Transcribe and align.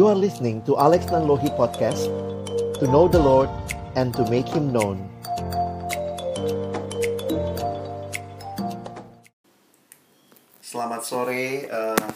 You 0.00 0.08
are 0.08 0.16
listening 0.16 0.64
to 0.64 0.80
Alex 0.80 1.12
Nanlohi 1.12 1.52
Podcast 1.60 2.08
To 2.80 2.88
know 2.88 3.04
the 3.04 3.20
Lord 3.20 3.52
and 4.00 4.16
to 4.16 4.24
make 4.32 4.48
Him 4.48 4.72
known. 4.72 4.96
Selamat 10.64 11.04
sore 11.04 11.68
uh, 11.68 12.08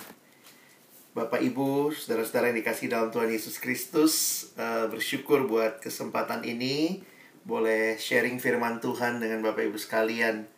Bapak 1.12 1.44
Ibu, 1.44 1.93
saudara-saudara 1.93 2.57
yang 2.57 2.64
dikasih 2.64 2.89
dalam 2.89 3.12
Tuhan 3.12 3.29
Yesus 3.29 3.61
Kristus. 3.61 4.48
Uh, 4.57 4.89
Bersyukur 4.89 5.44
buat 5.44 5.85
kesempatan 5.85 6.40
ini 6.48 7.04
Boleh 7.44 8.00
sharing 8.00 8.40
firman 8.40 8.80
Tuhan 8.80 9.21
dengan 9.21 9.44
Bapak 9.44 9.61
Ibu 9.61 9.76
sekalian. 9.76 10.48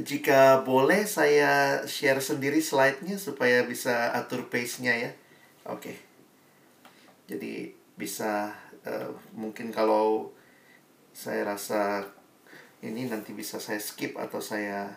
Jika 0.00 0.64
boleh 0.64 1.04
saya 1.04 1.84
share 1.84 2.24
sendiri 2.24 2.64
slide-nya 2.64 3.20
supaya 3.20 3.60
bisa 3.68 4.16
atur 4.16 4.48
pace-nya 4.48 4.96
ya. 4.96 5.12
Oke. 5.68 5.92
okay. 5.92 6.03
Jadi 7.24 7.72
bisa 7.94 8.52
uh, 8.84 9.10
mungkin 9.32 9.72
kalau 9.72 10.32
saya 11.14 11.46
rasa 11.46 12.04
ini 12.84 13.08
nanti 13.08 13.32
bisa 13.32 13.56
saya 13.56 13.80
skip 13.80 14.18
atau 14.20 14.42
saya 14.42 14.92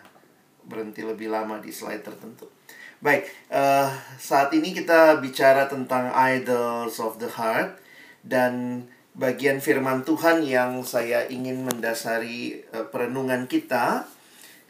berhenti 0.67 1.05
lebih 1.05 1.31
lama 1.31 1.63
di 1.63 1.71
slide 1.71 2.03
tertentu. 2.03 2.51
Baik, 2.99 3.29
uh, 3.53 3.87
saat 4.17 4.51
ini 4.51 4.73
kita 4.73 5.21
bicara 5.23 5.69
tentang 5.69 6.11
idols 6.11 6.99
of 6.99 7.21
the 7.21 7.29
heart 7.29 7.77
dan 8.25 8.83
bagian 9.13 9.63
firman 9.63 10.03
Tuhan 10.03 10.43
yang 10.43 10.81
saya 10.83 11.29
ingin 11.29 11.63
mendasari 11.63 12.67
uh, 12.73 12.89
perenungan 12.89 13.45
kita 13.45 14.09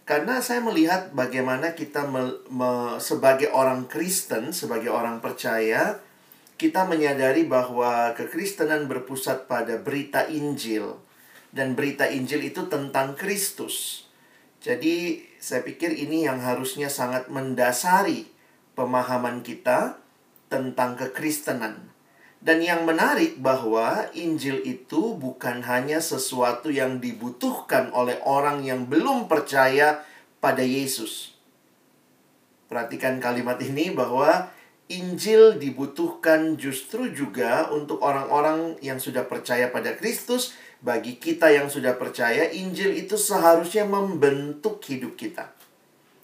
karena 0.08 0.40
saya 0.40 0.64
melihat 0.64 1.12
bagaimana 1.12 1.76
kita 1.76 2.08
me, 2.08 2.32
me, 2.48 2.96
sebagai 3.04 3.52
orang 3.52 3.92
Kristen, 3.92 4.56
sebagai 4.56 4.88
orang 4.88 5.20
percaya, 5.20 6.00
kita 6.58 6.90
menyadari 6.90 7.46
bahwa 7.46 8.18
kekristenan 8.18 8.90
berpusat 8.90 9.46
pada 9.46 9.78
berita 9.78 10.26
Injil 10.26 10.98
dan 11.54 11.78
berita 11.78 12.10
Injil 12.10 12.50
itu 12.50 12.66
tentang 12.66 13.14
Kristus. 13.14 14.10
Jadi 14.58 15.22
saya 15.38 15.62
pikir 15.62 15.94
ini 15.94 16.26
yang 16.26 16.42
harusnya 16.42 16.90
sangat 16.90 17.30
mendasari 17.30 18.26
pemahaman 18.74 19.46
kita 19.46 20.02
tentang 20.50 20.98
kekristenan. 20.98 21.94
Dan 22.38 22.62
yang 22.62 22.86
menarik 22.86 23.38
bahwa 23.42 24.10
Injil 24.14 24.62
itu 24.66 25.18
bukan 25.18 25.66
hanya 25.66 26.02
sesuatu 26.02 26.70
yang 26.70 27.02
dibutuhkan 27.02 27.90
oleh 27.94 28.18
orang 28.26 28.62
yang 28.66 28.86
belum 28.86 29.26
percaya 29.26 30.06
pada 30.38 30.62
Yesus. 30.62 31.34
Perhatikan 32.70 33.18
kalimat 33.18 33.58
ini 33.62 33.90
bahwa 33.90 34.54
Injil 34.88 35.60
dibutuhkan 35.60 36.56
justru 36.56 37.12
juga 37.12 37.68
untuk 37.76 38.00
orang-orang 38.00 38.80
yang 38.80 39.04
sudah 39.04 39.28
percaya 39.28 39.68
pada 39.68 40.00
Kristus 40.00 40.56
bagi 40.80 41.18
kita 41.18 41.50
yang 41.50 41.68
sudah 41.68 41.98
percaya, 41.98 42.48
Injil 42.54 42.94
itu 42.94 43.18
seharusnya 43.18 43.84
membentuk 43.84 44.80
hidup 44.86 45.18
kita. 45.18 45.50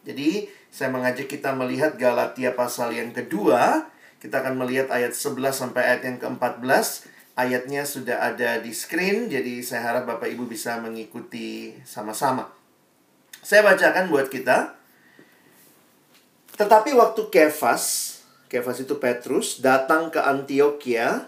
Jadi, 0.05 0.45
saya 0.70 0.94
mengajak 0.94 1.25
kita 1.25 1.52
melihat 1.58 1.97
Galatia 1.97 2.53
pasal 2.53 2.94
yang 2.94 3.09
kedua. 3.11 3.89
Kita 4.22 4.45
akan 4.45 4.61
melihat 4.61 4.94
ayat 4.94 5.17
11 5.17 5.52
sampai 5.52 5.81
ayat 5.83 6.02
yang 6.05 6.17
ke-14. 6.22 7.09
Ayatnya 7.33 7.81
sudah 7.81 8.22
ada 8.22 8.61
di 8.61 8.70
screen, 8.70 9.25
jadi 9.25 9.66
saya 9.66 9.89
harap 9.89 10.05
Bapak 10.05 10.30
Ibu 10.30 10.45
bisa 10.45 10.77
mengikuti 10.77 11.73
sama-sama. 11.81 12.45
Saya 13.42 13.66
bacakan 13.66 14.14
buat 14.14 14.30
kita. 14.30 14.77
Tetapi 16.53 16.94
waktu 16.94 17.22
Kefas, 17.33 18.12
Kefas 18.53 18.85
itu 18.85 19.01
Petrus, 19.01 19.65
datang 19.65 20.13
ke 20.13 20.21
Antioquia, 20.21 21.25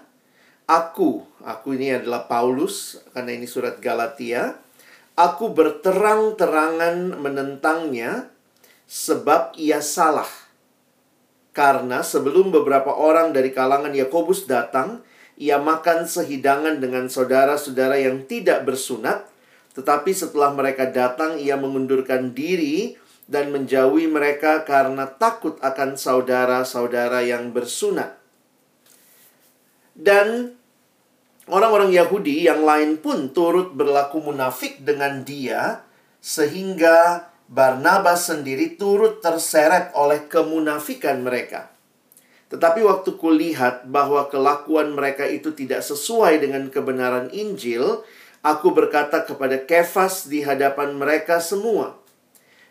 Aku, 0.69 1.25
aku 1.41 1.73
ini 1.73 1.93
adalah 1.93 2.29
Paulus, 2.29 3.01
karena 3.17 3.33
ini 3.33 3.49
surat 3.49 3.81
Galatia. 3.81 4.61
Aku 5.17 5.49
berterang-terangan 5.49 7.17
menentangnya, 7.17 8.29
sebab 8.85 9.57
ia 9.57 9.81
salah. 9.81 10.29
Karena 11.49 12.05
sebelum 12.05 12.53
beberapa 12.53 12.93
orang 12.93 13.33
dari 13.33 13.49
kalangan 13.49 13.93
Yakobus 13.93 14.45
datang, 14.45 15.01
ia 15.33 15.57
makan 15.57 16.05
sehidangan 16.05 16.77
dengan 16.77 17.09
saudara-saudara 17.09 18.01
yang 18.01 18.25
tidak 18.29 18.69
bersunat, 18.69 19.25
tetapi 19.73 20.13
setelah 20.13 20.53
mereka 20.53 20.89
datang, 20.89 21.41
ia 21.41 21.57
mengundurkan 21.57 22.37
diri 22.37 23.01
dan 23.25 23.49
menjauhi 23.49 24.05
mereka 24.05 24.61
karena 24.65 25.09
takut 25.09 25.57
akan 25.61 25.97
saudara-saudara 25.97 27.25
yang 27.25 27.49
bersunat. 27.49 28.17
Dan 29.95 30.53
orang-orang 31.49 31.89
Yahudi 31.95 32.45
yang 32.45 32.61
lain 32.61 33.01
pun 33.01 33.33
turut 33.33 33.73
berlaku 33.73 34.21
munafik 34.21 34.83
dengan 34.83 35.25
dia 35.25 35.81
sehingga 36.21 37.29
Barnabas 37.45 38.33
sendiri 38.33 38.73
turut 38.73 39.21
terseret 39.21 39.93
oleh 39.93 40.25
kemunafikan 40.25 41.21
mereka. 41.21 41.69
Tetapi 42.49 42.81
waktu 42.81 43.17
kulihat 43.17 43.89
bahwa 43.89 44.25
kelakuan 44.29 44.93
mereka 44.93 45.29
itu 45.29 45.53
tidak 45.53 45.85
sesuai 45.85 46.41
dengan 46.41 46.69
kebenaran 46.73 47.29
Injil, 47.29 48.01
aku 48.41 48.73
berkata 48.73 49.25
kepada 49.25 49.61
Kefas 49.61 50.25
di 50.25 50.41
hadapan 50.41 50.97
mereka 50.97 51.37
semua, 51.37 51.97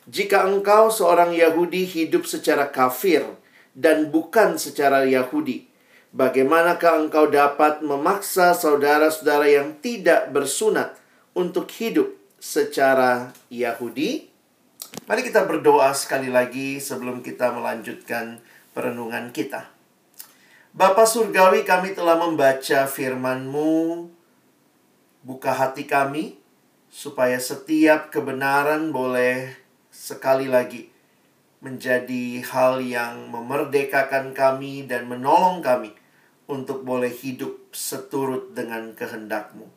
"Jika 0.08 0.44
engkau 0.44 0.92
seorang 0.92 1.32
Yahudi 1.32 1.88
hidup 1.88 2.28
secara 2.28 2.68
kafir 2.68 3.24
dan 3.72 4.12
bukan 4.12 4.60
secara 4.60 5.08
Yahudi, 5.08 5.74
Bagaimanakah 6.14 7.10
engkau 7.10 7.26
dapat 7.26 7.82
memaksa 7.82 8.54
saudara-saudara 8.54 9.50
yang 9.50 9.82
tidak 9.82 10.30
bersunat 10.30 10.94
untuk 11.34 11.66
hidup 11.74 12.06
secara 12.38 13.34
Yahudi? 13.50 14.30
Mari 15.10 15.26
kita 15.26 15.42
berdoa 15.42 15.90
sekali 15.90 16.30
lagi 16.30 16.78
sebelum 16.78 17.18
kita 17.18 17.50
melanjutkan 17.50 18.38
perenungan 18.70 19.34
kita. 19.34 19.66
Bapa 20.70 21.02
Surgawi 21.02 21.66
kami 21.66 21.98
telah 21.98 22.14
membaca 22.14 22.86
firman-Mu. 22.86 24.06
Buka 25.26 25.50
hati 25.50 25.82
kami 25.82 26.38
supaya 26.94 27.42
setiap 27.42 28.14
kebenaran 28.14 28.94
boleh 28.94 29.50
sekali 29.94 30.50
lagi 30.50 30.90
menjadi 31.62 32.42
hal 32.50 32.82
yang 32.82 33.30
memerdekakan 33.30 34.34
kami 34.34 34.90
dan 34.90 35.06
menolong 35.06 35.62
kami 35.62 35.94
untuk 36.50 36.82
boleh 36.82 37.08
hidup 37.08 37.70
seturut 37.70 38.52
dengan 38.52 38.92
kehendakmu. 38.92 39.70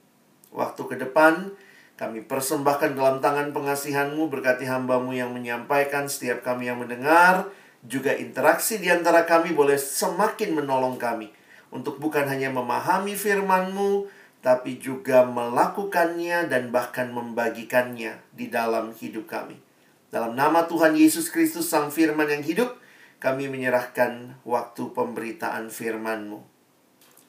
Waktu 0.51 0.81
ke 0.83 0.95
depan, 0.97 1.53
kami 1.95 2.25
persembahkan 2.25 2.97
dalam 2.97 3.21
tangan 3.21 3.53
pengasihanmu 3.53 4.27
berkati 4.27 4.65
hambamu 4.65 5.13
yang 5.13 5.31
menyampaikan 5.31 6.09
setiap 6.09 6.41
kami 6.41 6.67
yang 6.67 6.81
mendengar, 6.81 7.47
juga 7.85 8.11
interaksi 8.17 8.81
di 8.81 8.89
antara 8.89 9.23
kami 9.23 9.53
boleh 9.53 9.77
semakin 9.77 10.57
menolong 10.57 10.97
kami 10.97 11.29
untuk 11.69 12.01
bukan 12.01 12.25
hanya 12.27 12.51
memahami 12.51 13.15
firmanmu, 13.15 14.09
tapi 14.41 14.81
juga 14.81 15.23
melakukannya 15.23 16.51
dan 16.51 16.73
bahkan 16.73 17.13
membagikannya 17.13 18.19
di 18.35 18.51
dalam 18.51 18.91
hidup 18.97 19.29
kami. 19.29 19.66
Dalam 20.07 20.39
nama 20.39 20.63
Tuhan 20.63 20.95
Yesus 20.95 21.27
Kristus 21.27 21.67
Sang 21.67 21.91
Firman 21.91 22.31
yang 22.31 22.39
hidup, 22.39 22.79
kami 23.19 23.51
menyerahkan 23.51 24.39
waktu 24.47 24.95
pemberitaan 24.95 25.67
firman-Mu. 25.67 26.39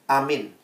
Amin. 0.07 0.55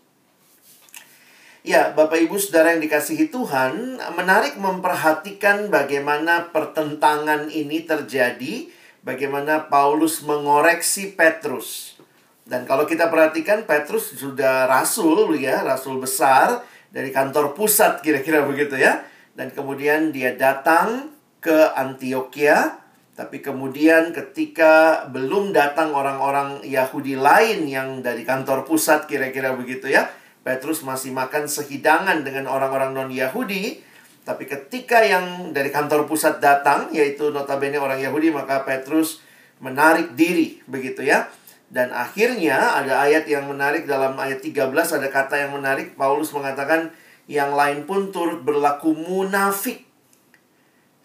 Ya, 1.66 1.92
Bapak 1.92 2.22
Ibu 2.22 2.38
Saudara 2.38 2.78
yang 2.78 2.86
dikasihi 2.86 3.34
Tuhan, 3.34 3.98
menarik 4.14 4.56
memperhatikan 4.56 5.74
bagaimana 5.74 6.54
pertentangan 6.54 7.50
ini 7.50 7.84
terjadi, 7.84 8.70
bagaimana 9.02 9.66
Paulus 9.66 10.22
mengoreksi 10.22 11.18
Petrus. 11.18 11.98
Dan 12.46 12.70
kalau 12.70 12.86
kita 12.86 13.10
perhatikan 13.10 13.66
Petrus 13.66 14.14
sudah 14.14 14.70
rasul 14.70 15.34
ya, 15.42 15.66
rasul 15.66 15.98
besar 15.98 16.62
dari 16.94 17.10
kantor 17.10 17.58
pusat 17.58 18.00
kira-kira 18.06 18.46
begitu 18.46 18.78
ya. 18.78 19.02
Dan 19.34 19.50
kemudian 19.50 20.14
dia 20.14 20.38
datang 20.38 21.15
ke 21.46 21.78
Antioquia 21.78 22.82
tapi 23.16 23.40
kemudian 23.40 24.12
ketika 24.12 25.08
belum 25.08 25.56
datang 25.56 25.96
orang-orang 25.96 26.60
Yahudi 26.68 27.16
lain 27.16 27.64
yang 27.64 28.04
dari 28.04 28.28
kantor 28.28 28.68
pusat 28.68 29.08
kira-kira 29.08 29.56
begitu 29.56 29.88
ya. 29.88 30.12
Petrus 30.44 30.84
masih 30.84 31.16
makan 31.16 31.48
sehidangan 31.48 32.28
dengan 32.28 32.52
orang-orang 32.52 32.92
non-Yahudi. 32.92 33.82
Tapi 34.28 34.44
ketika 34.46 35.00
yang 35.00 35.56
dari 35.56 35.72
kantor 35.72 36.06
pusat 36.06 36.44
datang, 36.44 36.92
yaitu 36.92 37.32
notabene 37.32 37.80
orang 37.80 38.04
Yahudi, 38.04 38.36
maka 38.36 38.68
Petrus 38.68 39.24
menarik 39.64 40.12
diri 40.20 40.60
begitu 40.68 41.08
ya. 41.08 41.32
Dan 41.72 41.96
akhirnya 41.96 42.78
ada 42.84 43.00
ayat 43.00 43.32
yang 43.32 43.48
menarik 43.48 43.88
dalam 43.88 44.20
ayat 44.20 44.44
13 44.44 44.76
ada 44.76 45.08
kata 45.08 45.40
yang 45.40 45.56
menarik 45.56 45.96
Paulus 45.96 46.36
mengatakan 46.36 46.92
yang 47.32 47.56
lain 47.56 47.88
pun 47.88 48.12
turut 48.12 48.44
berlaku 48.44 48.92
munafik. 48.92 49.85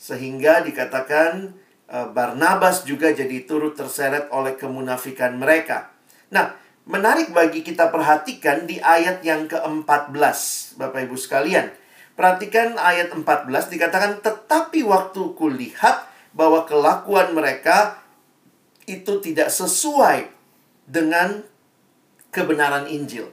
Sehingga 0.01 0.65
dikatakan 0.65 1.61
Eh, 1.91 2.09
Barnabas 2.15 2.87
juga 2.87 3.11
jadi 3.11 3.43
turut 3.43 3.75
terseret 3.75 4.31
oleh 4.31 4.55
kemunafikan 4.55 5.35
mereka. 5.35 5.91
Nah, 6.31 6.55
menarik 6.87 7.35
bagi 7.35 7.67
kita 7.67 7.91
perhatikan 7.91 8.63
di 8.63 8.79
ayat 8.79 9.27
yang 9.27 9.51
ke-14, 9.51 10.39
Bapak 10.79 11.11
Ibu 11.11 11.19
sekalian. 11.19 11.67
Perhatikan 12.15 12.79
ayat 12.79 13.11
14 13.11 13.75
dikatakan 13.75 14.23
tetapi 14.23 14.87
waktu 14.87 15.35
kulihat 15.35 16.07
bahwa 16.31 16.63
kelakuan 16.63 17.35
mereka 17.35 17.99
itu 18.87 19.19
tidak 19.19 19.51
sesuai 19.51 20.31
dengan 20.87 21.43
kebenaran 22.31 22.87
Injil. 22.87 23.27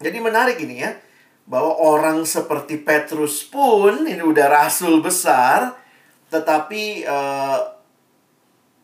Jadi 0.00 0.18
menarik 0.24 0.56
ini 0.56 0.80
ya, 0.80 0.96
bahwa 1.46 1.78
orang 1.78 2.26
seperti 2.26 2.82
Petrus 2.82 3.46
pun 3.46 4.02
ini 4.02 4.18
udah 4.18 4.50
rasul 4.50 4.98
besar, 4.98 5.78
tetapi 6.26 7.06
uh, 7.06 7.58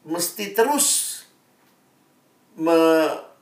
mesti 0.06 0.54
terus 0.54 1.20
me, 2.54 2.78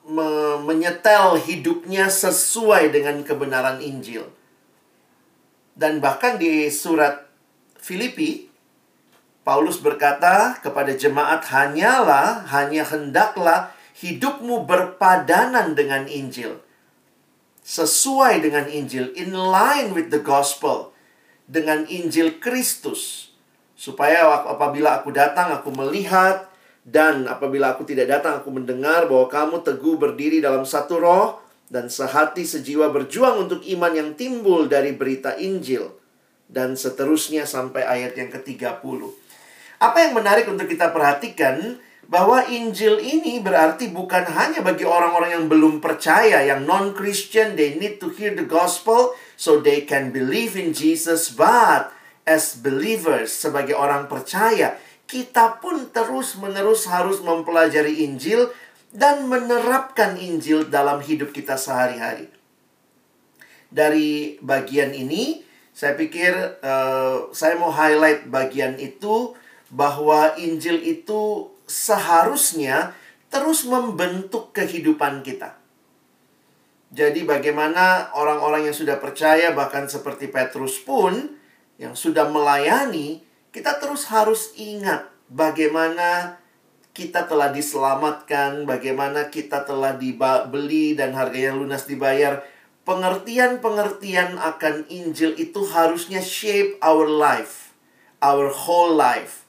me, 0.09 0.57
menyetel 0.65 1.37
hidupnya 1.37 2.09
sesuai 2.09 2.89
dengan 2.89 3.21
kebenaran 3.21 3.85
Injil. 3.85 4.25
Dan 5.77 6.01
bahkan 6.01 6.41
di 6.41 6.73
surat 6.73 7.29
Filipi, 7.77 8.49
Paulus 9.45 9.81
berkata 9.81 10.61
kepada 10.65 10.97
jemaat, 10.97 11.45
"Hanyalah, 11.49 12.49
hanya 12.53 12.85
hendaklah 12.89 13.73
hidupmu 14.01 14.65
berpadanan 14.65 15.73
dengan 15.77 16.09
Injil." 16.09 16.61
Sesuai 17.61 18.41
dengan 18.41 18.67
Injil, 18.67 19.13
in 19.15 19.37
line 19.37 19.93
with 19.93 20.09
the 20.09 20.23
gospel, 20.23 20.97
dengan 21.45 21.85
Injil 21.87 22.41
Kristus. 22.41 23.33
Supaya 23.77 24.29
apabila 24.45 25.01
aku 25.01 25.13
datang, 25.13 25.53
aku 25.53 25.73
melihat, 25.73 26.49
dan 26.85 27.29
apabila 27.29 27.77
aku 27.77 27.85
tidak 27.85 28.09
datang, 28.09 28.41
aku 28.41 28.53
mendengar 28.53 29.09
bahwa 29.09 29.29
kamu 29.29 29.57
teguh 29.65 29.97
berdiri 30.01 30.41
dalam 30.41 30.65
satu 30.65 31.01
roh, 31.01 31.41
dan 31.71 31.87
sehati 31.87 32.43
sejiwa 32.43 32.91
berjuang 32.91 33.47
untuk 33.47 33.63
iman 33.63 33.93
yang 33.95 34.11
timbul 34.19 34.67
dari 34.67 34.91
berita 34.91 35.39
Injil 35.39 36.01
dan 36.51 36.75
seterusnya 36.75 37.47
sampai 37.47 37.87
ayat 37.87 38.19
yang 38.19 38.29
ke-30. 38.35 39.01
Apa 39.81 39.99
yang 40.03 40.13
menarik 40.19 40.51
untuk 40.51 40.67
kita 40.67 40.91
perhatikan 40.91 41.79
bahwa 42.11 42.43
Injil 42.51 42.99
ini 42.99 43.39
berarti 43.39 43.87
bukan 43.95 44.27
hanya 44.27 44.67
bagi 44.67 44.83
orang-orang 44.83 45.31
yang 45.31 45.47
belum 45.47 45.79
percaya, 45.79 46.43
yang 46.43 46.67
non-Christian, 46.67 47.55
they 47.55 47.79
need 47.79 48.03
to 48.03 48.11
hear 48.11 48.35
the 48.35 48.43
gospel 48.43 49.15
so 49.39 49.63
they 49.63 49.87
can 49.87 50.11
believe 50.11 50.59
in 50.59 50.75
Jesus, 50.75 51.31
but 51.31 51.95
as 52.27 52.59
believers, 52.59 53.31
sebagai 53.31 53.79
orang 53.79 54.11
percaya, 54.11 54.75
kita 55.07 55.63
pun 55.63 55.87
terus-menerus 55.95 56.91
harus 56.91 57.23
mempelajari 57.23 58.03
Injil 58.03 58.51
dan 58.91 59.31
menerapkan 59.31 60.19
Injil 60.19 60.67
dalam 60.67 60.99
hidup 60.99 61.31
kita 61.31 61.55
sehari-hari. 61.55 62.27
Dari 63.71 64.35
bagian 64.43 64.91
ini, 64.91 65.47
saya 65.71 65.95
pikir 65.95 66.59
uh, 66.59 67.31
saya 67.31 67.55
mau 67.55 67.71
highlight 67.71 68.27
bagian 68.27 68.75
itu 68.83 69.39
bahwa 69.71 70.35
Injil 70.35 70.83
itu 70.83 71.47
seharusnya 71.71 72.99
terus 73.31 73.63
membentuk 73.63 74.51
kehidupan 74.51 75.23
kita. 75.23 75.55
Jadi 76.91 77.23
bagaimana 77.23 78.11
orang-orang 78.19 78.67
yang 78.67 78.75
sudah 78.75 78.99
percaya 78.99 79.55
bahkan 79.55 79.87
seperti 79.87 80.27
Petrus 80.27 80.83
pun 80.83 81.39
yang 81.79 81.95
sudah 81.95 82.27
melayani, 82.27 83.23
kita 83.55 83.79
terus 83.79 84.11
harus 84.11 84.51
ingat 84.59 85.07
bagaimana 85.31 86.43
kita 86.91 87.31
telah 87.31 87.55
diselamatkan, 87.55 88.67
bagaimana 88.67 89.31
kita 89.31 89.63
telah 89.63 89.95
dibeli 89.95 90.99
dan 90.99 91.15
harganya 91.15 91.55
lunas 91.55 91.87
dibayar. 91.87 92.43
Pengertian-pengertian 92.83 94.35
akan 94.35 94.91
Injil 94.91 95.39
itu 95.39 95.63
harusnya 95.71 96.19
shape 96.19 96.83
our 96.83 97.07
life, 97.07 97.71
our 98.19 98.51
whole 98.51 98.91
life. 98.99 99.40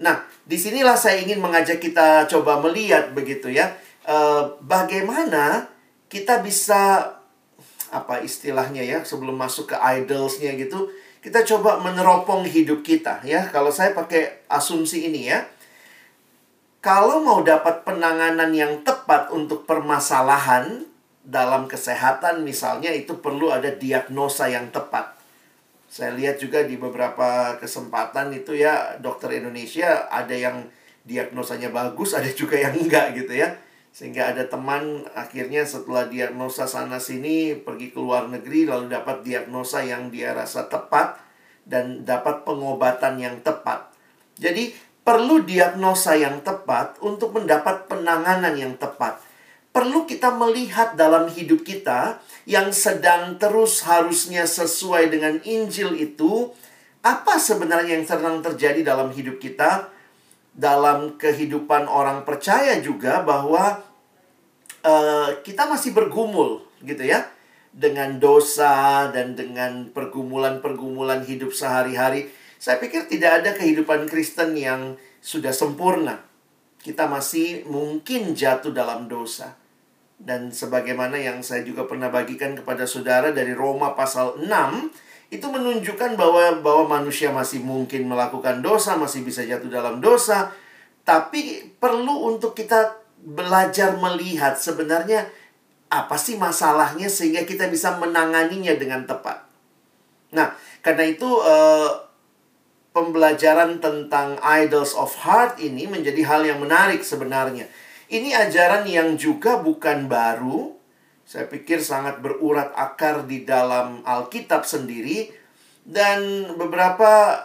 Nah, 0.00 0.24
di 0.48 0.56
sinilah 0.56 0.96
saya 0.96 1.20
ingin 1.20 1.44
mengajak 1.44 1.76
kita 1.76 2.24
coba 2.24 2.56
melihat 2.64 3.12
begitu 3.12 3.52
ya, 3.52 3.76
uh, 4.08 4.56
bagaimana 4.64 5.68
kita 6.08 6.40
bisa 6.40 7.14
apa 7.92 8.24
istilahnya 8.24 8.80
ya 8.80 8.98
sebelum 9.04 9.36
masuk 9.36 9.70
ke 9.70 9.76
idolsnya 9.76 10.56
gitu, 10.56 10.88
kita 11.20 11.44
coba 11.44 11.84
meneropong 11.84 12.48
hidup 12.48 12.80
kita 12.80 13.20
ya. 13.28 13.44
Kalau 13.52 13.68
saya 13.68 13.92
pakai 13.92 14.48
asumsi 14.48 15.04
ini 15.12 15.28
ya, 15.28 15.44
kalau 16.80 17.20
mau 17.20 17.44
dapat 17.44 17.84
penanganan 17.84 18.56
yang 18.56 18.80
tepat 18.80 19.28
untuk 19.28 19.68
permasalahan 19.68 20.88
dalam 21.20 21.68
kesehatan 21.68 22.40
misalnya 22.40 22.88
itu 22.88 23.20
perlu 23.20 23.52
ada 23.52 23.68
diagnosa 23.68 24.48
yang 24.48 24.72
tepat. 24.72 25.19
Saya 25.90 26.14
lihat 26.14 26.38
juga 26.38 26.62
di 26.62 26.78
beberapa 26.78 27.58
kesempatan 27.58 28.30
itu 28.30 28.54
ya 28.54 28.94
dokter 29.02 29.42
Indonesia 29.42 30.06
ada 30.06 30.30
yang 30.30 30.70
diagnosanya 31.02 31.74
bagus, 31.74 32.14
ada 32.14 32.30
juga 32.30 32.54
yang 32.54 32.78
enggak 32.78 33.18
gitu 33.18 33.34
ya. 33.34 33.58
Sehingga 33.90 34.30
ada 34.30 34.46
teman 34.46 35.02
akhirnya 35.18 35.66
setelah 35.66 36.06
diagnosa 36.06 36.70
sana 36.70 37.02
sini 37.02 37.58
pergi 37.58 37.90
ke 37.90 37.98
luar 37.98 38.30
negeri 38.30 38.70
lalu 38.70 38.86
dapat 38.86 39.26
diagnosa 39.26 39.82
yang 39.82 40.14
dia 40.14 40.30
rasa 40.30 40.70
tepat 40.70 41.18
dan 41.66 42.06
dapat 42.06 42.46
pengobatan 42.46 43.18
yang 43.18 43.42
tepat. 43.42 43.90
Jadi 44.38 44.70
perlu 45.02 45.42
diagnosa 45.42 46.14
yang 46.14 46.38
tepat 46.46 47.02
untuk 47.02 47.34
mendapat 47.34 47.90
penanganan 47.90 48.54
yang 48.54 48.78
tepat. 48.78 49.18
Perlu 49.74 50.06
kita 50.06 50.38
melihat 50.38 50.94
dalam 50.94 51.26
hidup 51.26 51.66
kita 51.66 52.22
yang 52.48 52.72
sedang 52.72 53.36
terus 53.36 53.84
harusnya 53.84 54.48
sesuai 54.48 55.12
dengan 55.12 55.40
Injil 55.44 55.96
itu, 55.96 56.52
apa 57.00 57.40
sebenarnya 57.40 57.96
yang 58.00 58.06
sedang 58.08 58.40
terjadi 58.44 58.84
dalam 58.84 59.12
hidup 59.12 59.40
kita, 59.40 59.92
dalam 60.52 61.16
kehidupan 61.16 61.88
orang 61.88 62.24
percaya 62.28 62.80
juga 62.84 63.22
bahwa 63.24 63.80
uh, 64.84 65.30
kita 65.44 65.68
masih 65.68 65.92
bergumul, 65.96 66.64
gitu 66.84 67.04
ya, 67.04 67.28
dengan 67.70 68.18
dosa 68.18 69.08
dan 69.14 69.38
dengan 69.38 69.88
pergumulan-pergumulan 69.94 71.22
hidup 71.22 71.54
sehari-hari 71.54 72.28
saya 72.60 72.76
pikir 72.76 73.08
tidak 73.08 73.40
ada 73.40 73.56
kehidupan 73.56 74.04
Kristen 74.04 74.52
yang 74.52 75.00
sudah 75.24 75.48
sempurna. 75.48 76.20
Kita 76.76 77.08
masih 77.08 77.64
mungkin 77.64 78.36
jatuh 78.36 78.68
dalam 78.68 79.08
dosa. 79.08 79.56
Dan 80.20 80.52
sebagaimana 80.52 81.16
yang 81.16 81.40
saya 81.40 81.64
juga 81.64 81.88
pernah 81.88 82.12
bagikan 82.12 82.52
kepada 82.52 82.84
saudara 82.84 83.32
dari 83.32 83.56
Roma 83.56 83.96
pasal 83.96 84.36
6, 84.36 84.48
itu 85.32 85.46
menunjukkan 85.48 86.18
bahwa 86.18 86.60
bahwa 86.60 87.00
manusia 87.00 87.32
masih 87.32 87.64
mungkin 87.64 88.04
melakukan 88.04 88.60
dosa, 88.60 89.00
masih 89.00 89.24
bisa 89.24 89.40
jatuh 89.46 89.72
dalam 89.72 90.02
dosa, 90.02 90.52
tapi 91.08 91.72
perlu 91.80 92.28
untuk 92.28 92.52
kita 92.52 93.00
belajar 93.20 93.96
melihat 93.96 94.60
sebenarnya 94.60 95.28
apa 95.90 96.14
sih 96.14 96.38
masalahnya 96.38 97.10
sehingga 97.10 97.42
kita 97.42 97.66
bisa 97.66 97.98
menanganinya 97.98 98.76
dengan 98.78 99.06
tepat. 99.06 99.42
Nah, 100.30 100.54
karena 100.86 101.04
itu 101.10 101.26
uh, 101.26 102.10
pembelajaran 102.94 103.78
tentang 103.82 104.38
idols 104.42 104.94
of 104.94 105.10
heart 105.22 105.58
ini 105.58 105.86
menjadi 105.86 106.22
hal 106.26 106.42
yang 106.46 106.58
menarik 106.62 107.02
sebenarnya. 107.02 107.66
Ini 108.10 108.34
ajaran 108.34 108.90
yang 108.90 109.14
juga 109.14 109.62
bukan 109.62 110.10
baru. 110.10 110.74
Saya 111.22 111.46
pikir 111.46 111.78
sangat 111.78 112.18
berurat 112.18 112.74
akar 112.74 113.22
di 113.22 113.46
dalam 113.46 114.02
Alkitab 114.02 114.66
sendiri 114.66 115.30
dan 115.86 116.50
beberapa 116.58 117.38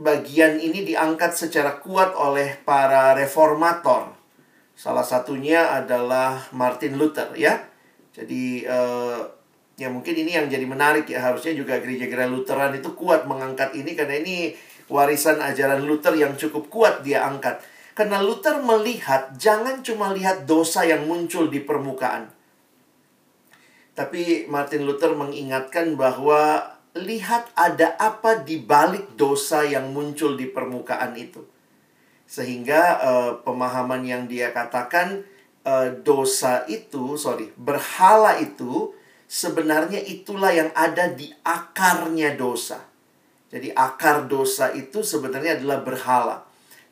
bagian 0.00 0.56
ini 0.56 0.88
diangkat 0.88 1.36
secara 1.36 1.84
kuat 1.84 2.16
oleh 2.16 2.56
para 2.64 3.12
reformator. 3.12 4.16
Salah 4.72 5.04
satunya 5.04 5.76
adalah 5.76 6.48
Martin 6.56 6.96
Luther 6.96 7.36
ya. 7.36 7.60
Jadi 8.16 8.64
eh, 8.64 9.20
ya 9.76 9.92
mungkin 9.92 10.16
ini 10.16 10.32
yang 10.32 10.48
jadi 10.48 10.64
menarik 10.64 11.12
ya 11.12 11.28
harusnya 11.28 11.52
juga 11.52 11.76
gereja-gereja 11.76 12.32
Lutheran 12.32 12.72
itu 12.72 12.96
kuat 12.96 13.28
mengangkat 13.28 13.76
ini 13.76 13.92
karena 13.92 14.16
ini 14.16 14.56
warisan 14.88 15.44
ajaran 15.44 15.84
Luther 15.84 16.16
yang 16.16 16.34
cukup 16.40 16.72
kuat 16.72 17.04
dia 17.04 17.20
angkat. 17.28 17.60
Karena 17.94 18.18
Luther 18.18 18.58
melihat 18.58 19.38
jangan 19.38 19.78
cuma 19.86 20.10
lihat 20.10 20.50
dosa 20.50 20.82
yang 20.82 21.06
muncul 21.06 21.46
di 21.46 21.62
permukaan. 21.62 22.26
Tapi 23.94 24.50
Martin 24.50 24.82
Luther 24.82 25.14
mengingatkan 25.14 25.94
bahwa 25.94 26.74
lihat 26.98 27.54
ada 27.54 27.94
apa 27.98 28.42
di 28.42 28.58
balik 28.58 29.14
dosa 29.14 29.62
yang 29.62 29.94
muncul 29.94 30.34
di 30.34 30.50
permukaan 30.50 31.14
itu. 31.14 31.46
Sehingga 32.26 32.82
uh, 32.98 33.30
pemahaman 33.46 34.02
yang 34.02 34.26
dia 34.26 34.50
katakan 34.50 35.22
uh, 35.62 35.94
dosa 36.02 36.66
itu, 36.66 37.14
sorry, 37.14 37.54
berhala 37.54 38.42
itu 38.42 38.90
sebenarnya 39.30 40.02
itulah 40.02 40.50
yang 40.50 40.70
ada 40.74 41.10
di 41.10 41.30
akarnya 41.46 42.34
dosa. 42.34 42.82
Jadi 43.54 43.70
akar 43.70 44.26
dosa 44.26 44.74
itu 44.74 45.06
sebenarnya 45.06 45.62
adalah 45.62 45.78
berhala. 45.86 46.36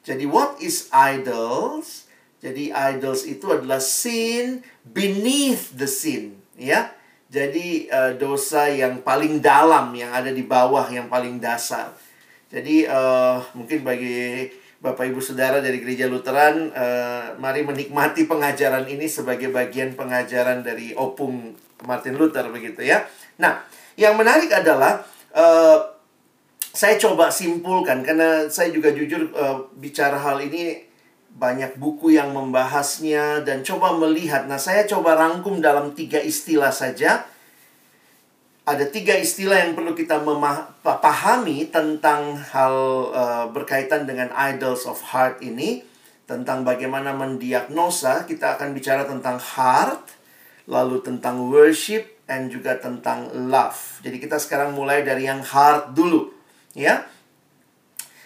Jadi 0.02 0.26
what 0.26 0.58
is 0.58 0.90
idols? 0.90 2.10
Jadi 2.42 2.74
idols 2.74 3.22
itu 3.22 3.46
adalah 3.54 3.78
sin 3.78 4.66
beneath 4.82 5.78
the 5.78 5.86
sin, 5.86 6.42
ya. 6.58 6.90
Jadi 7.30 7.86
uh, 7.86 8.12
dosa 8.18 8.66
yang 8.66 9.00
paling 9.00 9.38
dalam 9.38 9.94
yang 9.94 10.10
ada 10.10 10.34
di 10.34 10.42
bawah 10.42 10.84
yang 10.90 11.06
paling 11.06 11.38
dasar. 11.38 11.94
Jadi 12.52 12.84
uh, 12.84 13.40
mungkin 13.56 13.86
bagi 13.86 14.50
Bapak 14.82 15.06
Ibu 15.06 15.22
Saudara 15.22 15.62
dari 15.62 15.78
Gereja 15.78 16.10
Lutheran, 16.10 16.74
uh, 16.74 17.38
mari 17.38 17.62
menikmati 17.62 18.26
pengajaran 18.26 18.90
ini 18.90 19.06
sebagai 19.06 19.48
bagian 19.48 19.94
pengajaran 19.94 20.66
dari 20.66 20.92
opung 20.98 21.54
Martin 21.86 22.18
Luther 22.18 22.50
begitu 22.50 22.82
ya. 22.82 23.06
Nah, 23.38 23.62
yang 23.94 24.18
menarik 24.18 24.50
adalah 24.50 25.06
uh, 25.32 25.78
saya 26.72 26.96
coba 26.96 27.28
simpulkan 27.28 28.00
karena 28.00 28.48
saya 28.48 28.72
juga 28.72 28.96
jujur 28.96 29.28
uh, 29.36 29.68
bicara 29.76 30.16
hal 30.16 30.40
ini 30.40 30.88
banyak 31.32 31.76
buku 31.80 32.16
yang 32.16 32.32
membahasnya 32.32 33.44
dan 33.44 33.64
coba 33.64 33.96
melihat. 33.96 34.44
Nah, 34.48 34.60
saya 34.60 34.84
coba 34.84 35.16
rangkum 35.16 35.64
dalam 35.64 35.96
tiga 35.96 36.20
istilah 36.20 36.72
saja. 36.72 37.24
Ada 38.62 38.88
tiga 38.88 39.16
istilah 39.16 39.58
yang 39.58 39.72
perlu 39.74 39.96
kita 39.96 40.22
pahami 40.84 41.66
tentang 41.72 42.36
hal 42.38 42.74
uh, 43.10 43.44
berkaitan 43.50 44.04
dengan 44.04 44.28
idols 44.32 44.84
of 44.84 45.00
heart 45.12 45.40
ini. 45.44 45.84
Tentang 46.22 46.64
bagaimana 46.64 47.12
mendiagnosa, 47.12 48.24
kita 48.24 48.56
akan 48.56 48.72
bicara 48.72 49.04
tentang 49.04 49.36
heart, 49.36 50.14
lalu 50.70 51.02
tentang 51.04 51.50
worship, 51.50 52.06
dan 52.24 52.48
juga 52.48 52.78
tentang 52.78 53.28
love. 53.50 54.00
Jadi 54.00 54.16
kita 54.22 54.38
sekarang 54.40 54.72
mulai 54.72 55.04
dari 55.04 55.28
yang 55.28 55.42
heart 55.42 55.92
dulu. 55.92 56.41
Ya, 56.72 57.04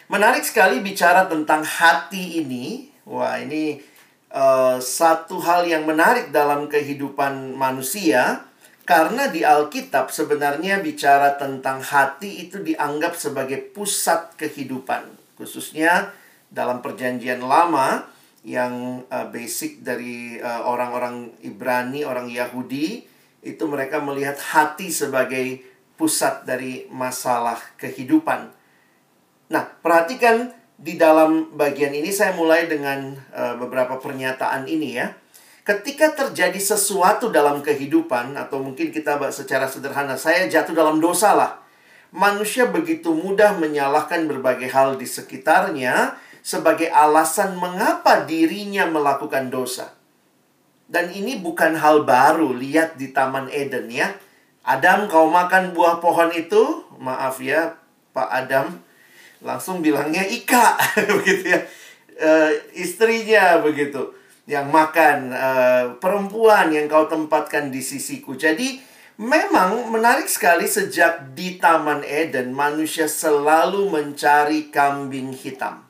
Menarik 0.06 0.46
sekali 0.46 0.78
bicara 0.78 1.26
tentang 1.26 1.66
hati 1.66 2.38
ini. 2.38 2.94
Wah, 3.10 3.42
ini 3.42 3.82
uh, 4.30 4.78
satu 4.78 5.42
hal 5.42 5.66
yang 5.66 5.82
menarik 5.82 6.30
dalam 6.30 6.70
kehidupan 6.70 7.58
manusia. 7.58 8.46
Karena 8.86 9.26
di 9.26 9.42
Alkitab 9.42 10.14
sebenarnya 10.14 10.78
bicara 10.78 11.34
tentang 11.34 11.82
hati 11.82 12.46
itu 12.46 12.62
dianggap 12.62 13.18
sebagai 13.18 13.58
pusat 13.74 14.38
kehidupan, 14.38 15.10
khususnya 15.34 16.14
dalam 16.46 16.78
Perjanjian 16.78 17.42
Lama 17.42 18.06
yang 18.46 19.02
uh, 19.10 19.26
basic 19.26 19.82
dari 19.82 20.38
eh, 20.38 20.62
orang-orang 20.62 21.34
Ibrani, 21.42 22.06
orang 22.06 22.30
Yahudi, 22.30 23.02
itu 23.42 23.64
mereka 23.66 23.98
melihat 23.98 24.38
hati 24.38 24.86
sebagai 24.94 25.66
pusat 25.96 26.44
dari 26.44 26.86
masalah 26.92 27.58
kehidupan. 27.80 28.52
Nah, 29.52 29.64
perhatikan 29.80 30.52
di 30.76 31.00
dalam 31.00 31.56
bagian 31.56 31.96
ini 31.96 32.12
saya 32.12 32.36
mulai 32.36 32.68
dengan 32.68 33.16
uh, 33.32 33.56
beberapa 33.56 33.96
pernyataan 33.96 34.68
ini 34.68 35.00
ya. 35.00 35.16
Ketika 35.66 36.14
terjadi 36.14 36.60
sesuatu 36.62 37.32
dalam 37.32 37.58
kehidupan 37.58 38.38
atau 38.38 38.62
mungkin 38.62 38.94
kita 38.94 39.18
secara 39.34 39.66
sederhana 39.66 40.14
saya 40.14 40.46
jatuh 40.46 40.76
dalam 40.76 41.02
dosa 41.02 41.34
lah. 41.34 41.52
Manusia 42.14 42.70
begitu 42.70 43.10
mudah 43.10 43.58
menyalahkan 43.58 44.30
berbagai 44.30 44.70
hal 44.70 44.94
di 44.94 45.04
sekitarnya 45.10 46.14
sebagai 46.38 46.86
alasan 46.86 47.58
mengapa 47.58 48.22
dirinya 48.22 48.86
melakukan 48.86 49.50
dosa. 49.50 49.90
Dan 50.86 51.10
ini 51.10 51.42
bukan 51.42 51.74
hal 51.74 52.06
baru, 52.06 52.54
lihat 52.54 52.94
di 52.94 53.10
Taman 53.10 53.50
Eden 53.50 53.90
ya. 53.90 54.14
Adam 54.66 55.06
kau 55.06 55.30
makan 55.30 55.70
buah 55.70 56.02
pohon 56.02 56.34
itu, 56.34 56.82
maaf 56.98 57.38
ya 57.38 57.78
Pak 58.10 58.28
Adam, 58.34 58.82
langsung 59.38 59.78
bilangnya 59.78 60.26
Ika 60.26 60.74
begitu 61.22 61.54
ya. 61.54 61.60
E, 62.18 62.30
istrinya 62.74 63.62
begitu. 63.62 64.10
Yang 64.50 64.66
makan 64.74 65.30
e, 65.30 65.48
perempuan 66.02 66.74
yang 66.74 66.90
kau 66.90 67.06
tempatkan 67.06 67.70
di 67.70 67.78
sisiku. 67.78 68.34
Jadi 68.34 68.82
memang 69.22 69.86
menarik 69.86 70.26
sekali 70.26 70.66
sejak 70.66 71.38
di 71.38 71.62
Taman 71.62 72.02
Eden 72.02 72.50
manusia 72.50 73.06
selalu 73.06 73.86
mencari 73.86 74.74
kambing 74.74 75.30
hitam. 75.30 75.86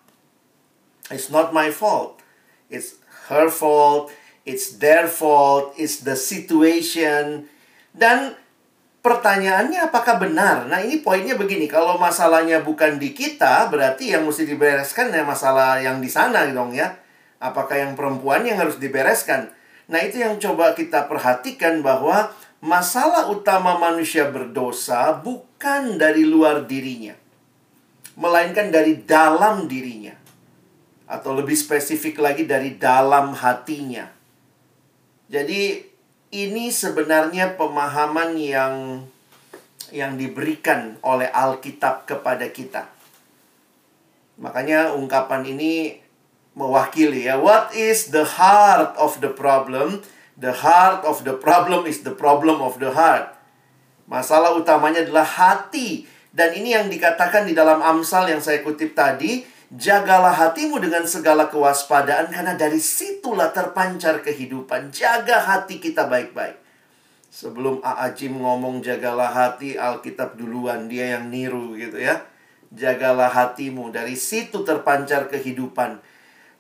It's 1.09 1.33
not 1.33 1.57
my 1.57 1.73
fault. 1.73 2.21
It's 2.69 3.01
her 3.33 3.49
fault. 3.49 4.13
It's 4.45 4.77
their 4.79 5.09
fault. 5.09 5.73
It's 5.81 6.05
the 6.05 6.19
situation. 6.19 7.49
Dan 7.97 8.37
Pertanyaannya 9.07 9.87
apakah 9.87 10.19
benar? 10.19 10.67
Nah 10.67 10.83
ini 10.83 10.99
poinnya 10.99 11.39
begini, 11.39 11.71
kalau 11.71 11.95
masalahnya 11.95 12.67
bukan 12.67 12.99
di 12.99 13.15
kita, 13.15 13.71
berarti 13.71 14.11
yang 14.11 14.27
mesti 14.27 14.43
dibereskan 14.43 15.15
ya 15.15 15.23
masalah 15.23 15.79
yang 15.79 16.03
di 16.03 16.11
sana 16.11 16.43
dong 16.51 16.75
ya. 16.75 16.91
Apakah 17.39 17.87
yang 17.87 17.95
perempuan 17.95 18.43
yang 18.43 18.59
harus 18.59 18.83
dibereskan? 18.83 19.47
Nah 19.87 20.03
itu 20.03 20.19
yang 20.19 20.43
coba 20.43 20.75
kita 20.75 21.07
perhatikan 21.07 21.87
bahwa 21.87 22.35
masalah 22.59 23.31
utama 23.31 23.79
manusia 23.79 24.27
berdosa 24.27 25.15
bukan 25.23 26.03
dari 26.03 26.27
luar 26.27 26.67
dirinya. 26.67 27.15
Melainkan 28.19 28.75
dari 28.75 29.07
dalam 29.07 29.71
dirinya. 29.71 30.19
Atau 31.07 31.39
lebih 31.39 31.55
spesifik 31.55 32.19
lagi 32.19 32.43
dari 32.43 32.75
dalam 32.75 33.39
hatinya. 33.39 34.11
Jadi 35.31 35.95
ini 36.35 36.75
sebenarnya 36.75 37.55
pemahaman 37.55 38.35
yang 38.35 39.07
yang 39.95 40.19
diberikan 40.19 40.99
oleh 41.03 41.31
Alkitab 41.31 42.11
kepada 42.11 42.51
kita. 42.51 42.91
Makanya 44.37 44.93
ungkapan 44.93 45.47
ini 45.47 46.03
mewakili 46.59 47.31
ya, 47.31 47.39
what 47.39 47.71
is 47.73 48.11
the 48.11 48.27
heart 48.27 48.99
of 48.99 49.23
the 49.23 49.31
problem? 49.31 50.03
The 50.37 50.53
heart 50.53 51.07
of 51.07 51.25
the 51.25 51.39
problem 51.39 51.89
is 51.89 52.05
the 52.05 52.13
problem 52.13 52.61
of 52.61 52.77
the 52.83 52.93
heart. 52.93 53.33
Masalah 54.11 54.53
utamanya 54.59 55.07
adalah 55.07 55.25
hati. 55.25 56.05
Dan 56.37 56.53
ini 56.53 56.77
yang 56.77 56.93
dikatakan 56.93 57.49
di 57.49 57.57
dalam 57.57 57.81
Amsal 57.81 58.29
yang 58.29 58.45
saya 58.45 58.61
kutip 58.61 58.93
tadi, 58.93 59.41
Jagalah 59.67 60.31
hatimu 60.31 60.79
dengan 60.79 61.03
segala 61.11 61.51
kewaspadaan 61.51 62.31
karena 62.31 62.55
dari 62.55 62.79
situlah 62.79 63.51
terpancar 63.51 64.23
kehidupan. 64.23 64.95
Jaga 64.95 65.43
hati 65.43 65.83
kita 65.83 66.07
baik-baik. 66.07 66.63
Sebelum 67.27 67.83
A.A. 67.83 68.15
Jim 68.15 68.39
ngomong 68.39 68.79
jagalah 68.79 69.35
hati, 69.35 69.75
Alkitab 69.75 70.39
duluan. 70.39 70.87
Dia 70.87 71.19
yang 71.19 71.35
niru 71.35 71.75
gitu 71.75 71.99
ya. 71.99 72.23
Jagalah 72.71 73.27
hatimu. 73.27 73.91
Dari 73.91 74.15
situ 74.15 74.63
terpancar 74.63 75.27
kehidupan. 75.27 75.99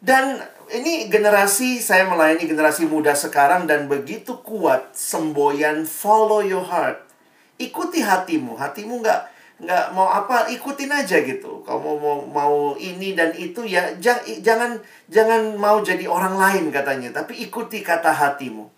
Dan 0.02 0.42
ini 0.75 1.06
generasi, 1.06 1.78
saya 1.78 2.10
melayani 2.10 2.42
generasi 2.42 2.90
muda 2.90 3.14
sekarang 3.14 3.70
dan 3.70 3.86
begitu 3.86 4.42
kuat 4.42 4.98
semboyan 4.98 5.86
follow 5.86 6.42
your 6.42 6.66
heart. 6.66 7.06
Ikuti 7.62 8.02
hatimu. 8.02 8.58
Hatimu 8.58 8.98
nggak 8.98 9.36
nggak 9.56 9.96
mau 9.96 10.12
apa 10.12 10.52
ikutin 10.52 10.92
aja 10.92 11.25
gitu. 11.25 11.64
Kamu 11.64 11.90
mau 11.96 12.18
mau 12.28 12.56
ini 12.76 13.16
dan 13.16 13.32
itu 13.32 13.64
ya 13.64 13.96
jangan 13.96 14.76
jangan 15.08 15.56
mau 15.56 15.80
jadi 15.80 16.04
orang 16.04 16.36
lain 16.36 16.64
katanya 16.68 17.12
tapi 17.22 17.40
ikuti 17.40 17.80
kata 17.80 18.12
hatimu. 18.12 18.68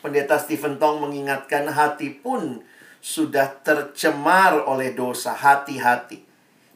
Pendeta 0.00 0.36
Stephen 0.40 0.76
Tong 0.76 1.00
mengingatkan 1.00 1.68
hati 1.68 2.12
pun 2.12 2.60
sudah 3.00 3.60
tercemar 3.64 4.64
oleh 4.64 4.92
dosa 4.92 5.32
hati-hati. 5.32 6.24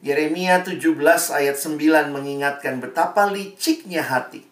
Yeremia 0.01 0.65
17 0.65 0.81
ayat 1.33 1.57
9 1.59 2.13
mengingatkan 2.13 2.81
betapa 2.81 3.29
liciknya 3.29 4.05
hati. 4.05 4.45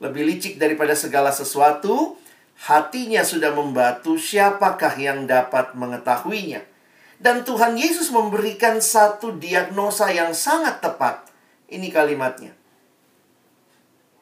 Lebih 0.00 0.28
licik 0.28 0.60
daripada 0.60 0.92
segala 0.92 1.32
sesuatu 1.32 2.20
hatinya 2.68 3.24
sudah 3.24 3.52
membatu 3.52 4.16
siapakah 4.16 4.96
yang 4.96 5.24
dapat 5.28 5.76
mengetahuinya 5.76 6.75
dan 7.16 7.42
Tuhan 7.42 7.80
Yesus 7.80 8.12
memberikan 8.12 8.80
satu 8.80 9.40
diagnosa 9.40 10.12
yang 10.12 10.36
sangat 10.36 10.84
tepat. 10.84 11.28
Ini 11.66 11.88
kalimatnya. 11.88 12.52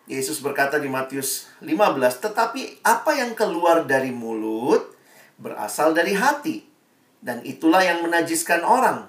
Yesus 0.05 0.45
berkata 0.45 0.77
di 0.77 0.87
Matius 0.87 1.49
15, 1.65 2.21
"Tetapi 2.21 2.85
apa 2.85 3.17
yang 3.17 3.33
keluar 3.33 3.89
dari 3.89 4.13
mulut 4.13 4.93
berasal 5.41 5.97
dari 5.97 6.13
hati, 6.15 6.65
dan 7.25 7.41
itulah 7.43 7.81
yang 7.81 8.05
menajiskan 8.05 8.61
orang. 8.63 9.09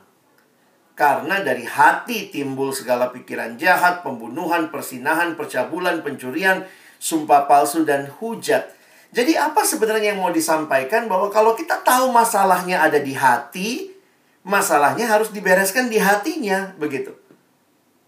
Karena 0.95 1.43
dari 1.43 1.67
hati 1.67 2.31
timbul 2.31 2.71
segala 2.71 3.11
pikiran 3.11 3.59
jahat, 3.59 4.07
pembunuhan, 4.07 4.71
persinahan, 4.71 5.35
percabulan, 5.35 5.99
pencurian, 5.99 6.63
sumpah 6.97 7.43
palsu 7.45 7.83
dan 7.83 8.07
hujat." 8.07 8.74
Jadi 9.15 9.39
apa 9.39 9.63
sebenarnya 9.63 10.11
yang 10.11 10.19
mau 10.19 10.35
disampaikan 10.35 11.07
bahwa 11.07 11.31
kalau 11.31 11.55
kita 11.55 11.79
tahu 11.87 12.11
masalahnya 12.11 12.83
ada 12.83 12.99
di 12.99 13.15
hati, 13.15 13.95
masalahnya 14.43 15.07
harus 15.07 15.31
dibereskan 15.31 15.87
di 15.87 15.95
hatinya, 15.95 16.75
begitu. 16.75 17.15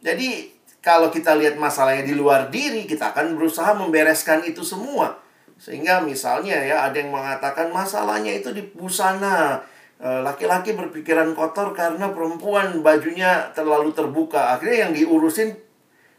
Jadi 0.04 0.52
kalau 0.84 1.08
kita 1.08 1.32
lihat 1.40 1.56
masalahnya 1.56 2.04
di 2.04 2.12
luar 2.12 2.52
diri, 2.52 2.84
kita 2.84 3.16
akan 3.16 3.40
berusaha 3.40 3.72
membereskan 3.80 4.44
itu 4.44 4.68
semua. 4.68 5.16
Sehingga 5.56 6.04
misalnya 6.04 6.60
ya 6.60 6.84
ada 6.84 7.00
yang 7.00 7.16
mengatakan 7.16 7.72
masalahnya 7.72 8.36
itu 8.36 8.52
di 8.52 8.68
busana. 8.76 9.64
Eh, 9.98 10.22
laki-laki 10.22 10.76
berpikiran 10.76 11.34
kotor 11.34 11.72
karena 11.72 12.12
perempuan 12.12 12.84
bajunya 12.84 13.50
terlalu 13.56 13.96
terbuka. 13.96 14.54
Akhirnya 14.54 14.86
yang 14.86 14.94
diurusin 14.94 15.56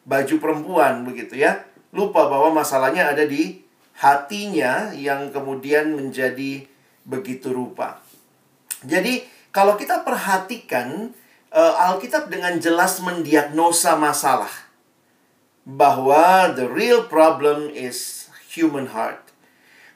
baju 0.08 0.34
perempuan 0.40 1.04
begitu 1.04 1.36
ya 1.36 1.68
lupa 1.92 2.32
bahwa 2.32 2.64
masalahnya 2.64 3.12
ada 3.12 3.28
di 3.28 3.60
hatinya 3.98 4.94
yang 4.94 5.34
kemudian 5.34 5.90
menjadi 5.98 6.64
begitu 7.02 7.50
rupa. 7.50 7.98
Jadi, 8.86 9.26
kalau 9.50 9.74
kita 9.74 10.06
perhatikan 10.06 11.10
uh, 11.50 11.74
Alkitab 11.90 12.30
dengan 12.30 12.62
jelas 12.62 13.02
mendiagnosa 13.02 13.98
masalah 13.98 14.50
bahwa 15.66 16.54
the 16.54 16.70
real 16.70 17.10
problem 17.10 17.66
is 17.74 18.30
human 18.54 18.94
heart. 18.94 19.20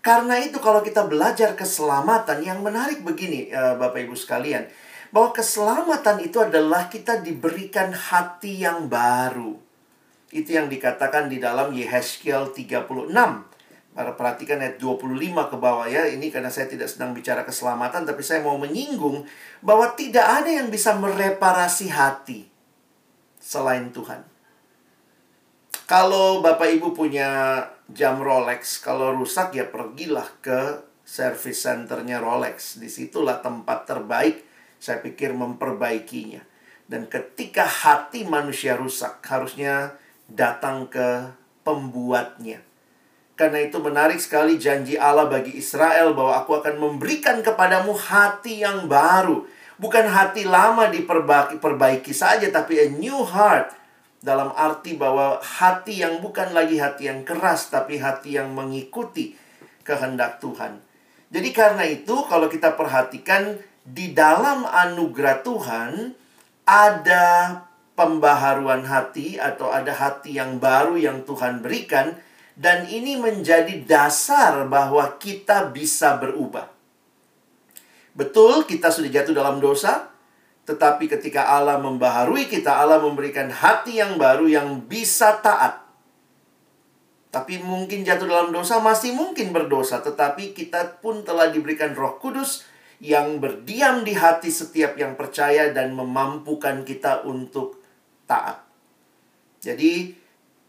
Karena 0.02 0.42
itu 0.42 0.58
kalau 0.58 0.82
kita 0.82 1.06
belajar 1.06 1.54
keselamatan 1.54 2.42
yang 2.42 2.58
menarik 2.58 3.06
begini 3.06 3.54
uh, 3.54 3.78
Bapak 3.78 4.02
Ibu 4.02 4.18
sekalian, 4.18 4.66
bahwa 5.14 5.30
keselamatan 5.30 6.26
itu 6.26 6.42
adalah 6.42 6.90
kita 6.90 7.22
diberikan 7.22 7.94
hati 7.94 8.66
yang 8.66 8.90
baru. 8.90 9.54
Itu 10.32 10.58
yang 10.58 10.66
dikatakan 10.66 11.30
di 11.30 11.38
dalam 11.38 11.70
Yehezkiel 11.70 12.50
36. 12.50 13.51
Para 13.92 14.16
perhatikan 14.16 14.56
ayat 14.56 14.80
25 14.80 15.20
ke 15.52 15.56
bawah 15.60 15.84
ya. 15.84 16.08
Ini 16.08 16.32
karena 16.32 16.48
saya 16.48 16.64
tidak 16.64 16.88
sedang 16.88 17.12
bicara 17.12 17.44
keselamatan 17.44 18.08
tapi 18.08 18.24
saya 18.24 18.40
mau 18.40 18.56
menyinggung 18.56 19.24
bahwa 19.60 19.92
tidak 19.92 20.24
ada 20.24 20.48
yang 20.48 20.72
bisa 20.72 20.96
mereparasi 20.96 21.92
hati 21.92 22.48
selain 23.36 23.92
Tuhan. 23.92 24.24
Kalau 25.84 26.40
Bapak 26.40 26.72
Ibu 26.72 26.96
punya 26.96 27.60
jam 27.92 28.16
Rolex, 28.24 28.80
kalau 28.80 29.12
rusak 29.12 29.52
ya 29.52 29.68
pergilah 29.68 30.24
ke 30.40 30.80
service 31.04 31.60
centernya 31.60 32.16
Rolex. 32.22 32.80
Di 32.80 32.88
situlah 32.88 33.44
tempat 33.44 33.84
terbaik 33.84 34.40
saya 34.80 35.04
pikir 35.04 35.36
memperbaikinya. 35.36 36.40
Dan 36.88 37.12
ketika 37.12 37.68
hati 37.68 38.24
manusia 38.24 38.74
rusak, 38.74 39.20
harusnya 39.28 40.00
datang 40.26 40.88
ke 40.88 41.28
pembuatnya. 41.60 42.64
Karena 43.32 43.64
itu 43.64 43.80
menarik 43.80 44.20
sekali 44.20 44.60
janji 44.60 45.00
Allah 45.00 45.26
bagi 45.26 45.56
Israel 45.56 46.12
bahwa 46.12 46.44
aku 46.44 46.60
akan 46.60 46.76
memberikan 46.76 47.40
kepadamu 47.40 47.96
hati 47.96 48.60
yang 48.60 48.84
baru. 48.86 49.48
Bukan 49.80 50.04
hati 50.04 50.44
lama 50.44 50.92
diperbaiki 50.92 51.58
perbaiki 51.58 52.12
saja, 52.12 52.46
tapi 52.52 52.78
a 52.78 52.86
new 52.92 53.24
heart 53.24 53.72
dalam 54.22 54.54
arti 54.54 54.94
bahwa 54.94 55.42
hati 55.42 56.04
yang 56.04 56.22
bukan 56.22 56.54
lagi 56.54 56.78
hati 56.78 57.10
yang 57.10 57.26
keras, 57.26 57.72
tapi 57.72 57.98
hati 57.98 58.38
yang 58.38 58.52
mengikuti 58.54 59.34
kehendak 59.82 60.38
Tuhan. 60.38 60.78
Jadi 61.32 61.50
karena 61.50 61.88
itu 61.88 62.14
kalau 62.28 62.46
kita 62.46 62.76
perhatikan 62.76 63.56
di 63.82 64.14
dalam 64.14 64.68
anugerah 64.68 65.42
Tuhan 65.42 66.14
ada 66.68 67.26
pembaharuan 67.98 68.86
hati 68.86 69.40
atau 69.40 69.72
ada 69.74 69.90
hati 69.90 70.38
yang 70.38 70.62
baru 70.62 70.94
yang 70.94 71.26
Tuhan 71.26 71.64
berikan 71.64 72.14
dan 72.56 72.84
ini 72.88 73.16
menjadi 73.16 73.80
dasar 73.84 74.68
bahwa 74.68 75.16
kita 75.16 75.72
bisa 75.72 76.20
berubah. 76.20 76.68
Betul, 78.12 78.68
kita 78.68 78.92
sudah 78.92 79.08
jatuh 79.08 79.32
dalam 79.32 79.56
dosa, 79.56 80.12
tetapi 80.68 81.08
ketika 81.08 81.48
Allah 81.48 81.80
membaharui 81.80 82.46
kita, 82.46 82.76
Allah 82.76 83.00
memberikan 83.00 83.48
hati 83.48 83.98
yang 83.98 84.20
baru 84.20 84.46
yang 84.46 84.84
bisa 84.84 85.40
taat. 85.40 85.80
Tapi 87.32 87.64
mungkin 87.64 88.04
jatuh 88.04 88.28
dalam 88.28 88.52
dosa, 88.52 88.76
masih 88.84 89.16
mungkin 89.16 89.56
berdosa. 89.56 90.04
Tetapi 90.04 90.52
kita 90.52 91.00
pun 91.00 91.24
telah 91.24 91.48
diberikan 91.48 91.96
roh 91.96 92.20
kudus 92.20 92.68
yang 93.00 93.40
berdiam 93.40 94.04
di 94.04 94.12
hati 94.12 94.52
setiap 94.52 94.94
yang 95.00 95.16
percaya 95.16 95.72
dan 95.72 95.96
memampukan 95.96 96.84
kita 96.84 97.24
untuk 97.24 97.80
taat. 98.28 98.62
Jadi 99.64 100.21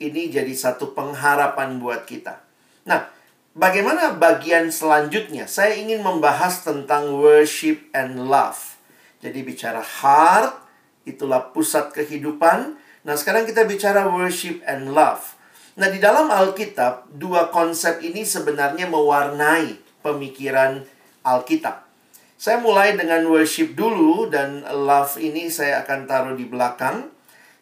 ini 0.03 0.27
jadi 0.27 0.51
satu 0.51 0.91
pengharapan 0.91 1.79
buat 1.79 2.03
kita. 2.03 2.43
Nah, 2.83 3.07
bagaimana 3.55 4.19
bagian 4.19 4.67
selanjutnya? 4.67 5.47
Saya 5.47 5.79
ingin 5.79 6.03
membahas 6.03 6.67
tentang 6.67 7.15
worship 7.15 7.87
and 7.95 8.27
love. 8.27 8.75
Jadi 9.23 9.39
bicara 9.47 9.79
heart, 9.79 10.59
itulah 11.07 11.55
pusat 11.55 11.95
kehidupan. 11.95 12.75
Nah, 13.07 13.15
sekarang 13.15 13.47
kita 13.47 13.63
bicara 13.63 14.11
worship 14.11 14.59
and 14.67 14.91
love. 14.91 15.39
Nah, 15.79 15.87
di 15.87 15.97
dalam 15.97 16.27
Alkitab, 16.29 17.09
dua 17.15 17.49
konsep 17.49 18.03
ini 18.03 18.27
sebenarnya 18.27 18.85
mewarnai 18.91 19.79
pemikiran 20.03 20.83
Alkitab. 21.23 21.87
Saya 22.35 22.59
mulai 22.59 22.99
dengan 22.99 23.23
worship 23.31 23.71
dulu 23.71 24.27
dan 24.27 24.67
love 24.67 25.15
ini 25.15 25.47
saya 25.47 25.79
akan 25.87 26.03
taruh 26.03 26.35
di 26.35 26.43
belakang. 26.43 27.07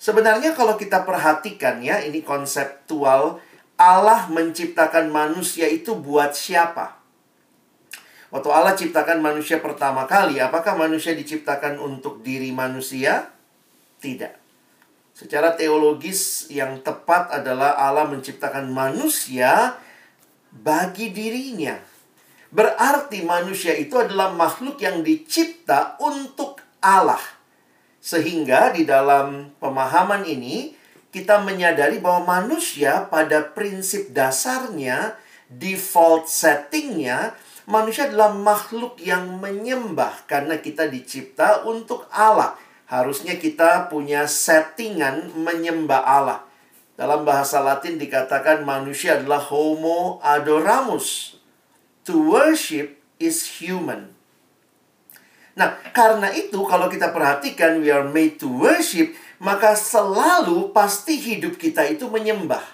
Sebenarnya 0.02 0.58
kalau 0.58 0.82
kita 0.82 1.06
perhatikan 1.06 1.78
ya, 1.86 2.02
ini 2.02 2.26
konseptual 2.26 3.38
Allah 3.78 4.26
menciptakan 4.34 5.14
manusia 5.14 5.70
itu 5.70 5.94
buat 5.94 6.34
siapa? 6.34 6.98
Waktu 8.34 8.50
Allah 8.50 8.74
ciptakan 8.74 9.22
manusia 9.22 9.62
pertama 9.62 10.10
kali, 10.10 10.42
apakah 10.42 10.74
manusia 10.74 11.14
diciptakan 11.14 11.78
untuk 11.78 12.26
diri 12.26 12.50
manusia? 12.50 13.30
Tidak. 14.02 14.34
Secara 15.14 15.54
teologis 15.54 16.50
yang 16.50 16.82
tepat 16.82 17.30
adalah 17.30 17.78
Allah 17.78 18.10
menciptakan 18.10 18.74
manusia 18.74 19.78
bagi 20.50 21.14
dirinya. 21.14 21.78
Berarti 22.50 23.22
manusia 23.22 23.78
itu 23.78 24.02
adalah 24.02 24.34
makhluk 24.34 24.82
yang 24.82 25.06
dicipta 25.06 26.00
untuk 26.02 26.58
Allah. 26.82 27.41
Sehingga 28.02 28.74
di 28.74 28.84
dalam 28.84 29.54
pemahaman 29.62 30.26
ini 30.26 30.74
kita 31.14 31.46
menyadari 31.46 32.02
bahwa 32.02 32.42
manusia 32.42 33.06
pada 33.08 33.46
prinsip 33.46 34.10
dasarnya, 34.10 35.16
default 35.48 36.26
settingnya 36.26 37.38
manusia 37.70 38.10
adalah 38.10 38.34
makhluk 38.34 38.98
yang 38.98 39.38
menyembah 39.38 40.26
karena 40.26 40.58
kita 40.58 40.90
dicipta 40.90 41.62
untuk 41.64 42.10
Allah. 42.10 42.58
Harusnya 42.90 43.40
kita 43.40 43.88
punya 43.88 44.28
settingan 44.28 45.32
menyembah 45.32 46.04
Allah. 46.04 46.40
Dalam 47.00 47.24
bahasa 47.24 47.64
Latin 47.64 47.96
dikatakan 47.96 48.68
manusia 48.68 49.16
adalah 49.16 49.40
homo 49.40 50.20
adoramus. 50.20 51.40
To 52.04 52.20
worship 52.20 53.00
is 53.16 53.62
human. 53.64 54.12
Nah, 55.62 55.78
karena 55.94 56.34
itu 56.34 56.58
kalau 56.66 56.90
kita 56.90 57.14
perhatikan 57.14 57.78
we 57.86 57.94
are 57.94 58.10
made 58.10 58.42
to 58.42 58.50
worship, 58.50 59.14
maka 59.38 59.78
selalu 59.78 60.74
pasti 60.74 61.22
hidup 61.22 61.62
kita 61.62 61.86
itu 61.86 62.10
menyembah. 62.10 62.66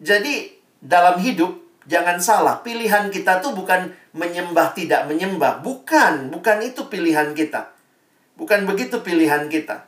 Jadi, 0.00 0.56
dalam 0.80 1.20
hidup 1.20 1.64
Jangan 1.84 2.16
salah, 2.16 2.64
pilihan 2.64 3.12
kita 3.12 3.44
tuh 3.44 3.52
bukan 3.52 3.92
menyembah 4.16 4.72
tidak 4.72 5.04
menyembah. 5.04 5.60
Bukan, 5.60 6.32
bukan 6.32 6.64
itu 6.64 6.88
pilihan 6.88 7.36
kita. 7.36 7.76
Bukan 8.40 8.64
begitu 8.64 9.04
pilihan 9.04 9.52
kita. 9.52 9.84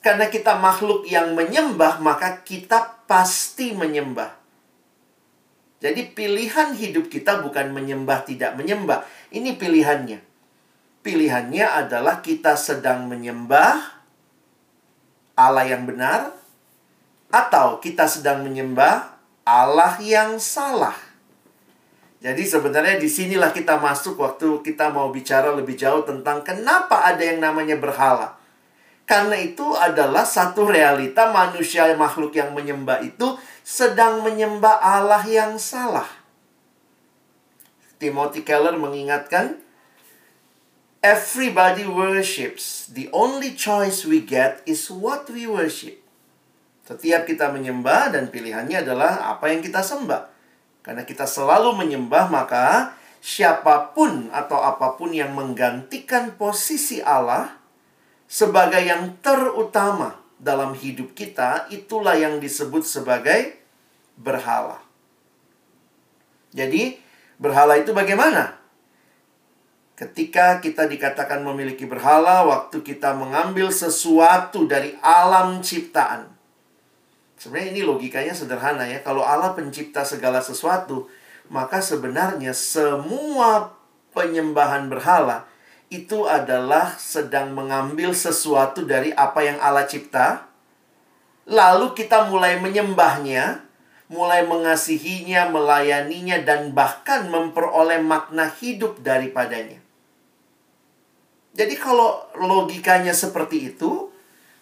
Karena 0.00 0.32
kita 0.32 0.56
makhluk 0.56 1.04
yang 1.04 1.36
menyembah, 1.36 2.00
maka 2.00 2.40
kita 2.40 3.04
pasti 3.04 3.76
menyembah. 3.76 4.32
Jadi 5.84 6.16
pilihan 6.16 6.72
hidup 6.72 7.12
kita 7.12 7.44
bukan 7.44 7.76
menyembah 7.76 8.24
tidak 8.24 8.56
menyembah. 8.56 9.04
Ini 9.28 9.60
pilihannya. 9.60 10.33
Pilihannya 11.04 11.84
adalah 11.84 12.24
kita 12.24 12.56
sedang 12.56 13.04
menyembah 13.12 13.76
Allah 15.36 15.68
yang 15.68 15.84
benar 15.84 16.32
atau 17.28 17.76
kita 17.76 18.08
sedang 18.08 18.40
menyembah 18.40 19.12
Allah 19.44 20.00
yang 20.00 20.40
salah. 20.40 20.96
Jadi 22.24 22.40
sebenarnya 22.48 22.96
di 22.96 23.04
sinilah 23.04 23.52
kita 23.52 23.76
masuk 23.76 24.16
waktu 24.16 24.64
kita 24.64 24.88
mau 24.88 25.12
bicara 25.12 25.52
lebih 25.52 25.76
jauh 25.76 26.08
tentang 26.08 26.40
kenapa 26.40 27.04
ada 27.04 27.20
yang 27.20 27.36
namanya 27.36 27.76
berhala. 27.76 28.40
Karena 29.04 29.36
itu 29.36 29.76
adalah 29.76 30.24
satu 30.24 30.64
realita 30.64 31.28
manusia 31.28 31.84
makhluk 31.92 32.32
yang 32.32 32.56
menyembah 32.56 33.04
itu 33.04 33.36
sedang 33.60 34.24
menyembah 34.24 34.80
Allah 34.80 35.20
yang 35.28 35.60
salah. 35.60 36.08
Timothy 38.00 38.40
Keller 38.40 38.80
mengingatkan, 38.80 39.60
Everybody 41.04 41.84
worships. 41.84 42.88
The 42.88 43.12
only 43.12 43.52
choice 43.52 44.08
we 44.08 44.24
get 44.24 44.64
is 44.64 44.88
what 44.88 45.28
we 45.28 45.44
worship. 45.44 46.00
Setiap 46.88 47.28
kita 47.28 47.52
menyembah 47.52 48.08
dan 48.08 48.32
pilihannya 48.32 48.80
adalah 48.80 49.36
apa 49.36 49.52
yang 49.52 49.60
kita 49.60 49.84
sembah. 49.84 50.32
Karena 50.80 51.04
kita 51.04 51.28
selalu 51.28 51.76
menyembah, 51.76 52.32
maka 52.32 52.96
siapa 53.20 53.92
pun 53.92 54.32
atau 54.32 54.64
apa 54.64 54.96
pun 54.96 55.12
yang 55.12 55.36
menggantikan 55.36 56.40
posisi 56.40 57.04
Allah 57.04 57.52
sebagai 58.24 58.80
yang 58.80 59.20
terutama 59.20 60.16
dalam 60.40 60.72
hidup 60.72 61.12
kita, 61.12 61.68
itulah 61.68 62.16
yang 62.16 62.40
disebut 62.40 62.80
sebagai 62.80 63.60
berhala. 64.16 64.80
Jadi, 66.56 66.96
berhala 67.36 67.76
itu 67.76 67.92
bagaimana? 67.92 68.63
Ketika 69.94 70.58
kita 70.58 70.90
dikatakan 70.90 71.46
memiliki 71.46 71.86
berhala, 71.86 72.42
waktu 72.46 72.82
kita 72.82 73.14
mengambil 73.14 73.70
sesuatu 73.70 74.66
dari 74.66 74.98
alam 74.98 75.62
ciptaan, 75.62 76.34
Sebenarnya 77.44 77.76
ini 77.76 77.82
logikanya 77.84 78.32
sederhana 78.32 78.88
ya. 78.88 79.04
Kalau 79.04 79.20
Allah 79.20 79.52
pencipta 79.52 80.00
segala 80.00 80.40
sesuatu, 80.40 81.12
maka 81.52 81.84
sebenarnya 81.84 82.56
semua 82.56 83.76
penyembahan 84.16 84.88
berhala 84.88 85.44
itu 85.92 86.24
adalah 86.24 86.96
sedang 86.96 87.52
mengambil 87.52 88.16
sesuatu 88.16 88.88
dari 88.88 89.12
apa 89.12 89.44
yang 89.44 89.60
Allah 89.60 89.84
cipta. 89.84 90.48
Lalu 91.44 91.92
kita 91.92 92.32
mulai 92.32 92.56
menyembahnya, 92.64 93.60
mulai 94.08 94.48
mengasihinya, 94.48 95.52
melayaninya, 95.52 96.40
dan 96.40 96.72
bahkan 96.72 97.28
memperoleh 97.28 98.00
makna 98.00 98.48
hidup 98.48 99.04
daripadanya. 99.04 99.83
Jadi 101.54 101.78
kalau 101.78 102.18
logikanya 102.34 103.14
seperti 103.14 103.70
itu, 103.74 104.10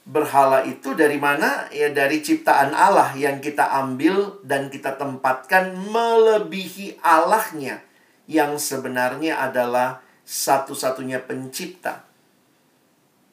berhala 0.05 0.61
itu 0.69 0.93
dari 0.93 1.17
mana? 1.17 1.73
Ya 1.73 1.89
dari 1.89 2.21
ciptaan 2.21 2.77
Allah 2.77 3.17
yang 3.17 3.41
kita 3.41 3.65
ambil 3.81 4.45
dan 4.45 4.69
kita 4.69 5.01
tempatkan 5.01 5.73
melebihi 5.89 7.01
Allahnya 7.01 7.81
yang 8.29 8.61
sebenarnya 8.61 9.41
adalah 9.41 10.05
satu-satunya 10.29 11.25
pencipta. 11.25 12.05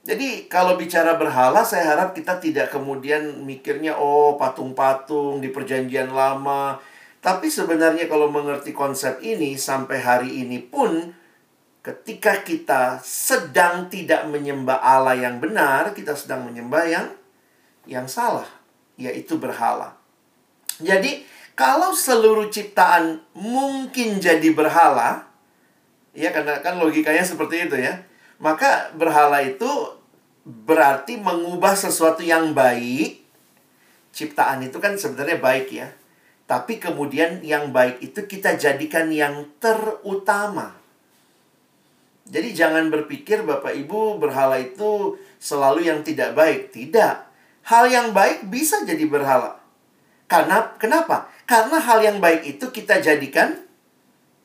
Jadi 0.08 0.48
kalau 0.48 0.80
bicara 0.80 1.19
berhala 1.19 1.62
saya 1.67 1.93
harap 1.93 2.15
kita 2.15 2.39
tidak 2.39 2.72
kemudian 2.72 3.43
mikirnya 3.43 4.00
oh 4.00 4.39
patung-patung 4.39 5.43
di 5.43 5.52
perjanjian 5.52 6.15
lama. 6.15 6.80
Tapi 7.19 7.52
sebenarnya 7.52 8.08
kalau 8.08 8.32
mengerti 8.32 8.72
konsep 8.72 9.19
ini 9.19 9.60
sampai 9.60 10.00
hari 10.00 10.30
ini 10.48 10.63
pun 10.63 11.12
Ketika 11.80 12.44
kita 12.44 13.00
sedang 13.00 13.88
tidak 13.88 14.28
menyembah 14.28 14.84
Allah 14.84 15.15
yang 15.15 15.39
benar, 15.39 15.96
kita 15.96 16.12
sedang 16.12 16.44
menyembah 16.44 16.84
yang 16.84 17.08
yang 17.88 18.06
salah, 18.06 18.48
yaitu 19.00 19.39
berhala. 19.39 19.96
Jadi, 20.84 21.24
kalau 21.56 21.92
seluruh 21.92 22.48
ciptaan 22.52 23.24
mungkin 23.36 24.20
jadi 24.20 24.52
berhala, 24.56 25.28
ya 26.15 26.32
karena 26.32 26.60
kan 26.63 26.80
logikanya 26.80 27.24
seperti 27.24 27.68
itu 27.68 27.76
ya. 27.80 28.04
Maka 28.39 28.96
berhala 28.96 29.44
itu 29.44 29.68
berarti 30.48 31.20
mengubah 31.20 31.76
sesuatu 31.76 32.24
yang 32.24 32.56
baik. 32.56 33.20
Ciptaan 34.15 34.63
itu 34.63 34.80
kan 34.80 34.96
sebenarnya 34.96 35.38
baik 35.39 35.68
ya. 35.72 35.92
Tapi 36.48 36.80
kemudian 36.80 37.44
yang 37.44 37.76
baik 37.76 38.00
itu 38.02 38.26
kita 38.26 38.56
jadikan 38.56 39.12
yang 39.12 39.52
terutama. 39.60 40.79
Jadi 42.30 42.54
jangan 42.54 42.94
berpikir 42.94 43.42
Bapak 43.42 43.74
Ibu 43.74 44.22
berhala 44.22 44.62
itu 44.62 45.18
selalu 45.42 45.89
yang 45.89 46.06
tidak 46.06 46.38
baik. 46.38 46.70
Tidak. 46.70 47.15
Hal 47.65 47.89
yang 47.89 48.13
baik 48.13 48.46
bisa 48.54 48.86
jadi 48.86 49.02
berhala. 49.10 49.58
Karena 50.30 50.78
kenapa? 50.78 51.26
Karena 51.50 51.82
hal 51.82 52.06
yang 52.06 52.22
baik 52.22 52.46
itu 52.46 52.70
kita 52.70 53.02
jadikan 53.02 53.58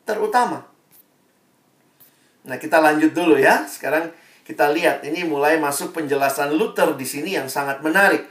terutama. 0.08 0.64
Nah, 2.48 2.56
kita 2.56 2.80
lanjut 2.80 3.12
dulu 3.12 3.36
ya. 3.36 3.68
Sekarang 3.68 4.08
kita 4.44 4.72
lihat 4.72 5.04
ini 5.04 5.24
mulai 5.24 5.56
masuk 5.56 5.96
penjelasan 5.96 6.56
Luther 6.56 6.96
di 6.96 7.04
sini 7.08 7.36
yang 7.36 7.48
sangat 7.48 7.80
menarik. 7.80 8.24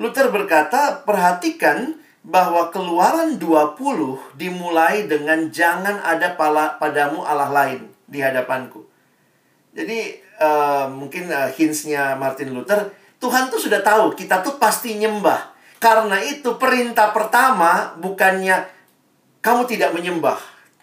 Luther 0.00 0.32
berkata, 0.32 1.04
"Perhatikan 1.04 2.00
bahwa 2.24 2.72
Keluaran 2.72 3.36
20 3.36 4.20
dimulai 4.36 5.04
dengan 5.04 5.52
jangan 5.52 6.00
ada 6.00 6.36
padamu 6.80 7.20
Allah 7.24 7.52
lain 7.52 7.92
di 8.08 8.24
hadapanku." 8.24 8.87
Jadi 9.78 10.18
uh, 10.42 10.90
mungkin 10.90 11.30
uh, 11.30 11.54
hintsnya 11.54 12.18
Martin 12.18 12.50
Luther, 12.50 12.90
Tuhan 13.22 13.46
tuh 13.46 13.62
sudah 13.62 13.78
tahu 13.78 14.18
kita 14.18 14.42
tuh 14.42 14.58
pasti 14.58 14.98
nyembah. 14.98 15.54
Karena 15.78 16.18
itu 16.18 16.58
perintah 16.58 17.14
pertama 17.14 17.94
bukannya 18.02 18.66
kamu 19.38 19.70
tidak 19.70 19.94
menyembah. 19.94 20.34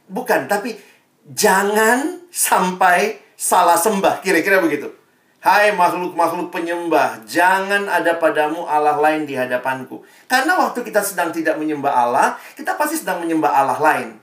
Bukan, 0.08 0.48
tapi 0.48 0.80
jangan 1.28 2.24
sampai 2.32 3.20
salah 3.36 3.76
sembah. 3.76 4.24
Kira-kira 4.24 4.64
begitu. 4.64 4.88
Hai 5.44 5.76
makhluk-makhluk 5.78 6.50
penyembah, 6.50 7.22
jangan 7.30 7.86
ada 7.86 8.18
padamu 8.18 8.66
Allah 8.66 8.98
lain 8.98 9.30
di 9.30 9.38
hadapanku. 9.38 10.02
Karena 10.26 10.58
waktu 10.58 10.82
kita 10.82 11.06
sedang 11.06 11.30
tidak 11.30 11.62
menyembah 11.62 11.94
Allah, 11.94 12.28
kita 12.58 12.74
pasti 12.74 12.98
sedang 12.98 13.22
menyembah 13.22 13.54
Allah 13.54 13.78
lain. 13.78 14.18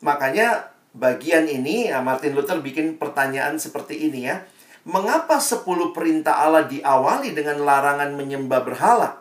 Makanya 0.00 0.69
bagian 0.96 1.46
ini 1.46 1.90
ya 1.90 2.02
Martin 2.02 2.34
Luther 2.34 2.58
bikin 2.58 2.98
pertanyaan 2.98 3.58
seperti 3.58 4.10
ini 4.10 4.26
ya. 4.26 4.42
Mengapa 4.88 5.36
10 5.36 5.66
perintah 5.92 6.40
Allah 6.40 6.64
diawali 6.64 7.36
dengan 7.36 7.60
larangan 7.62 8.16
menyembah 8.16 8.60
berhala? 8.64 9.20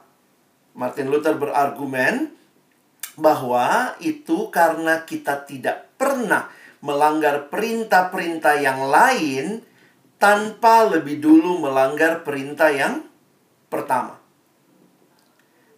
Martin 0.71 1.12
Luther 1.12 1.36
berargumen 1.36 2.32
bahwa 3.19 3.93
itu 3.99 4.47
karena 4.47 5.03
kita 5.03 5.43
tidak 5.43 5.91
pernah 5.99 6.47
melanggar 6.79 7.51
perintah-perintah 7.51 8.55
yang 8.63 8.88
lain 8.88 9.60
tanpa 10.15 10.88
lebih 10.88 11.19
dulu 11.19 11.60
melanggar 11.60 12.23
perintah 12.23 12.71
yang 12.71 13.03
pertama. 13.67 14.15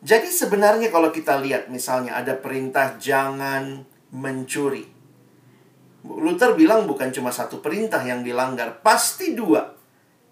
Jadi 0.01 0.29
sebenarnya 0.29 0.89
kalau 0.89 1.13
kita 1.13 1.37
lihat 1.41 1.69
misalnya 1.69 2.17
ada 2.17 2.33
perintah 2.37 2.97
jangan 2.97 3.85
mencuri. 4.13 5.00
Luther 6.01 6.57
bilang 6.57 6.89
bukan 6.89 7.13
cuma 7.13 7.29
satu 7.29 7.61
perintah 7.61 8.01
yang 8.01 8.25
dilanggar, 8.25 8.81
pasti 8.81 9.37
dua. 9.37 9.77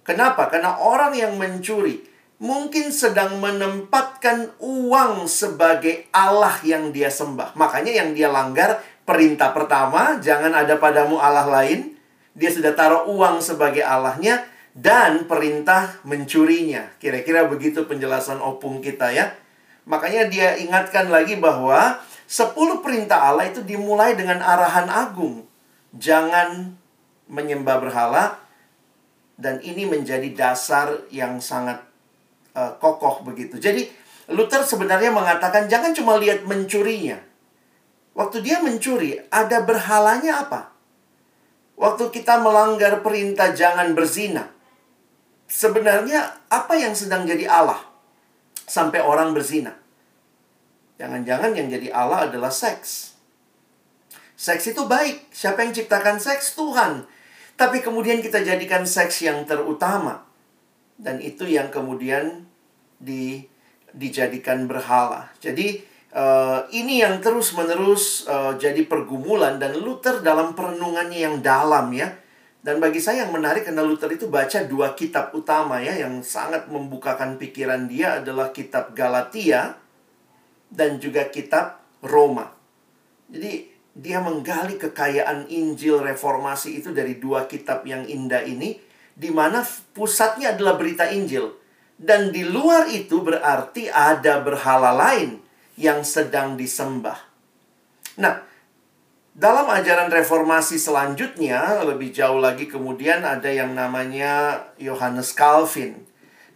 Kenapa? 0.02 0.50
Karena 0.50 0.82
orang 0.82 1.14
yang 1.14 1.38
mencuri 1.38 2.02
mungkin 2.40 2.90
sedang 2.90 3.38
menempatkan 3.38 4.58
uang 4.64 5.28
sebagai 5.30 6.08
Allah 6.10 6.56
yang 6.66 6.90
dia 6.90 7.12
sembah. 7.12 7.54
Makanya 7.54 7.92
yang 8.02 8.16
dia 8.16 8.32
langgar 8.32 8.82
perintah 9.04 9.54
pertama, 9.54 10.18
jangan 10.18 10.56
ada 10.56 10.80
padamu 10.80 11.22
Allah 11.22 11.46
lain. 11.46 11.94
Dia 12.34 12.50
sudah 12.50 12.74
taruh 12.74 13.12
uang 13.12 13.44
sebagai 13.44 13.84
Allahnya 13.84 14.48
dan 14.72 15.28
perintah 15.28 16.00
mencurinya. 16.08 16.88
Kira-kira 16.98 17.46
begitu 17.46 17.84
penjelasan 17.84 18.40
opung 18.40 18.80
kita 18.80 19.12
ya. 19.12 19.36
Makanya 19.84 20.32
dia 20.32 20.56
ingatkan 20.56 21.12
lagi 21.12 21.36
bahwa 21.36 22.00
10 22.30 22.56
perintah 22.86 23.34
Allah 23.34 23.50
itu 23.50 23.66
dimulai 23.66 24.14
dengan 24.14 24.40
arahan 24.40 24.88
agung 24.88 25.49
jangan 25.96 26.78
menyembah 27.30 27.78
berhala 27.82 28.42
dan 29.40 29.64
ini 29.64 29.88
menjadi 29.88 30.28
dasar 30.36 31.08
yang 31.14 31.40
sangat 31.40 31.80
uh, 32.54 32.76
kokoh 32.78 33.24
begitu. 33.24 33.56
Jadi 33.56 33.88
Luther 34.30 34.62
sebenarnya 34.62 35.10
mengatakan 35.10 35.66
jangan 35.72 35.96
cuma 35.96 36.20
lihat 36.20 36.46
mencurinya. 36.46 37.18
Waktu 38.14 38.44
dia 38.44 38.60
mencuri, 38.60 39.16
ada 39.32 39.64
berhalanya 39.64 40.44
apa? 40.44 40.76
Waktu 41.80 42.12
kita 42.12 42.44
melanggar 42.44 43.00
perintah 43.00 43.56
jangan 43.56 43.96
berzina. 43.96 44.52
Sebenarnya 45.50 46.46
apa 46.52 46.76
yang 46.76 46.92
sedang 46.94 47.24
jadi 47.24 47.48
Allah 47.48 47.80
sampai 48.68 49.00
orang 49.00 49.32
berzina? 49.32 49.72
Jangan-jangan 51.00 51.56
yang 51.56 51.72
jadi 51.72 51.96
Allah 51.96 52.28
adalah 52.28 52.52
seks. 52.52 53.09
Seks 54.40 54.72
itu 54.72 54.88
baik. 54.88 55.36
Siapa 55.36 55.68
yang 55.68 55.76
ciptakan 55.76 56.16
seks? 56.16 56.56
Tuhan. 56.56 57.04
Tapi 57.60 57.84
kemudian 57.84 58.24
kita 58.24 58.40
jadikan 58.40 58.88
seks 58.88 59.20
yang 59.28 59.44
terutama. 59.44 60.24
Dan 60.96 61.20
itu 61.20 61.44
yang 61.44 61.68
kemudian 61.68 62.48
di, 62.96 63.44
dijadikan 63.92 64.64
berhala. 64.64 65.28
Jadi 65.44 65.84
uh, 66.16 66.64
ini 66.72 67.04
yang 67.04 67.20
terus-menerus 67.20 68.32
uh, 68.32 68.56
jadi 68.56 68.80
pergumulan 68.88 69.60
dan 69.60 69.76
Luther 69.76 70.24
dalam 70.24 70.56
perenungannya 70.56 71.20
yang 71.20 71.44
dalam 71.44 71.92
ya. 71.92 72.08
Dan 72.64 72.80
bagi 72.80 73.04
saya 73.04 73.28
yang 73.28 73.36
menarik 73.36 73.68
karena 73.68 73.84
Luther 73.84 74.08
itu 74.08 74.32
baca 74.32 74.64
dua 74.64 74.96
kitab 74.96 75.36
utama 75.36 75.84
ya 75.84 76.00
yang 76.00 76.24
sangat 76.24 76.72
membukakan 76.72 77.36
pikiran 77.36 77.92
dia 77.92 78.24
adalah 78.24 78.56
kitab 78.56 78.96
Galatia 78.96 79.76
dan 80.72 80.96
juga 80.96 81.28
kitab 81.28 81.84
Roma. 82.00 82.56
Jadi 83.28 83.79
dia 84.00 84.24
menggali 84.24 84.80
kekayaan 84.80 85.52
Injil 85.52 86.00
reformasi 86.00 86.80
itu 86.80 86.96
dari 86.96 87.20
dua 87.20 87.52
kitab 87.52 87.84
yang 87.84 88.08
indah 88.08 88.48
ini 88.48 88.80
di 89.12 89.28
mana 89.30 89.68
pusatnya 89.92 90.56
adalah 90.56 90.80
berita 90.80 91.12
Injil 91.12 91.52
dan 92.00 92.32
di 92.32 92.48
luar 92.48 92.88
itu 92.88 93.20
berarti 93.20 93.92
ada 93.92 94.40
berhala 94.40 94.96
lain 94.96 95.44
yang 95.76 96.08
sedang 96.08 96.56
disembah. 96.56 97.20
Nah, 98.16 98.40
dalam 99.36 99.68
ajaran 99.68 100.08
reformasi 100.08 100.80
selanjutnya 100.80 101.84
lebih 101.84 102.16
jauh 102.16 102.40
lagi 102.40 102.72
kemudian 102.72 103.24
ada 103.28 103.52
yang 103.52 103.76
namanya 103.76 104.64
Yohanes 104.80 105.36
Calvin. 105.36 106.08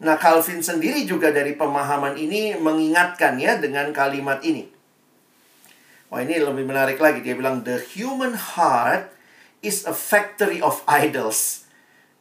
Nah, 0.03 0.19
Calvin 0.19 0.59
sendiri 0.59 1.03
juga 1.03 1.31
dari 1.31 1.55
pemahaman 1.55 2.15
ini 2.15 2.55
mengingatkan 2.59 3.39
ya 3.39 3.59
dengan 3.59 3.91
kalimat 3.91 4.39
ini. 4.43 4.67
Wah 6.13 6.21
ini 6.21 6.37
lebih 6.37 6.69
menarik 6.69 7.01
lagi. 7.01 7.25
Dia 7.25 7.33
bilang, 7.33 7.65
the 7.65 7.81
human 7.81 8.37
heart 8.37 9.09
is 9.65 9.81
a 9.89 9.97
factory 9.97 10.61
of 10.61 10.85
idols. 10.85 11.65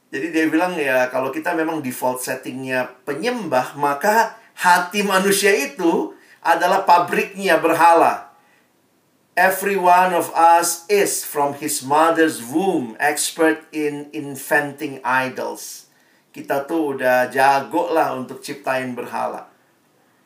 Jadi 0.09 0.33
dia 0.33 0.49
bilang 0.49 0.73
ya 0.81 1.13
kalau 1.13 1.29
kita 1.29 1.53
memang 1.53 1.85
default 1.85 2.25
settingnya 2.25 2.89
penyembah, 3.05 3.77
maka 3.77 4.41
hati 4.57 5.05
manusia 5.05 5.53
itu 5.53 6.17
adalah 6.41 6.89
pabriknya 6.89 7.61
berhala. 7.61 8.33
Every 9.37 9.77
one 9.77 10.17
of 10.17 10.33
us 10.33 10.89
is 10.89 11.21
from 11.21 11.61
his 11.61 11.85
mother's 11.85 12.41
womb 12.41 12.97
expert 12.97 13.69
in 13.77 14.09
inventing 14.17 15.05
idols. 15.05 15.93
Kita 16.33 16.65
tuh 16.65 16.97
udah 16.97 17.29
jago 17.29 17.93
lah 17.93 18.17
untuk 18.17 18.41
ciptain 18.41 18.97
berhala. 18.97 19.53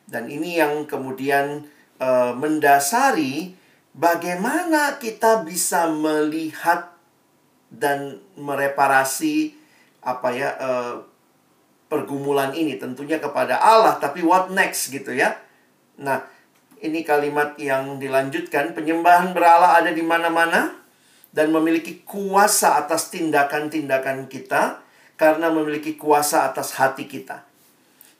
Dan 0.07 0.31
ini 0.31 0.55
yang 0.55 0.87
kemudian 0.87 1.67
uh, 2.01 2.33
mendasari 2.37 3.53
bagaimana 3.93 5.01
kita 5.01 5.41
bisa 5.45 5.89
melihat 5.89 6.93
dan 7.67 8.21
mereparasi 8.39 9.57
apa 10.05 10.29
ya 10.31 10.49
uh, 10.55 10.95
pergumulan 11.91 12.55
ini 12.55 12.79
tentunya 12.79 13.19
kepada 13.19 13.59
Allah 13.59 13.99
tapi 13.99 14.23
what 14.23 14.51
next 14.51 14.91
gitu 14.91 15.11
ya. 15.15 15.35
Nah, 15.97 16.21
ini 16.77 17.01
kalimat 17.01 17.57
yang 17.57 17.97
dilanjutkan, 17.97 18.77
penyembahan 18.77 19.33
berhala 19.33 19.81
ada 19.81 19.89
di 19.89 20.05
mana-mana 20.05 20.77
dan 21.33 21.49
memiliki 21.49 22.05
kuasa 22.05 22.77
atas 22.77 23.09
tindakan-tindakan 23.09 24.29
kita 24.29 24.85
karena 25.17 25.49
memiliki 25.49 25.97
kuasa 25.97 26.45
atas 26.45 26.77
hati 26.77 27.09
kita. 27.09 27.41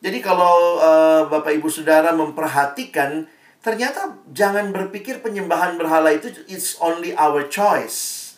Jadi 0.02 0.22
kalau 0.22 0.82
uh, 0.82 1.22
Bapak 1.30 1.54
Ibu 1.58 1.70
Saudara 1.70 2.14
memperhatikan, 2.14 3.26
ternyata 3.62 4.18
jangan 4.32 4.72
berpikir 4.72 5.20
penyembahan 5.20 5.76
berhala 5.76 6.14
itu 6.14 6.32
it's 6.48 6.78
only 6.82 7.14
our 7.18 7.46
choice. 7.48 8.36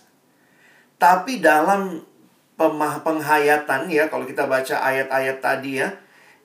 Tapi 1.00 1.40
dalam 1.40 2.04
penghayatan 2.60 3.88
ya, 3.88 4.12
kalau 4.12 4.28
kita 4.28 4.44
baca 4.44 4.84
ayat-ayat 4.84 5.38
tadi 5.40 5.80
ya, 5.80 5.96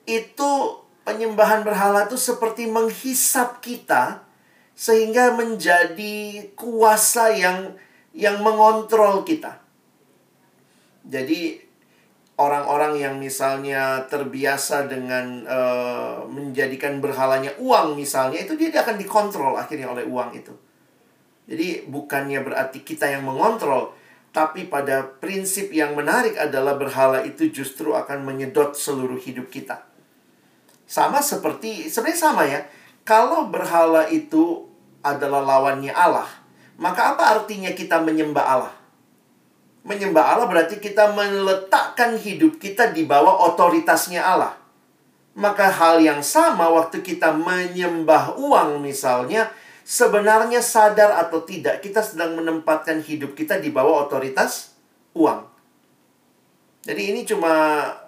itu 0.07 0.79
penyembahan 1.03 1.67
berhala 1.67 2.07
itu 2.07 2.15
seperti 2.15 2.71
menghisap 2.71 3.59
kita 3.59 4.23
sehingga 4.71 5.35
menjadi 5.35 6.51
kuasa 6.55 7.35
yang 7.35 7.75
yang 8.15 8.39
mengontrol 8.39 9.27
kita. 9.27 9.59
Jadi 11.03 11.64
orang-orang 12.35 12.99
yang 12.99 13.15
misalnya 13.15 14.03
terbiasa 14.11 14.91
dengan 14.91 15.47
uh, 15.47 16.27
menjadikan 16.27 16.99
berhalanya 16.99 17.55
uang 17.63 17.95
misalnya 17.95 18.43
itu 18.43 18.59
dia 18.59 18.75
akan 18.75 18.99
dikontrol 18.99 19.55
akhirnya 19.55 19.87
oleh 19.87 20.03
uang 20.03 20.35
itu. 20.35 20.51
Jadi 21.45 21.85
bukannya 21.87 22.41
berarti 22.41 22.81
kita 22.81 23.05
yang 23.05 23.23
mengontrol, 23.23 23.93
tapi 24.33 24.65
pada 24.67 25.05
prinsip 25.05 25.69
yang 25.71 25.93
menarik 25.93 26.35
adalah 26.35 26.75
berhala 26.75 27.21
itu 27.21 27.53
justru 27.53 27.93
akan 27.93 28.25
menyedot 28.25 28.73
seluruh 28.73 29.21
hidup 29.21 29.47
kita. 29.53 29.85
Sama 30.89 31.21
seperti, 31.21 31.87
sebenarnya 31.87 32.19
sama 32.19 32.43
ya. 32.49 32.65
Kalau 33.05 33.53
berhala 33.53 34.09
itu 34.09 34.65
adalah 35.05 35.45
lawannya 35.45 35.93
Allah, 35.93 36.25
maka 36.81 37.13
apa 37.13 37.37
artinya 37.37 37.69
kita 37.77 38.01
menyembah 38.01 38.45
Allah? 38.45 38.73
Menyembah 39.85 40.33
Allah 40.33 40.49
berarti 40.49 40.81
kita 40.81 41.13
meletakkan 41.13 42.17
hidup 42.17 42.57
kita 42.57 42.89
di 42.89 43.05
bawah 43.05 43.53
otoritasnya 43.53 44.25
Allah. 44.25 44.57
Maka 45.37 45.69
hal 45.69 46.01
yang 46.01 46.25
sama 46.25 46.73
waktu 46.73 47.05
kita 47.05 47.37
menyembah 47.37 48.33
uang 48.41 48.81
misalnya, 48.81 49.53
sebenarnya 49.85 50.65
sadar 50.65 51.21
atau 51.21 51.45
tidak 51.45 51.85
kita 51.85 52.01
sedang 52.01 52.33
menempatkan 52.33 52.97
hidup 53.05 53.37
kita 53.37 53.61
di 53.61 53.69
bawah 53.69 54.09
otoritas 54.09 54.73
uang. 55.13 55.45
Jadi 56.81 57.01
ini 57.13 57.21
cuma 57.21 57.53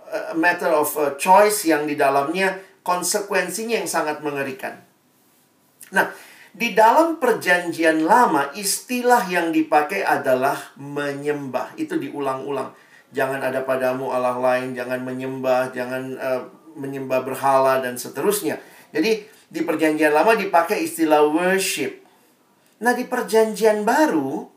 a 0.08 0.34
matter 0.34 0.74
of 0.74 0.90
choice 1.22 1.70
yang 1.70 1.86
di 1.86 1.94
dalamnya 1.94 2.58
konsekuensinya 2.82 3.78
yang 3.78 3.90
sangat 3.90 4.26
mengerikan. 4.26 4.82
Nah, 5.92 6.10
di 6.58 6.74
dalam 6.74 7.22
perjanjian 7.22 8.02
lama 8.02 8.50
istilah 8.58 9.30
yang 9.30 9.54
dipakai 9.54 10.02
adalah 10.02 10.58
menyembah. 10.74 11.78
Itu 11.78 12.02
diulang-ulang. 12.02 12.74
Jangan 13.14 13.46
ada 13.46 13.62
padamu 13.62 14.10
Allah 14.10 14.34
lain, 14.42 14.74
jangan 14.74 15.06
menyembah, 15.06 15.70
jangan 15.70 16.18
uh, 16.18 16.42
menyembah 16.74 17.22
berhala 17.22 17.78
dan 17.86 17.94
seterusnya. 17.94 18.58
Jadi 18.90 19.22
di 19.48 19.62
perjanjian 19.62 20.10
lama 20.10 20.34
dipakai 20.34 20.82
istilah 20.82 21.30
worship. 21.30 22.02
Nah, 22.82 22.98
di 22.98 23.06
perjanjian 23.06 23.86
baru 23.86 24.50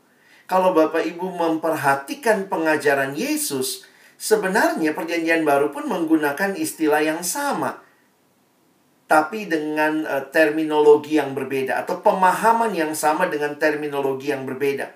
kalau 0.49 0.73
Bapak 0.73 1.05
Ibu 1.05 1.37
memperhatikan 1.37 2.49
pengajaran 2.49 3.13
Yesus, 3.13 3.85
sebenarnya 4.17 4.97
perjanjian 4.97 5.45
baru 5.45 5.69
pun 5.69 5.85
menggunakan 5.85 6.57
istilah 6.57 7.05
yang 7.05 7.21
sama 7.21 7.79
tapi 9.11 9.43
dengan 9.43 10.07
uh, 10.07 10.23
terminologi 10.31 11.19
yang 11.19 11.35
berbeda 11.35 11.83
atau 11.83 11.99
pemahaman 11.99 12.71
yang 12.71 12.95
sama 12.95 13.27
dengan 13.27 13.59
terminologi 13.59 14.31
yang 14.31 14.47
berbeda. 14.47 14.87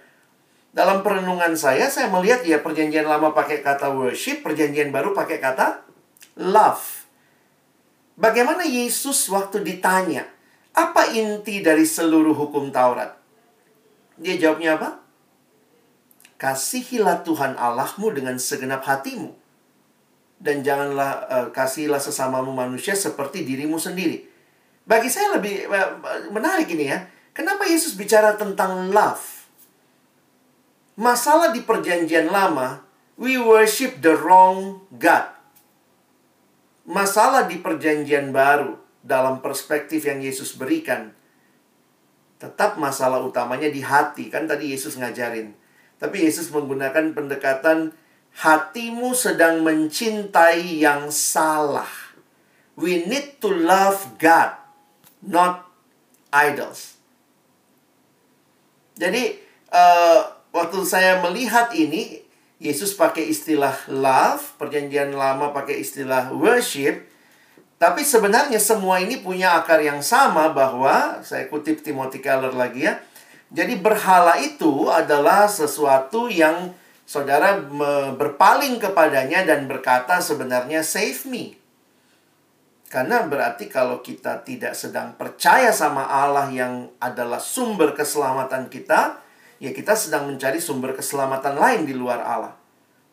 Dalam 0.71 1.03
perenungan 1.03 1.51
saya, 1.59 1.91
saya 1.91 2.07
melihat 2.07 2.39
ya 2.47 2.63
perjanjian 2.63 3.03
lama 3.03 3.35
pakai 3.35 3.59
kata 3.59 3.91
worship, 3.91 4.39
perjanjian 4.39 4.95
baru 4.95 5.11
pakai 5.11 5.43
kata 5.43 5.83
love. 6.39 7.03
Bagaimana 8.15 8.63
Yesus 8.63 9.27
waktu 9.27 9.59
ditanya, 9.67 10.23
apa 10.71 11.11
inti 11.11 11.59
dari 11.59 11.83
seluruh 11.83 12.31
hukum 12.39 12.71
Taurat? 12.71 13.19
Dia 14.15 14.39
jawabnya 14.39 14.79
apa? 14.79 14.89
Kasihilah 16.39 17.19
Tuhan 17.27 17.59
Allahmu 17.59 18.15
dengan 18.15 18.39
segenap 18.39 18.87
hatimu 18.87 19.44
dan 20.39 20.61
janganlah 20.61 21.11
uh, 21.27 21.47
kasihilah 21.49 21.99
sesamamu 21.99 22.51
manusia 22.51 22.93
seperti 22.93 23.47
dirimu 23.47 23.79
sendiri. 23.79 24.27
Bagi 24.85 25.09
saya 25.09 25.39
lebih 25.39 25.65
uh, 25.65 26.29
menarik 26.29 26.69
ini 26.69 26.85
ya. 26.91 27.07
Kenapa 27.35 27.67
Yesus 27.67 27.99
bicara 27.99 28.39
tentang 28.39 28.91
love? 28.95 29.47
Masalah 30.95 31.51
di 31.51 31.59
perjanjian 31.59 32.31
lama, 32.31 32.79
we 33.19 33.35
worship 33.35 33.99
the 33.99 34.15
wrong 34.15 34.87
God. 34.95 35.35
Masalah 36.87 37.51
di 37.51 37.59
perjanjian 37.59 38.31
baru 38.31 38.79
dalam 39.03 39.43
perspektif 39.43 40.07
yang 40.07 40.23
Yesus 40.23 40.55
berikan, 40.55 41.11
tetap 42.39 42.79
masalah 42.79 43.19
utamanya 43.19 43.67
di 43.67 43.83
hati. 43.83 44.31
Kan 44.31 44.47
tadi 44.47 44.71
Yesus 44.71 44.95
ngajarin. 44.95 45.51
Tapi 45.99 46.23
Yesus 46.23 46.47
menggunakan 46.55 47.11
pendekatan 47.11 47.91
hatimu 48.35 49.15
sedang 49.15 49.63
mencintai 49.63 50.83
yang 50.83 51.07
salah. 51.07 51.87
We 52.75 53.07
need 53.07 53.39
to 53.39 53.47
love 53.47 54.19
God, 54.19 54.59
not 55.23 55.63
idols. 56.35 56.99
Jadi, 58.99 59.39
uh, 59.71 60.27
waktu 60.51 60.83
saya 60.83 61.23
melihat 61.23 61.71
ini, 61.71 62.23
Yesus 62.59 62.95
pakai 62.95 63.31
istilah 63.31 63.75
love, 63.87 64.55
perjanjian 64.59 65.15
lama 65.15 65.55
pakai 65.55 65.79
istilah 65.83 66.31
worship, 66.35 67.07
tapi 67.75 68.07
sebenarnya 68.07 68.59
semua 68.59 69.03
ini 69.03 69.19
punya 69.19 69.59
akar 69.59 69.83
yang 69.83 69.99
sama 69.99 70.51
bahwa, 70.51 71.23
saya 71.23 71.47
kutip 71.51 71.83
Timothy 71.83 72.23
Keller 72.23 72.55
lagi 72.55 72.87
ya, 72.87 72.99
jadi 73.51 73.75
berhala 73.79 74.39
itu 74.39 74.87
adalah 74.87 75.47
sesuatu 75.47 76.31
yang 76.31 76.71
saudara 77.05 77.61
berpaling 78.17 78.81
kepadanya 78.81 79.45
dan 79.45 79.69
berkata 79.69 80.19
sebenarnya 80.19 80.81
save 80.81 81.23
me. 81.29 81.55
Karena 82.89 83.25
berarti 83.25 83.65
kalau 83.69 84.01
kita 84.01 84.45
tidak 84.45 84.77
sedang 84.77 85.17
percaya 85.17 85.73
sama 85.73 86.05
Allah 86.05 86.49
yang 86.53 86.89
adalah 87.01 87.41
sumber 87.41 87.97
keselamatan 87.97 88.69
kita, 88.69 89.21
ya 89.57 89.73
kita 89.73 89.97
sedang 89.97 90.29
mencari 90.29 90.61
sumber 90.61 90.93
keselamatan 90.93 91.57
lain 91.57 91.81
di 91.85 91.93
luar 91.97 92.21
Allah. 92.21 92.53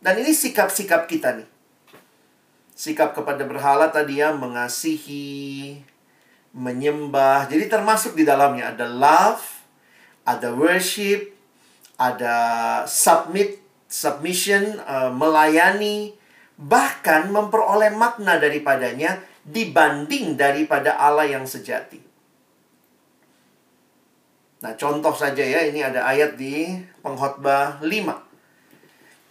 Dan 0.02 0.18
ini 0.18 0.35
sikap-sikap 0.35 1.07
kita 1.07 1.38
nih. 1.40 1.48
Sikap 2.74 3.14
kepada 3.14 3.46
berhala 3.46 3.88
tadi 3.88 4.18
ya 4.18 4.35
mengasihi, 4.35 5.78
menyembah. 6.52 7.46
Jadi 7.48 7.70
termasuk 7.70 8.12
di 8.18 8.26
dalamnya 8.26 8.74
ada 8.74 8.87
love, 8.87 9.44
ada 10.26 10.52
worship, 10.52 11.33
ada 11.96 12.37
submit 12.90 13.62
submission, 13.92 14.81
uh, 14.88 15.12
melayani, 15.12 16.16
bahkan 16.57 17.28
memperoleh 17.28 17.92
makna 17.92 18.40
daripadanya 18.40 19.20
dibanding 19.44 20.40
daripada 20.40 20.96
Allah 20.96 21.28
yang 21.28 21.44
sejati. 21.44 22.00
Nah, 24.64 24.72
contoh 24.78 25.12
saja 25.12 25.42
ya, 25.42 25.66
ini 25.68 25.85
ada 25.85 26.07
ayat 26.09 26.38
di 26.38 26.72
pengkhotbah 27.05 27.83
5. 27.83 27.90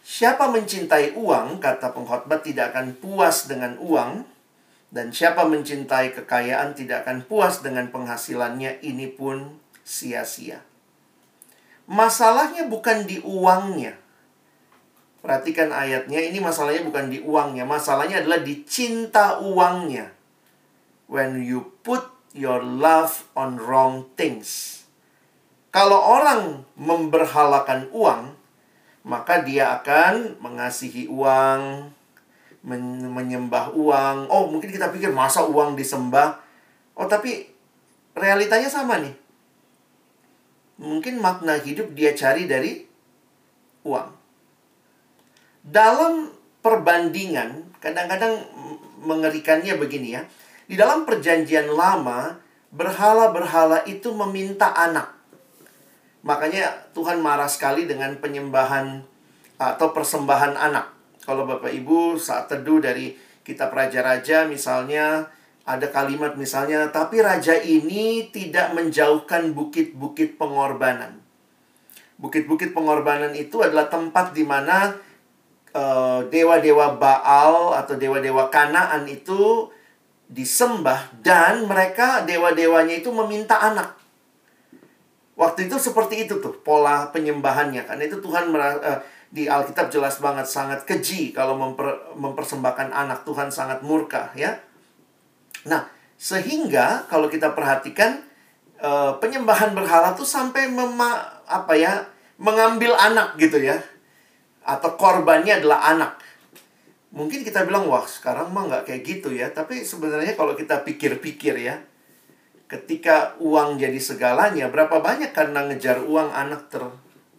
Siapa 0.04 0.52
mencintai 0.52 1.15
uang, 1.15 1.63
kata 1.63 1.95
pengkhotbah 1.95 2.43
tidak 2.43 2.76
akan 2.76 3.00
puas 3.00 3.47
dengan 3.47 3.80
uang, 3.80 4.28
dan 4.91 5.15
siapa 5.15 5.47
mencintai 5.47 6.12
kekayaan 6.12 6.76
tidak 6.76 7.08
akan 7.08 7.24
puas 7.24 7.63
dengan 7.63 7.88
penghasilannya, 7.95 8.84
ini 8.84 9.08
pun 9.08 9.56
sia-sia. 9.88 10.60
Masalahnya 11.88 12.67
bukan 12.67 13.08
di 13.08 13.24
uangnya, 13.24 14.01
Perhatikan 15.22 15.70
ayatnya, 15.70 16.18
ini 16.18 16.42
masalahnya 16.42 16.82
bukan 16.82 17.14
di 17.14 17.22
uangnya, 17.22 17.62
masalahnya 17.62 18.26
adalah 18.26 18.42
di 18.42 18.66
cinta 18.66 19.38
uangnya. 19.38 20.10
When 21.06 21.46
you 21.46 21.78
put 21.86 22.10
your 22.34 22.64
love 22.64 23.28
on 23.38 23.60
wrong 23.60 24.08
things. 24.18 24.82
Kalau 25.72 26.00
orang 26.00 26.68
memberhalakan 26.76 27.92
uang, 27.94 28.36
maka 29.08 29.46
dia 29.46 29.80
akan 29.80 30.42
mengasihi 30.44 31.08
uang, 31.08 31.92
men 32.66 32.84
menyembah 33.08 33.72
uang. 33.74 34.28
Oh, 34.28 34.50
mungkin 34.52 34.70
kita 34.70 34.92
pikir 34.92 35.14
masa 35.14 35.46
uang 35.46 35.78
disembah. 35.78 36.38
Oh, 36.98 37.08
tapi 37.08 37.48
realitanya 38.18 38.68
sama 38.68 39.00
nih. 39.00 39.16
Mungkin 40.82 41.22
makna 41.22 41.62
hidup 41.62 41.94
dia 41.94 42.12
cari 42.18 42.50
dari 42.50 42.84
uang. 43.86 44.21
Dalam 45.62 46.34
perbandingan, 46.62 47.78
kadang-kadang 47.78 48.41
mengerikannya 49.02 49.78
begini 49.78 50.17
ya. 50.17 50.21
Di 50.65 50.78
dalam 50.78 51.06
perjanjian 51.06 51.69
lama, 51.74 52.38
berhala-berhala 52.71 53.84
itu 53.86 54.13
meminta 54.15 54.71
anak. 54.71 55.12
Makanya 56.21 56.93
Tuhan 56.93 57.19
marah 57.19 57.50
sekali 57.50 57.89
dengan 57.89 58.13
penyembahan 58.21 59.02
atau 59.58 59.89
persembahan 59.93 60.54
anak. 60.58 60.93
Kalau 61.21 61.45
Bapak 61.45 61.69
Ibu 61.69 62.17
saat 62.17 62.50
teduh 62.50 62.82
dari 62.82 63.13
kitab 63.41 63.74
Raja-Raja 63.74 64.45
misalnya 64.45 65.30
ada 65.62 65.93
kalimat 65.93 66.34
misalnya, 66.34 66.89
tapi 66.89 67.21
raja 67.21 67.54
ini 67.54 68.34
tidak 68.34 68.74
menjauhkan 68.74 69.54
bukit-bukit 69.54 70.41
pengorbanan. 70.41 71.21
Bukit-bukit 72.17 72.74
pengorbanan 72.74 73.34
itu 73.38 73.62
adalah 73.62 73.86
tempat 73.86 74.34
di 74.34 74.41
mana 74.41 74.97
uh, 75.76 76.24
dewa-dewa 76.28 76.96
Baal 76.96 77.76
atau 77.76 77.96
dewa-dewa 77.96 78.48
Kanaan 78.48 79.08
itu 79.08 79.72
disembah 80.32 81.12
dan 81.20 81.68
mereka 81.68 82.24
dewa-dewanya 82.24 83.04
itu 83.04 83.12
meminta 83.12 83.60
anak. 83.60 84.00
Waktu 85.36 85.68
itu 85.68 85.76
seperti 85.82 86.28
itu 86.28 86.40
tuh 86.40 86.56
pola 86.64 87.10
penyembahannya. 87.12 87.84
Karena 87.84 88.04
itu 88.06 88.22
Tuhan 88.24 88.54
uh, 88.54 89.00
di 89.32 89.48
Alkitab 89.48 89.92
jelas 89.92 90.20
banget 90.20 90.48
sangat 90.48 90.84
keji 90.88 91.36
kalau 91.36 91.60
memper, 91.60 92.16
mempersembahkan 92.16 92.92
anak. 92.92 93.28
Tuhan 93.28 93.52
sangat 93.52 93.84
murka 93.84 94.32
ya. 94.38 94.60
Nah, 95.68 95.88
sehingga 96.16 97.10
kalau 97.10 97.28
kita 97.28 97.52
perhatikan 97.58 98.22
uh, 98.80 99.18
penyembahan 99.18 99.74
berhala 99.74 100.14
tuh 100.14 100.28
sampai 100.28 100.70
mema, 100.70 101.42
apa 101.50 101.74
ya 101.76 102.06
mengambil 102.38 102.94
anak 102.96 103.36
gitu 103.42 103.60
ya. 103.60 103.82
Atau 104.62 104.93
korbannya 104.97 105.62
adalah 105.62 105.89
anak. 105.93 106.21
Mungkin 107.12 107.43
kita 107.43 107.67
bilang, 107.67 107.91
wah 107.91 108.08
sekarang 108.08 108.56
mah 108.56 108.71
nggak 108.71 108.84
kayak 108.88 109.04
gitu 109.04 109.36
ya. 109.36 109.52
Tapi 109.52 109.84
sebenarnya 109.84 110.38
kalau 110.39 110.56
kita 110.56 110.86
pikir-pikir 110.88 111.60
ya, 111.60 111.84
ketika 112.71 113.36
uang 113.43 113.76
jadi 113.76 114.00
segalanya, 114.00 114.71
berapa 114.71 115.04
banyak 115.04 115.36
karena 115.36 115.67
ngejar 115.67 116.08
uang 116.08 116.32
anak 116.32 116.71
ter, 116.71 116.88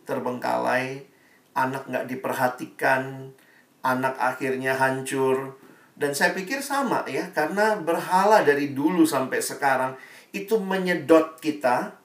terbengkalai, 0.04 1.08
anak 1.56 1.88
nggak 1.88 2.04
diperhatikan, 2.04 3.32
anak 3.80 4.14
akhirnya 4.20 4.76
hancur. 4.76 5.56
Dan 5.96 6.12
saya 6.12 6.36
pikir 6.36 6.60
sama 6.60 7.08
ya, 7.08 7.32
karena 7.32 7.80
berhala 7.80 8.44
dari 8.44 8.76
dulu 8.76 9.08
sampai 9.08 9.40
sekarang 9.40 9.96
itu 10.36 10.60
menyedot 10.60 11.40
kita 11.40 11.96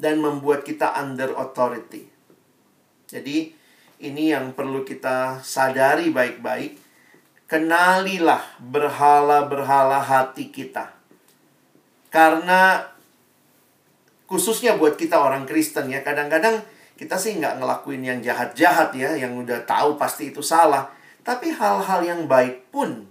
dan 0.00 0.18
membuat 0.18 0.66
kita 0.66 0.96
under 0.96 1.34
authority. 1.36 2.08
Jadi 3.10 3.59
ini 4.00 4.32
yang 4.32 4.56
perlu 4.56 4.82
kita 4.82 5.44
sadari 5.44 6.08
baik-baik. 6.08 6.76
Kenalilah 7.44 8.42
berhala-berhala 8.62 9.98
hati 10.00 10.54
kita 10.54 11.00
karena 12.10 12.90
khususnya 14.26 14.74
buat 14.74 14.98
kita 14.98 15.14
orang 15.14 15.46
Kristen 15.46 15.94
ya, 15.94 16.02
kadang-kadang 16.02 16.58
kita 16.98 17.16
sih 17.16 17.38
nggak 17.38 17.62
ngelakuin 17.62 18.02
yang 18.02 18.18
jahat-jahat 18.20 18.90
ya, 18.98 19.14
yang 19.14 19.38
udah 19.38 19.62
tahu 19.64 19.94
pasti 19.96 20.34
itu 20.34 20.42
salah. 20.42 20.90
Tapi 21.22 21.54
hal-hal 21.54 22.02
yang 22.02 22.26
baik 22.26 22.68
pun 22.74 23.06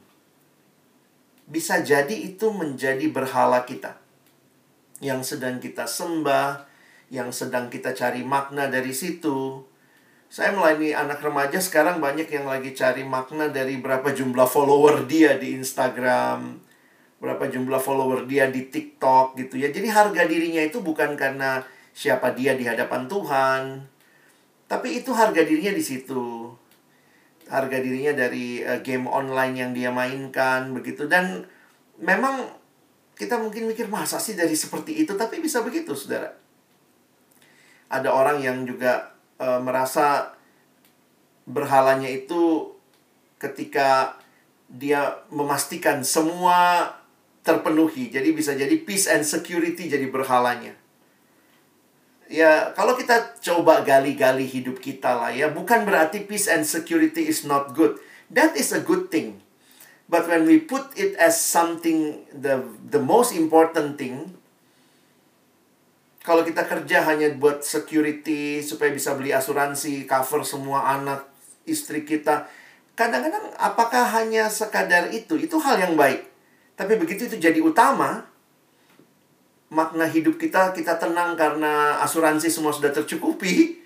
bisa 1.50 1.82
jadi 1.82 2.14
itu 2.14 2.52
menjadi 2.52 3.08
berhala 3.10 3.64
kita. 3.64 3.98
Yang 5.00 5.36
sedang 5.36 5.64
kita 5.64 5.88
sembah, 5.88 6.68
yang 7.08 7.32
sedang 7.32 7.72
kita 7.72 7.96
cari 7.96 8.22
makna 8.22 8.68
dari 8.68 8.92
situ. 8.92 9.64
Saya 10.30 10.54
melayani 10.54 10.94
anak 10.94 11.26
remaja 11.26 11.58
sekarang 11.58 11.98
banyak 11.98 12.30
yang 12.30 12.46
lagi 12.46 12.78
cari 12.78 13.02
makna 13.02 13.50
dari 13.50 13.82
berapa 13.82 14.14
jumlah 14.14 14.46
follower 14.46 15.10
dia 15.10 15.42
di 15.42 15.58
Instagram, 15.58 16.62
berapa 17.18 17.50
jumlah 17.50 17.82
follower 17.82 18.30
dia 18.30 18.46
di 18.46 18.70
TikTok 18.70 19.34
gitu 19.42 19.58
ya. 19.58 19.74
Jadi 19.74 19.90
harga 19.90 20.30
dirinya 20.30 20.62
itu 20.62 20.86
bukan 20.86 21.18
karena 21.18 21.66
siapa 21.98 22.38
dia 22.38 22.54
di 22.54 22.62
hadapan 22.62 23.10
Tuhan, 23.10 23.90
tapi 24.70 25.02
itu 25.02 25.10
harga 25.18 25.42
dirinya 25.42 25.74
di 25.74 25.82
situ. 25.82 26.54
Harga 27.50 27.82
dirinya 27.82 28.14
dari 28.14 28.62
uh, 28.62 28.86
game 28.86 29.10
online 29.10 29.58
yang 29.58 29.72
dia 29.74 29.90
mainkan 29.90 30.70
begitu 30.78 31.10
dan 31.10 31.42
memang 31.98 32.46
kita 33.18 33.42
mungkin 33.42 33.66
mikir 33.66 33.90
masa 33.90 34.22
sih 34.22 34.38
dari 34.38 34.54
seperti 34.54 35.02
itu 35.02 35.18
tapi 35.18 35.42
bisa 35.42 35.66
begitu 35.66 35.98
Saudara. 35.98 36.30
Ada 37.90 38.14
orang 38.14 38.38
yang 38.46 38.62
juga 38.70 39.18
uh, 39.40 39.60
merasa 39.64 40.36
berhalanya 41.50 42.12
itu 42.12 42.76
ketika 43.42 44.20
dia 44.70 45.26
memastikan 45.34 46.06
semua 46.06 46.94
terpenuhi. 47.42 48.14
Jadi 48.14 48.30
bisa 48.36 48.54
jadi 48.54 48.76
peace 48.86 49.10
and 49.10 49.26
security 49.26 49.90
jadi 49.90 50.06
berhalanya. 50.12 50.78
Ya, 52.30 52.70
kalau 52.78 52.94
kita 52.94 53.42
coba 53.42 53.82
gali-gali 53.82 54.46
hidup 54.46 54.78
kita 54.78 55.18
lah 55.18 55.34
ya, 55.34 55.50
bukan 55.50 55.82
berarti 55.82 56.22
peace 56.30 56.46
and 56.46 56.62
security 56.62 57.26
is 57.26 57.42
not 57.42 57.74
good. 57.74 57.98
That 58.30 58.54
is 58.54 58.70
a 58.70 58.86
good 58.86 59.10
thing. 59.10 59.42
But 60.06 60.30
when 60.30 60.46
we 60.46 60.62
put 60.62 60.94
it 60.94 61.18
as 61.18 61.42
something 61.42 62.30
the 62.30 62.62
the 62.86 63.02
most 63.02 63.34
important 63.34 63.98
thing, 63.98 64.38
kalau 66.30 66.46
kita 66.46 66.62
kerja 66.70 67.02
hanya 67.10 67.34
buat 67.34 67.66
security 67.66 68.62
supaya 68.62 68.94
bisa 68.94 69.18
beli 69.18 69.34
asuransi, 69.34 70.06
cover 70.06 70.46
semua 70.46 70.86
anak, 70.94 71.26
istri 71.66 72.06
kita, 72.06 72.46
kadang-kadang 72.94 73.50
apakah 73.58 74.06
hanya 74.14 74.46
sekadar 74.46 75.10
itu? 75.10 75.42
Itu 75.42 75.58
hal 75.58 75.82
yang 75.82 75.98
baik. 75.98 76.30
Tapi 76.78 77.02
begitu 77.02 77.26
itu 77.26 77.42
jadi 77.42 77.58
utama, 77.66 78.30
makna 79.74 80.06
hidup 80.06 80.38
kita, 80.38 80.70
kita 80.70 81.02
tenang 81.02 81.34
karena 81.34 81.98
asuransi 82.06 82.54
semua 82.54 82.78
sudah 82.78 82.94
tercukupi. 82.94 83.82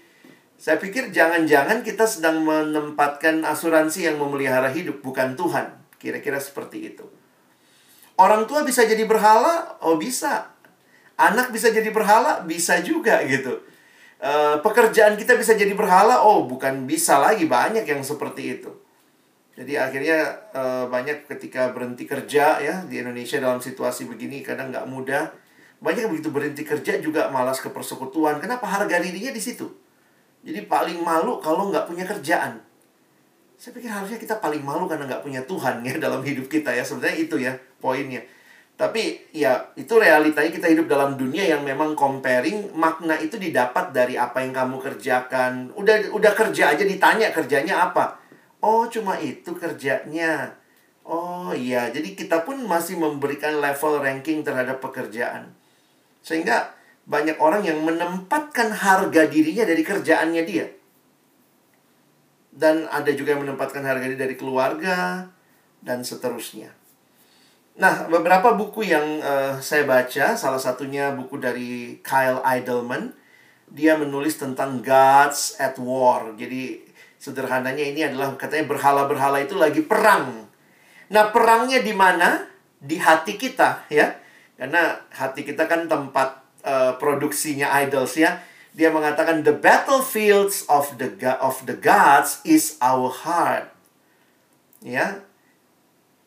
Saya 0.60 0.76
pikir 0.84 1.16
jangan-jangan 1.16 1.80
kita 1.80 2.04
sedang 2.04 2.44
menempatkan 2.44 3.40
asuransi 3.48 4.12
yang 4.12 4.20
memelihara 4.20 4.68
hidup, 4.68 5.00
bukan 5.00 5.40
Tuhan. 5.40 5.80
Kira-kira 5.96 6.44
seperti 6.44 6.92
itu. 6.92 7.08
Orang 8.20 8.52
tua 8.52 8.68
bisa 8.68 8.84
jadi 8.84 9.08
berhala? 9.08 9.80
Oh 9.80 9.96
bisa. 9.96 10.53
Anak 11.20 11.54
bisa 11.54 11.70
jadi 11.70 11.90
berhala? 11.94 12.42
Bisa 12.46 12.82
juga 12.82 13.22
gitu. 13.26 13.62
E, 14.18 14.32
pekerjaan 14.62 15.14
kita 15.20 15.38
bisa 15.38 15.54
jadi 15.54 15.72
berhala? 15.78 16.26
Oh 16.26 16.50
bukan 16.50 16.90
bisa 16.90 17.22
lagi, 17.22 17.46
banyak 17.46 17.86
yang 17.86 18.02
seperti 18.02 18.60
itu. 18.60 18.84
Jadi 19.54 19.78
akhirnya 19.78 20.50
uh, 20.50 20.90
banyak 20.90 21.30
ketika 21.30 21.70
berhenti 21.70 22.10
kerja 22.10 22.58
ya 22.58 22.82
di 22.90 23.06
Indonesia 23.06 23.38
dalam 23.38 23.62
situasi 23.62 24.10
begini 24.10 24.42
kadang 24.42 24.74
nggak 24.74 24.90
mudah. 24.90 25.30
Banyak 25.78 26.10
begitu 26.10 26.34
berhenti 26.34 26.66
kerja 26.66 26.98
juga 26.98 27.30
malas 27.30 27.62
ke 27.62 27.70
persekutuan. 27.70 28.42
Kenapa 28.42 28.66
harga 28.66 28.98
dirinya 28.98 29.30
di 29.30 29.38
situ? 29.38 29.70
Jadi 30.42 30.66
paling 30.66 30.98
malu 31.06 31.38
kalau 31.38 31.70
nggak 31.70 31.86
punya 31.86 32.02
kerjaan. 32.08 32.66
Saya 33.62 33.72
pikir 33.78 33.94
harusnya 33.94 34.18
kita 34.18 34.42
paling 34.42 34.66
malu 34.66 34.90
karena 34.90 35.06
nggak 35.06 35.22
punya 35.22 35.46
Tuhan 35.46 35.86
ya 35.86 36.02
dalam 36.02 36.26
hidup 36.26 36.50
kita 36.50 36.74
ya. 36.74 36.82
Sebenarnya 36.82 37.18
itu 37.22 37.36
ya 37.38 37.54
poinnya. 37.78 38.26
Tapi 38.74 39.30
ya 39.32 39.70
itu 39.78 39.94
realitanya 40.02 40.50
kita 40.50 40.66
hidup 40.66 40.90
dalam 40.90 41.14
dunia 41.14 41.46
yang 41.46 41.62
memang 41.62 41.94
comparing 41.94 42.74
makna 42.74 43.16
itu 43.22 43.38
didapat 43.38 43.94
dari 43.94 44.18
apa 44.18 44.42
yang 44.42 44.52
kamu 44.52 44.82
kerjakan. 44.82 45.72
Udah 45.78 46.10
udah 46.10 46.32
kerja 46.34 46.74
aja 46.74 46.84
ditanya 46.84 47.30
kerjanya 47.30 47.86
apa 47.86 48.24
Oh, 48.64 48.88
cuma 48.88 49.20
itu 49.20 49.52
kerjanya. 49.52 50.56
Oh 51.04 51.52
iya, 51.52 51.92
jadi 51.92 52.16
kita 52.16 52.48
pun 52.48 52.64
masih 52.64 52.96
memberikan 52.96 53.60
level 53.60 54.00
ranking 54.00 54.40
terhadap 54.40 54.80
pekerjaan. 54.80 55.52
Sehingga 56.24 56.72
banyak 57.04 57.36
orang 57.44 57.68
yang 57.68 57.84
menempatkan 57.84 58.72
harga 58.72 59.28
dirinya 59.28 59.68
dari 59.68 59.84
kerjaannya 59.84 60.44
dia. 60.48 60.72
Dan 62.56 62.88
ada 62.88 63.12
juga 63.12 63.36
yang 63.36 63.44
menempatkan 63.44 63.84
harga 63.84 64.08
diri 64.08 64.16
dari 64.16 64.36
keluarga 64.40 65.28
dan 65.84 66.08
seterusnya. 66.08 66.72
Nah, 67.74 68.06
beberapa 68.06 68.54
buku 68.54 68.86
yang 68.86 69.18
uh, 69.18 69.58
saya 69.58 69.90
baca, 69.90 70.38
salah 70.38 70.62
satunya 70.62 71.10
buku 71.18 71.42
dari 71.42 71.98
Kyle 72.06 72.44
Idleman. 72.46 73.18
Dia 73.74 73.98
menulis 73.98 74.38
tentang 74.38 74.86
Gods 74.86 75.58
at 75.58 75.82
War. 75.82 76.38
Jadi 76.38 76.94
Sederhananya 77.24 77.88
ini 77.88 78.04
adalah 78.04 78.36
katanya 78.36 78.68
berhala-berhala 78.68 79.40
itu 79.42 79.56
lagi 79.56 79.80
perang. 79.80 80.44
Nah, 81.08 81.32
perangnya 81.32 81.80
di 81.80 81.96
mana? 81.96 82.46
Di 82.84 83.00
hati 83.00 83.40
kita, 83.40 83.88
ya. 83.88 84.12
Karena 84.60 85.00
hati 85.08 85.48
kita 85.48 85.64
kan 85.72 85.88
tempat 85.88 86.44
uh, 86.68 87.00
produksinya 87.00 87.72
idols 87.80 88.20
ya. 88.20 88.44
Dia 88.76 88.92
mengatakan 88.92 89.40
the 89.48 89.56
battlefields 89.56 90.68
of 90.68 91.00
the 91.00 91.16
of 91.40 91.64
the 91.64 91.80
gods 91.80 92.44
is 92.44 92.76
our 92.84 93.08
heart. 93.08 93.72
Ya. 94.84 95.24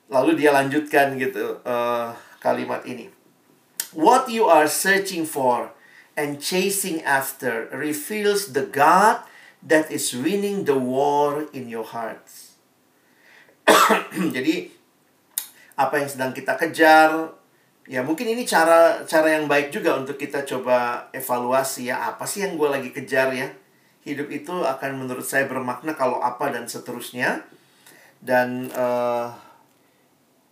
Lalu 0.07 0.39
dia 0.39 0.55
lanjutkan 0.55 1.19
gitu 1.19 1.59
uh, 1.67 2.15
kalimat 2.39 2.87
ini. 2.87 3.11
What 3.91 4.31
you 4.31 4.47
are 4.47 4.71
searching 4.71 5.27
for 5.27 5.75
and 6.15 6.39
chasing 6.39 7.03
after 7.03 7.67
reveals 7.75 8.55
the 8.55 8.63
God 8.63 9.27
that 9.67 9.91
is 9.91 10.15
winning 10.15 10.65
the 10.65 10.79
war 10.79 11.51
in 11.51 11.67
your 11.67 11.85
hearts. 11.85 12.55
Jadi 14.37 14.71
apa 15.77 15.95
yang 16.01 16.09
sedang 16.09 16.33
kita 16.33 16.55
kejar, 16.55 17.35
ya 17.85 18.01
mungkin 18.07 18.31
ini 18.31 18.47
cara 18.47 19.03
cara 19.05 19.37
yang 19.37 19.51
baik 19.51 19.75
juga 19.75 19.99
untuk 19.99 20.17
kita 20.17 20.47
coba 20.47 21.11
evaluasi 21.13 21.91
ya 21.91 22.15
apa 22.15 22.25
sih 22.25 22.47
yang 22.47 22.55
gue 22.55 22.69
lagi 22.71 22.91
kejar 22.95 23.35
ya. 23.35 23.51
Hidup 24.07 24.31
itu 24.31 24.55
akan 24.63 25.03
menurut 25.03 25.27
saya 25.27 25.51
bermakna 25.51 25.99
kalau 25.99 26.23
apa 26.23 26.55
dan 26.55 26.71
seterusnya. 26.71 27.43
Dan 28.23 28.71
uh, 28.73 29.35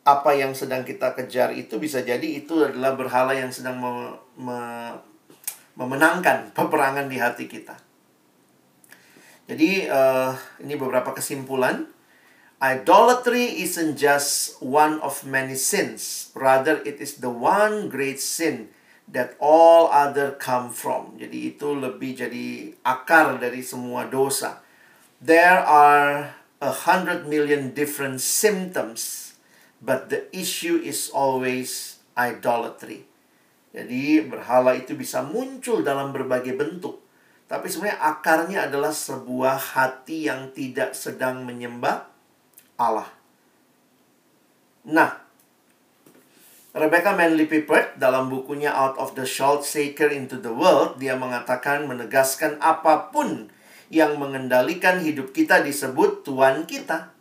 apa 0.05 0.37
yang 0.37 0.53
sedang 0.53 0.85
kita 0.85 1.17
kejar 1.17 1.57
itu 1.57 1.81
bisa 1.81 2.05
jadi 2.05 2.25
itu 2.25 2.61
adalah 2.61 2.93
berhala 2.93 3.33
yang 3.33 3.49
sedang 3.49 3.81
me, 3.81 4.13
me, 4.37 4.59
memenangkan 5.81 6.53
peperangan 6.53 7.09
di 7.09 7.17
hati 7.17 7.49
kita. 7.49 7.75
Jadi 9.49 9.89
uh, 9.89 10.33
ini 10.61 10.77
beberapa 10.77 11.13
kesimpulan. 11.13 11.89
Idolatry 12.65 13.61
isn't 13.61 14.01
just 14.01 14.57
one 14.65 14.97
of 15.05 15.21
many 15.29 15.53
sins, 15.53 16.33
rather 16.33 16.81
it 16.89 16.97
is 16.97 17.21
the 17.21 17.29
one 17.29 17.93
great 17.93 18.17
sin 18.17 18.73
that 19.05 19.37
all 19.37 19.93
other 19.93 20.33
come 20.41 20.73
from. 20.73 21.17
Jadi 21.21 21.57
itu 21.57 21.77
lebih 21.77 22.17
jadi 22.25 22.73
akar 22.81 23.37
dari 23.37 23.61
semua 23.61 24.09
dosa. 24.09 24.65
There 25.21 25.61
are 25.61 26.33
a 26.65 26.73
hundred 26.89 27.29
million 27.29 27.77
different 27.77 28.25
symptoms, 28.25 29.24
but 29.85 30.09
the 30.09 30.25
issue 30.33 30.81
is 30.81 31.13
always 31.13 32.01
idolatry. 32.17 33.05
Jadi 33.77 34.25
berhala 34.25 34.73
itu 34.73 34.97
bisa 34.97 35.21
muncul 35.21 35.85
dalam 35.85 36.11
berbagai 36.17 36.57
bentuk. 36.57 37.05
Tapi 37.45 37.69
sebenarnya 37.69 38.01
akarnya 38.01 38.59
adalah 38.67 38.91
sebuah 38.91 39.77
hati 39.77 40.33
yang 40.33 40.57
tidak 40.57 40.97
sedang 40.97 41.45
menyembah 41.45 42.09
Allah. 42.81 43.13
Nah, 44.89 45.21
Rebecca 46.75 47.15
Manley 47.15 47.47
Pippert 47.47 47.95
dalam 48.03 48.27
bukunya 48.27 48.75
Out 48.75 48.99
of 48.99 49.15
the 49.15 49.23
Salt 49.23 49.63
Shaker 49.63 50.11
into 50.11 50.43
the 50.43 50.51
World, 50.51 50.99
dia 50.99 51.15
mengatakan 51.15 51.87
menegaskan 51.87 52.59
apa 52.59 53.15
pun 53.15 53.47
yang 53.95 54.19
mengendalikan 54.19 54.99
hidup 54.99 55.31
kita 55.31 55.63
disebut 55.63 56.27
Tuhan 56.27 56.67
kita. 56.67 57.14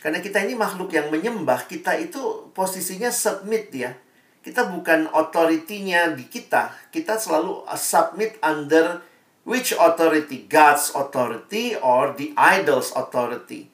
Karena 0.00 0.24
kita 0.24 0.40
ini 0.40 0.56
makhluk 0.56 0.90
yang 0.96 1.12
menyembah, 1.12 1.68
kita 1.68 1.96
itu 2.00 2.48
posisinya 2.56 3.12
submit 3.12 3.68
ya 3.72 3.92
kita 4.40 4.72
bukan 4.72 5.04
otoritinya 5.12 6.16
di 6.16 6.24
kita. 6.24 6.72
Kita 6.88 7.20
selalu 7.20 7.68
submit 7.76 8.40
under 8.40 9.04
which 9.44 9.76
authority? 9.76 10.48
God's 10.48 10.96
authority 10.96 11.76
or 11.76 12.16
the 12.16 12.32
idol's 12.40 12.88
authority. 12.96 13.68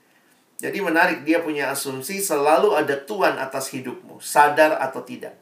Jadi 0.58 0.78
menarik 0.82 1.22
dia 1.22 1.38
punya 1.44 1.70
asumsi 1.70 2.18
selalu 2.18 2.74
ada 2.74 2.98
Tuhan 2.98 3.38
atas 3.38 3.70
hidupmu, 3.70 4.18
sadar 4.18 4.80
atau 4.82 5.04
tidak. 5.06 5.38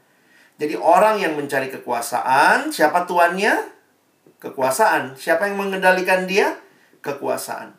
Jadi 0.61 0.76
orang 0.76 1.22
yang 1.22 1.35
mencari 1.39 1.72
kekuasaan, 1.72 2.68
siapa 2.68 3.09
tuannya? 3.09 3.72
Kekuasaan. 4.43 5.16
Siapa 5.16 5.49
yang 5.49 5.57
mengendalikan 5.57 6.28
dia? 6.28 6.61
Kekuasaan. 7.01 7.72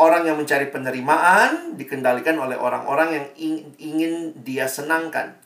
Orang 0.00 0.24
yang 0.24 0.40
mencari 0.40 0.72
penerimaan 0.72 1.76
dikendalikan 1.76 2.40
oleh 2.40 2.56
orang-orang 2.56 3.08
yang 3.12 3.26
ingin 3.76 4.32
dia 4.40 4.64
senangkan 4.64 5.36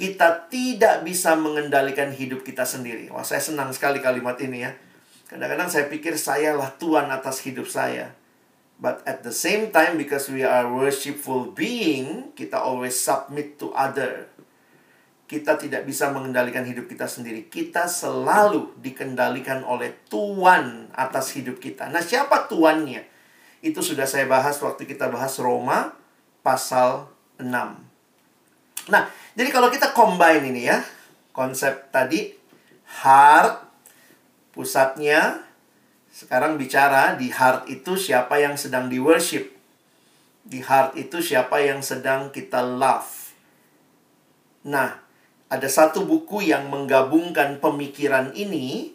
kita 0.00 0.48
tidak 0.48 1.04
bisa 1.04 1.36
mengendalikan 1.36 2.08
hidup 2.08 2.40
kita 2.40 2.64
sendiri. 2.64 3.12
Wah, 3.12 3.20
saya 3.20 3.44
senang 3.44 3.68
sekali 3.76 4.00
kalimat 4.00 4.40
ini 4.40 4.64
ya. 4.64 4.72
Kadang-kadang 5.28 5.68
saya 5.68 5.92
pikir 5.92 6.16
sayalah 6.16 6.72
Tuhan 6.80 7.12
atas 7.12 7.44
hidup 7.44 7.68
saya. 7.68 8.16
But 8.80 9.04
at 9.04 9.20
the 9.20 9.34
same 9.34 9.68
time, 9.68 10.00
because 10.00 10.32
we 10.32 10.40
are 10.40 10.64
worshipful 10.64 11.52
being, 11.52 12.32
kita 12.32 12.56
always 12.56 12.96
submit 12.96 13.60
to 13.60 13.76
other. 13.76 14.32
Kita 15.28 15.60
tidak 15.60 15.84
bisa 15.84 16.08
mengendalikan 16.08 16.64
hidup 16.64 16.88
kita 16.88 17.04
sendiri. 17.04 17.52
Kita 17.52 17.84
selalu 17.84 18.80
dikendalikan 18.80 19.62
oleh 19.68 20.00
Tuhan 20.08 20.96
atas 20.96 21.36
hidup 21.36 21.60
kita. 21.60 21.92
Nah, 21.92 22.00
siapa 22.00 22.48
Tuannya? 22.48 23.04
Itu 23.60 23.84
sudah 23.84 24.08
saya 24.08 24.24
bahas 24.24 24.56
waktu 24.64 24.88
kita 24.88 25.12
bahas 25.12 25.36
Roma 25.36 25.92
pasal 26.40 27.08
6. 27.36 27.46
Nah, 28.88 29.02
jadi 29.36 29.48
kalau 29.52 29.68
kita 29.68 29.92
combine 29.92 30.48
ini 30.48 30.68
ya, 30.68 30.80
konsep 31.36 31.92
tadi 31.92 32.32
heart 33.04 33.62
pusatnya 34.50 35.46
sekarang 36.10 36.58
bicara 36.58 37.14
di 37.14 37.30
heart 37.30 37.70
itu 37.70 37.94
siapa 37.94 38.42
yang 38.42 38.58
sedang 38.58 38.90
di 38.90 38.98
worship. 38.98 39.46
Di 40.42 40.58
heart 40.64 40.98
itu 40.98 41.22
siapa 41.22 41.62
yang 41.62 41.84
sedang 41.84 42.34
kita 42.34 42.64
love. 42.64 43.32
Nah, 44.66 44.98
ada 45.48 45.68
satu 45.70 46.04
buku 46.04 46.50
yang 46.50 46.68
menggabungkan 46.68 47.62
pemikiran 47.62 48.34
ini. 48.34 48.92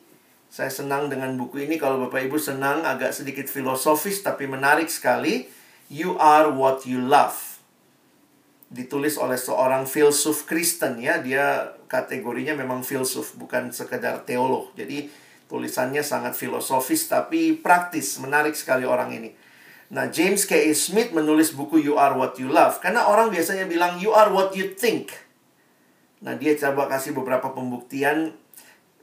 Saya 0.56 0.72
senang 0.72 1.12
dengan 1.12 1.36
buku 1.36 1.68
ini 1.68 1.76
kalau 1.76 2.08
Bapak 2.08 2.32
Ibu 2.32 2.40
senang 2.40 2.88
agak 2.88 3.12
sedikit 3.12 3.52
filosofis 3.52 4.24
tapi 4.24 4.48
menarik 4.48 4.88
sekali. 4.88 5.52
You 5.92 6.16
are 6.16 6.48
what 6.48 6.88
you 6.88 7.04
love 7.04 7.56
ditulis 8.72 9.16
oleh 9.20 9.36
seorang 9.36 9.84
filsuf 9.84 10.48
Kristen 10.48 11.04
ya. 11.04 11.20
Dia 11.20 11.76
kategorinya 11.92 12.56
memang 12.56 12.82
filsuf, 12.82 13.36
bukan 13.40 13.72
sekedar 13.76 14.24
teolog. 14.28 14.72
Jadi 14.80 15.12
tulisannya 15.52 16.02
sangat 16.02 16.34
filosofis 16.40 17.06
tapi 17.12 17.56
praktis, 17.60 18.18
menarik 18.18 18.56
sekali 18.58 18.88
orang 18.88 19.12
ini. 19.16 19.30
Nah, 19.92 20.10
James 20.10 20.50
K. 20.50 20.72
Smith 20.74 21.14
menulis 21.14 21.54
buku 21.54 21.78
You 21.78 22.02
Are 22.02 22.18
What 22.18 22.42
You 22.42 22.50
Love 22.50 22.82
karena 22.82 23.06
orang 23.06 23.30
biasanya 23.30 23.70
bilang 23.70 24.02
you 24.02 24.16
are 24.16 24.34
what 24.34 24.56
you 24.58 24.74
think. 24.74 25.14
Nah, 26.26 26.34
dia 26.34 26.58
coba 26.58 26.90
kasih 26.90 27.14
beberapa 27.14 27.54
pembuktian 27.54 28.34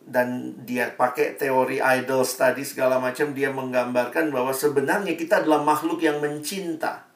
dan 0.07 0.59
dia 0.66 0.92
pakai 0.92 1.38
teori 1.38 1.78
idol 1.78 2.26
study 2.26 2.66
segala 2.66 2.98
macam 2.98 3.32
dia 3.32 3.48
menggambarkan 3.55 4.34
bahwa 4.34 4.50
sebenarnya 4.50 5.14
kita 5.14 5.42
adalah 5.44 5.62
makhluk 5.62 6.03
yang 6.03 6.18
mencinta. 6.18 7.07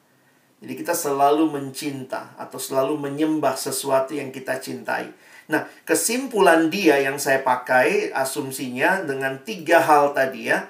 Jadi 0.57 0.73
kita 0.73 0.97
selalu 0.97 1.53
mencinta 1.53 2.33
atau 2.33 2.57
selalu 2.57 2.97
menyembah 2.97 3.53
sesuatu 3.53 4.17
yang 4.17 4.33
kita 4.33 4.57
cintai. 4.57 5.13
Nah, 5.47 5.69
kesimpulan 5.85 6.67
dia 6.73 6.97
yang 6.97 7.21
saya 7.21 7.45
pakai 7.45 8.09
asumsinya 8.11 9.05
dengan 9.05 9.39
tiga 9.45 9.79
hal 9.85 10.17
tadi 10.17 10.49
ya. 10.49 10.65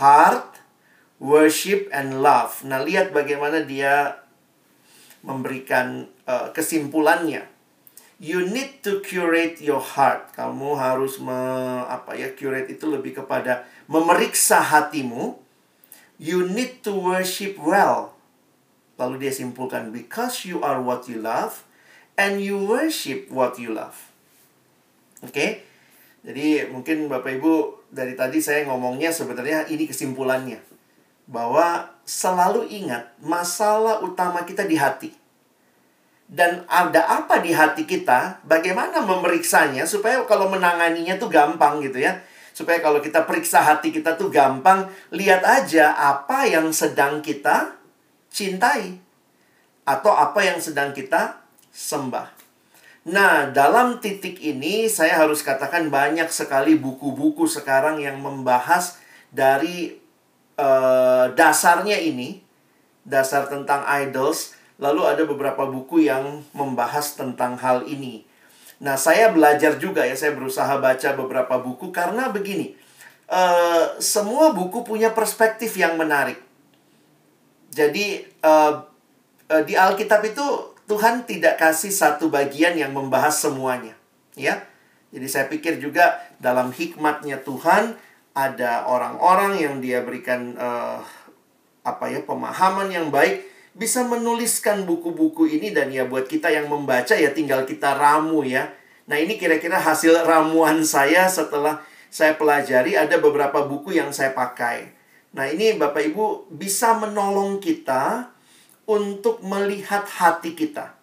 Heart, 0.00 0.56
worship, 1.20 1.92
and 1.92 2.24
love. 2.24 2.64
Nah, 2.64 2.82
lihat 2.82 3.12
bagaimana 3.12 3.62
dia 3.62 4.24
memberikan 5.22 6.08
uh, 6.24 6.50
kesimpulannya. 6.50 7.55
You 8.16 8.48
need 8.48 8.80
to 8.86 9.04
curate 9.04 9.60
your 9.60 9.82
heart. 9.82 10.32
Kamu 10.32 10.76
harus 10.80 11.20
me, 11.20 11.36
apa 11.84 12.16
ya 12.16 12.32
curate 12.32 12.72
itu 12.72 12.88
lebih 12.88 13.20
kepada 13.20 13.68
memeriksa 13.86 14.64
hatimu. 14.64 15.36
You 16.16 16.48
need 16.48 16.80
to 16.80 16.96
worship 16.96 17.60
well 17.60 18.16
Lalu 18.96 19.28
dia 19.28 19.32
simpulkan, 19.32 19.92
because 19.92 20.48
you 20.48 20.64
are 20.64 20.80
what 20.80 21.04
you 21.04 21.20
love, 21.20 21.68
and 22.16 22.40
you 22.40 22.56
worship 22.56 23.28
what 23.28 23.60
you 23.60 23.76
love. 23.76 24.08
Oke? 25.20 25.32
Okay? 25.32 25.50
Jadi 26.26 26.66
mungkin 26.72 27.06
Bapak 27.06 27.38
Ibu 27.38 27.86
dari 27.92 28.18
tadi 28.18 28.42
saya 28.42 28.66
ngomongnya 28.66 29.12
sebenarnya 29.12 29.68
ini 29.68 29.86
kesimpulannya. 29.86 30.58
Bahwa 31.28 31.92
selalu 32.08 32.66
ingat 32.72 33.14
masalah 33.20 34.02
utama 34.02 34.42
kita 34.42 34.64
di 34.64 34.74
hati. 34.80 35.12
Dan 36.26 36.66
ada 36.66 37.06
apa 37.06 37.38
di 37.38 37.54
hati 37.54 37.86
kita, 37.86 38.42
bagaimana 38.42 38.98
memeriksanya 38.98 39.86
supaya 39.86 40.26
kalau 40.26 40.50
menanganinya 40.50 41.14
tuh 41.22 41.30
gampang 41.30 41.78
gitu 41.86 42.02
ya. 42.02 42.18
Supaya 42.50 42.82
kalau 42.82 42.98
kita 42.98 43.22
periksa 43.22 43.62
hati 43.62 43.94
kita 43.94 44.18
tuh 44.18 44.26
gampang, 44.26 44.90
lihat 45.14 45.46
aja 45.46 45.94
apa 45.94 46.50
yang 46.50 46.74
sedang 46.74 47.22
kita 47.22 47.78
cintai 48.32 48.98
atau 49.86 50.10
apa 50.10 50.42
yang 50.42 50.58
sedang 50.58 50.90
kita 50.90 51.46
sembah. 51.70 52.34
Nah, 53.06 53.54
dalam 53.54 54.02
titik 54.02 54.42
ini 54.42 54.90
saya 54.90 55.22
harus 55.22 55.46
katakan 55.46 55.94
banyak 55.94 56.26
sekali 56.26 56.74
buku-buku 56.74 57.46
sekarang 57.46 58.02
yang 58.02 58.18
membahas 58.18 58.98
dari 59.30 59.94
uh, 60.58 61.30
dasarnya 61.30 62.02
ini, 62.02 62.42
dasar 63.06 63.46
tentang 63.46 63.86
idols. 63.86 64.55
Lalu 64.76 65.02
ada 65.08 65.22
beberapa 65.24 65.64
buku 65.64 66.04
yang 66.04 66.44
membahas 66.52 67.16
tentang 67.16 67.56
hal 67.56 67.88
ini. 67.88 68.28
Nah, 68.76 69.00
saya 69.00 69.32
belajar 69.32 69.80
juga 69.80 70.04
ya, 70.04 70.12
saya 70.12 70.36
berusaha 70.36 70.76
baca 70.76 71.08
beberapa 71.16 71.56
buku 71.56 71.88
karena 71.88 72.28
begini, 72.28 72.76
uh, 73.32 73.96
semua 73.96 74.52
buku 74.52 74.84
punya 74.84 75.16
perspektif 75.16 75.80
yang 75.80 75.96
menarik. 75.96 76.36
Jadi 77.72 78.20
uh, 78.44 78.84
uh, 79.48 79.62
di 79.64 79.72
Alkitab 79.72 80.20
itu 80.28 80.44
Tuhan 80.84 81.24
tidak 81.24 81.56
kasih 81.56 81.88
satu 81.88 82.28
bagian 82.28 82.76
yang 82.76 82.92
membahas 82.92 83.32
semuanya, 83.32 83.96
ya. 84.36 84.60
Jadi 85.08 85.26
saya 85.32 85.48
pikir 85.48 85.80
juga 85.80 86.20
dalam 86.36 86.68
hikmatnya 86.68 87.40
Tuhan 87.40 87.96
ada 88.36 88.84
orang-orang 88.84 89.56
yang 89.56 89.74
dia 89.80 90.04
berikan 90.04 90.52
uh, 90.60 91.00
apa 91.80 92.04
ya 92.12 92.20
pemahaman 92.20 92.92
yang 92.92 93.08
baik 93.08 93.55
bisa 93.76 94.00
menuliskan 94.08 94.88
buku-buku 94.88 95.44
ini 95.52 95.68
dan 95.76 95.92
ya 95.92 96.08
buat 96.08 96.24
kita 96.24 96.48
yang 96.48 96.72
membaca 96.72 97.12
ya 97.12 97.28
tinggal 97.36 97.68
kita 97.68 97.92
ramu 97.92 98.40
ya. 98.40 98.72
Nah, 99.06 99.20
ini 99.20 99.36
kira-kira 99.36 99.76
hasil 99.76 100.24
ramuan 100.24 100.82
saya 100.82 101.28
setelah 101.28 101.84
saya 102.08 102.34
pelajari 102.40 102.96
ada 102.96 103.20
beberapa 103.20 103.68
buku 103.68 103.94
yang 103.94 104.10
saya 104.16 104.32
pakai. 104.32 104.96
Nah, 105.36 105.46
ini 105.52 105.76
Bapak 105.76 106.00
Ibu 106.08 106.48
bisa 106.48 106.96
menolong 106.96 107.60
kita 107.60 108.32
untuk 108.88 109.44
melihat 109.44 110.08
hati 110.08 110.56
kita. 110.56 110.96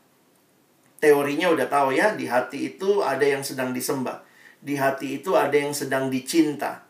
Teorinya 0.98 1.54
udah 1.54 1.70
tahu 1.70 1.94
ya, 1.94 2.18
di 2.18 2.26
hati 2.26 2.74
itu 2.74 3.06
ada 3.06 3.24
yang 3.24 3.46
sedang 3.46 3.70
disembah. 3.70 4.26
Di 4.58 4.74
hati 4.74 5.22
itu 5.22 5.38
ada 5.38 5.54
yang 5.54 5.76
sedang 5.76 6.10
dicinta. 6.10 6.82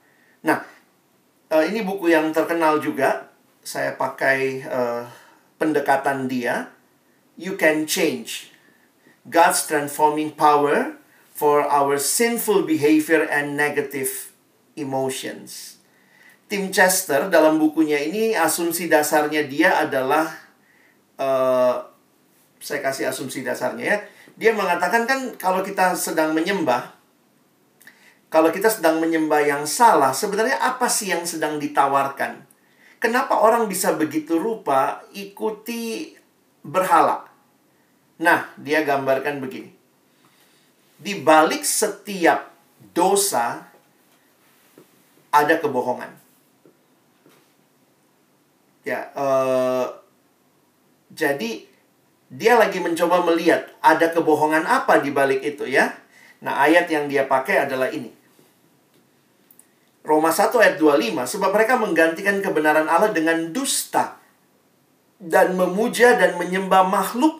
Nah, 0.47 0.63
eh, 1.51 1.63
ini 1.67 1.83
buku 1.83 2.07
yang 2.07 2.31
terkenal 2.31 2.79
juga 2.79 3.33
saya 3.63 3.95
pakai 3.95 4.63
uh, 4.67 5.03
pendekatan 5.63 6.27
dia, 6.27 6.75
you 7.39 7.55
can 7.55 7.87
change 7.87 8.51
God's 9.23 9.63
transforming 9.63 10.35
power 10.35 10.99
for 11.31 11.63
our 11.63 11.95
sinful 11.95 12.67
behavior 12.67 13.23
and 13.23 13.55
negative 13.55 14.35
emotions. 14.75 15.79
Tim 16.51 16.75
Chester 16.75 17.31
dalam 17.31 17.55
bukunya 17.55 18.03
ini 18.03 18.35
asumsi 18.35 18.91
dasarnya 18.91 19.47
dia 19.47 19.79
adalah 19.79 20.27
uh, 21.15 21.87
saya 22.59 22.83
kasih 22.83 23.07
asumsi 23.07 23.47
dasarnya 23.47 23.85
ya. 23.87 23.97
Dia 24.35 24.51
mengatakan 24.51 25.07
kan 25.07 25.39
kalau 25.39 25.63
kita 25.63 25.95
sedang 25.95 26.35
menyembah 26.35 26.99
kalau 28.33 28.49
kita 28.49 28.65
sedang 28.65 28.97
menyembah 28.97 29.45
yang 29.45 29.61
salah, 29.69 30.09
sebenarnya 30.09 30.57
apa 30.57 30.89
sih 30.89 31.13
yang 31.13 31.21
sedang 31.21 31.61
ditawarkan? 31.61 32.41
Kenapa 33.03 33.35
orang 33.35 33.67
bisa 33.67 33.91
begitu 33.99 34.39
rupa 34.39 35.03
ikuti 35.11 36.15
berhala? 36.63 37.27
Nah, 38.23 38.47
dia 38.55 38.87
gambarkan 38.87 39.43
begini. 39.43 39.75
Di 41.03 41.19
balik 41.19 41.67
setiap 41.67 42.47
dosa 42.95 43.67
ada 45.35 45.55
kebohongan. 45.59 46.15
Ya, 48.87 49.11
uh, 49.19 49.99
jadi 51.11 51.67
dia 52.31 52.53
lagi 52.55 52.79
mencoba 52.79 53.19
melihat 53.27 53.67
ada 53.83 54.15
kebohongan 54.15 54.63
apa 54.63 55.03
di 55.03 55.11
balik 55.11 55.43
itu 55.43 55.67
ya. 55.67 55.91
Nah, 56.39 56.55
ayat 56.55 56.87
yang 56.87 57.11
dia 57.11 57.27
pakai 57.27 57.67
adalah 57.67 57.91
ini. 57.91 58.22
Roma 60.03 60.35
1 60.35 60.51
ayat 60.59 60.75
25 60.75 61.15
sebab 61.23 61.49
mereka 61.55 61.79
menggantikan 61.79 62.43
kebenaran 62.43 62.91
Allah 62.91 63.15
dengan 63.15 63.55
dusta 63.55 64.19
dan 65.15 65.55
memuja 65.55 66.19
dan 66.19 66.35
menyembah 66.35 66.83
makhluk 66.83 67.39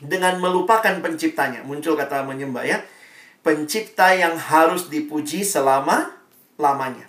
dengan 0.00 0.40
melupakan 0.40 0.96
penciptanya. 1.04 1.60
Muncul 1.60 1.92
kata 1.92 2.24
menyembah 2.24 2.64
ya. 2.64 2.80
Pencipta 3.44 4.16
yang 4.16 4.40
harus 4.40 4.88
dipuji 4.88 5.44
selama 5.44 6.16
lamanya. 6.56 7.04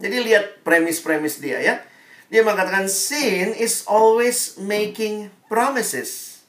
Jadi 0.00 0.16
lihat 0.32 0.64
premis-premis 0.64 1.44
dia 1.44 1.60
ya. 1.60 1.84
Dia 2.32 2.40
mengatakan 2.40 2.88
sin 2.88 3.52
is 3.52 3.84
always 3.84 4.56
making 4.56 5.28
promises. 5.52 6.40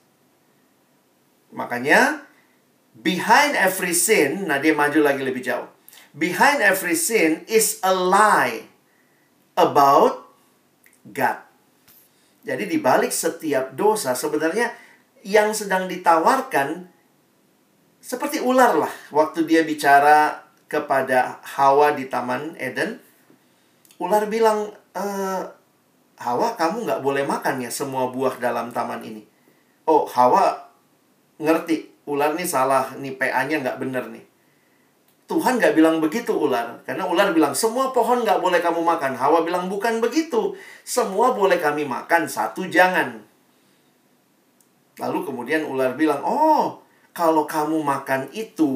Makanya 1.51 2.23
behind 2.95 3.59
every 3.59 3.91
sin, 3.91 4.47
nah 4.47 4.55
dia 4.55 4.71
maju 4.71 5.03
lagi 5.03 5.19
lebih 5.19 5.43
jauh 5.43 5.74
behind 6.15 6.63
every 6.63 6.95
sin 6.95 7.43
is 7.51 7.83
a 7.83 7.91
lie 7.91 8.63
about 9.59 10.31
God. 11.03 11.43
Jadi 12.47 12.71
di 12.71 12.77
balik 12.79 13.11
setiap 13.11 13.75
dosa 13.75 14.15
sebenarnya 14.15 14.71
yang 15.27 15.51
sedang 15.51 15.91
ditawarkan 15.91 16.87
seperti 17.99 18.39
ular 18.39 18.77
lah 18.77 18.93
waktu 19.09 19.43
dia 19.43 19.65
bicara 19.65 20.45
kepada 20.69 21.43
Hawa 21.43 21.93
di 21.97 22.07
Taman 22.07 22.55
Eden. 22.57 23.01
Ular 23.97 24.29
bilang, 24.29 24.69
e, 24.93 25.03
Hawa 26.15 26.53
kamu 26.55 26.85
nggak 26.85 27.01
boleh 27.01 27.25
makan 27.25 27.65
ya 27.65 27.71
semua 27.73 28.07
buah 28.13 28.37
dalam 28.39 28.71
taman 28.71 29.01
ini. 29.03 29.25
Oh 29.89 30.05
Hawa 30.07 30.69
ngerti 31.41 32.05
ular 32.05 32.37
nih 32.37 32.47
salah, 32.47 32.93
nih 32.95 33.17
PA-nya 33.17 33.59
nggak 33.65 33.79
bener 33.81 34.05
nih. 34.13 34.34
Tuhan 35.25 35.57
nggak 35.57 35.73
bilang 35.73 35.97
begitu 35.97 36.37
ular. 36.37 36.85
Karena 36.85 37.09
ular 37.09 37.33
bilang, 37.33 37.57
semua 37.57 37.89
pohon 37.89 38.21
nggak 38.21 38.37
boleh 38.37 38.61
kamu 38.61 38.85
makan. 38.85 39.17
Hawa 39.17 39.41
bilang, 39.41 39.65
bukan 39.65 39.97
begitu. 39.97 40.53
Semua 40.85 41.33
boleh 41.33 41.57
kami 41.57 41.81
makan, 41.81 42.29
satu 42.29 42.69
jangan. 42.69 43.25
Lalu 45.01 45.19
kemudian 45.25 45.65
ular 45.65 45.97
bilang, 45.97 46.21
oh, 46.21 46.77
kalau 47.09 47.49
kamu 47.49 47.81
makan 47.81 48.29
itu, 48.37 48.73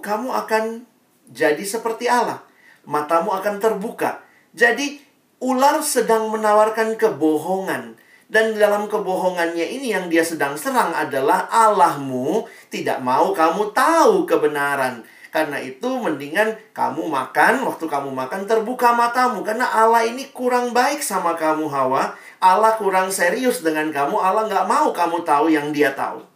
kamu 0.00 0.32
akan 0.32 0.88
jadi 1.28 1.60
seperti 1.60 2.08
Allah. 2.08 2.40
Matamu 2.88 3.36
akan 3.36 3.60
terbuka. 3.60 4.24
Jadi, 4.56 5.04
ular 5.44 5.84
sedang 5.84 6.32
menawarkan 6.32 6.96
kebohongan. 6.96 8.00
Dan 8.30 8.56
dalam 8.56 8.88
kebohongannya 8.88 9.68
ini 9.68 9.92
yang 9.92 10.06
dia 10.08 10.22
sedang 10.24 10.56
serang 10.56 10.94
adalah 10.94 11.50
Allahmu 11.50 12.46
tidak 12.70 13.02
mau 13.02 13.34
kamu 13.34 13.74
tahu 13.74 14.22
kebenaran 14.22 15.02
karena 15.30 15.62
itu 15.62 15.86
mendingan 15.86 16.58
kamu 16.74 17.06
makan, 17.06 17.62
waktu 17.62 17.86
kamu 17.86 18.10
makan 18.10 18.50
terbuka 18.50 18.90
matamu. 18.90 19.46
Karena 19.46 19.70
Allah 19.70 20.02
ini 20.02 20.26
kurang 20.34 20.74
baik 20.74 21.00
sama 21.06 21.38
kamu 21.38 21.70
Hawa. 21.70 22.18
Allah 22.42 22.74
kurang 22.74 23.14
serius 23.14 23.62
dengan 23.62 23.94
kamu. 23.94 24.18
Allah 24.18 24.50
nggak 24.50 24.66
mau 24.66 24.90
kamu 24.90 25.22
tahu 25.22 25.46
yang 25.54 25.70
dia 25.70 25.94
tahu. 25.94 26.26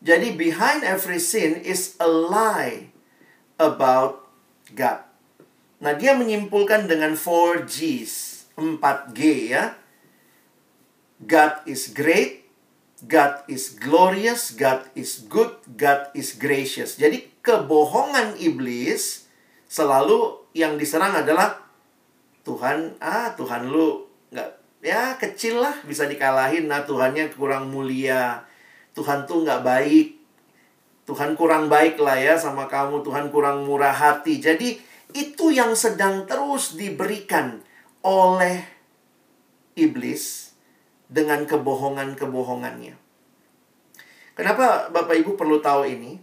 Jadi 0.00 0.32
behind 0.32 0.80
every 0.80 1.20
sin 1.20 1.60
is 1.60 2.00
a 2.00 2.08
lie 2.08 2.88
about 3.60 4.24
God. 4.72 5.04
Nah 5.84 5.92
dia 5.92 6.16
menyimpulkan 6.16 6.88
dengan 6.88 7.16
4 7.16 7.68
Gs, 7.68 8.12
4G 8.56 9.20
ya. 9.52 9.76
God 11.20 11.68
is 11.68 11.92
great, 11.92 12.48
God 13.08 13.48
is 13.48 13.80
glorious, 13.80 14.52
God 14.52 14.84
is 14.92 15.24
good, 15.24 15.56
God 15.80 16.12
is 16.12 16.36
gracious. 16.36 17.00
Jadi 17.00 17.32
kebohongan 17.40 18.36
iblis 18.36 19.24
selalu 19.70 20.44
yang 20.52 20.76
diserang 20.76 21.16
adalah 21.16 21.64
Tuhan, 22.44 23.00
ah 23.00 23.32
Tuhan 23.36 23.72
lu 23.72 24.04
nggak 24.28 24.50
ya 24.84 25.16
kecil 25.16 25.64
lah 25.64 25.76
bisa 25.88 26.04
dikalahin. 26.04 26.68
Nah 26.68 26.84
Tuhannya 26.84 27.32
kurang 27.32 27.72
mulia, 27.72 28.44
Tuhan 28.92 29.24
tuh 29.24 29.48
nggak 29.48 29.64
baik, 29.64 30.08
Tuhan 31.08 31.38
kurang 31.40 31.72
baik 31.72 31.96
lah 31.96 32.20
ya 32.20 32.36
sama 32.36 32.68
kamu, 32.68 33.00
Tuhan 33.00 33.32
kurang 33.32 33.64
murah 33.64 33.96
hati. 33.96 34.44
Jadi 34.44 34.76
itu 35.16 35.50
yang 35.50 35.72
sedang 35.72 36.28
terus 36.28 36.76
diberikan 36.76 37.64
oleh 38.04 38.62
iblis 39.74 40.49
dengan 41.10 41.42
kebohongan-kebohongannya. 41.44 42.94
Kenapa 44.38 44.88
Bapak 44.94 45.18
Ibu 45.20 45.34
perlu 45.34 45.58
tahu 45.58 45.84
ini? 45.84 46.22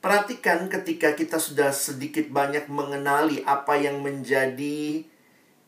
Perhatikan 0.00 0.70
ketika 0.72 1.12
kita 1.12 1.36
sudah 1.36 1.68
sedikit 1.74 2.32
banyak 2.32 2.70
mengenali 2.72 3.44
apa 3.44 3.76
yang 3.76 4.00
menjadi 4.00 5.04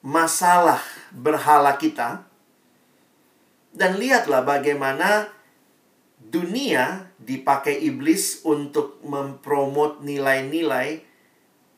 masalah 0.00 0.80
berhala 1.12 1.76
kita. 1.76 2.24
Dan 3.76 4.00
lihatlah 4.00 4.40
bagaimana 4.46 5.28
dunia 6.16 7.12
dipakai 7.20 7.84
iblis 7.84 8.40
untuk 8.46 9.02
mempromot 9.04 10.00
nilai-nilai 10.00 11.04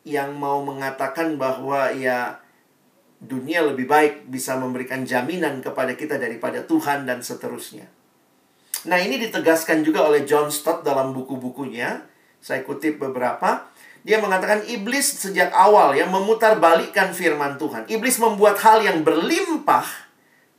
yang 0.05 0.37
mau 0.37 0.61
mengatakan 0.63 1.41
bahwa 1.41 1.91
ya 1.91 2.44
dunia 3.25 3.65
lebih 3.65 3.89
baik 3.89 4.29
bisa 4.29 4.55
memberikan 4.61 5.03
jaminan 5.09 5.65
kepada 5.65 5.97
kita 5.97 6.21
daripada 6.21 6.63
Tuhan 6.65 7.09
dan 7.09 7.25
seterusnya. 7.25 7.89
Nah, 8.85 9.01
ini 9.01 9.17
ditegaskan 9.17 9.81
juga 9.81 10.05
oleh 10.05 10.29
John 10.29 10.53
Stott 10.53 10.85
dalam 10.85 11.17
buku-bukunya. 11.17 12.05
Saya 12.45 12.61
kutip 12.61 13.01
beberapa. 13.01 13.65
Dia 14.05 14.21
mengatakan 14.21 14.69
iblis 14.69 15.25
sejak 15.25 15.49
awal 15.57 15.97
yang 15.97 16.13
memutarbalikkan 16.13 17.17
firman 17.17 17.57
Tuhan. 17.57 17.89
Iblis 17.89 18.21
membuat 18.21 18.61
hal 18.61 18.85
yang 18.85 19.01
berlimpah 19.01 19.89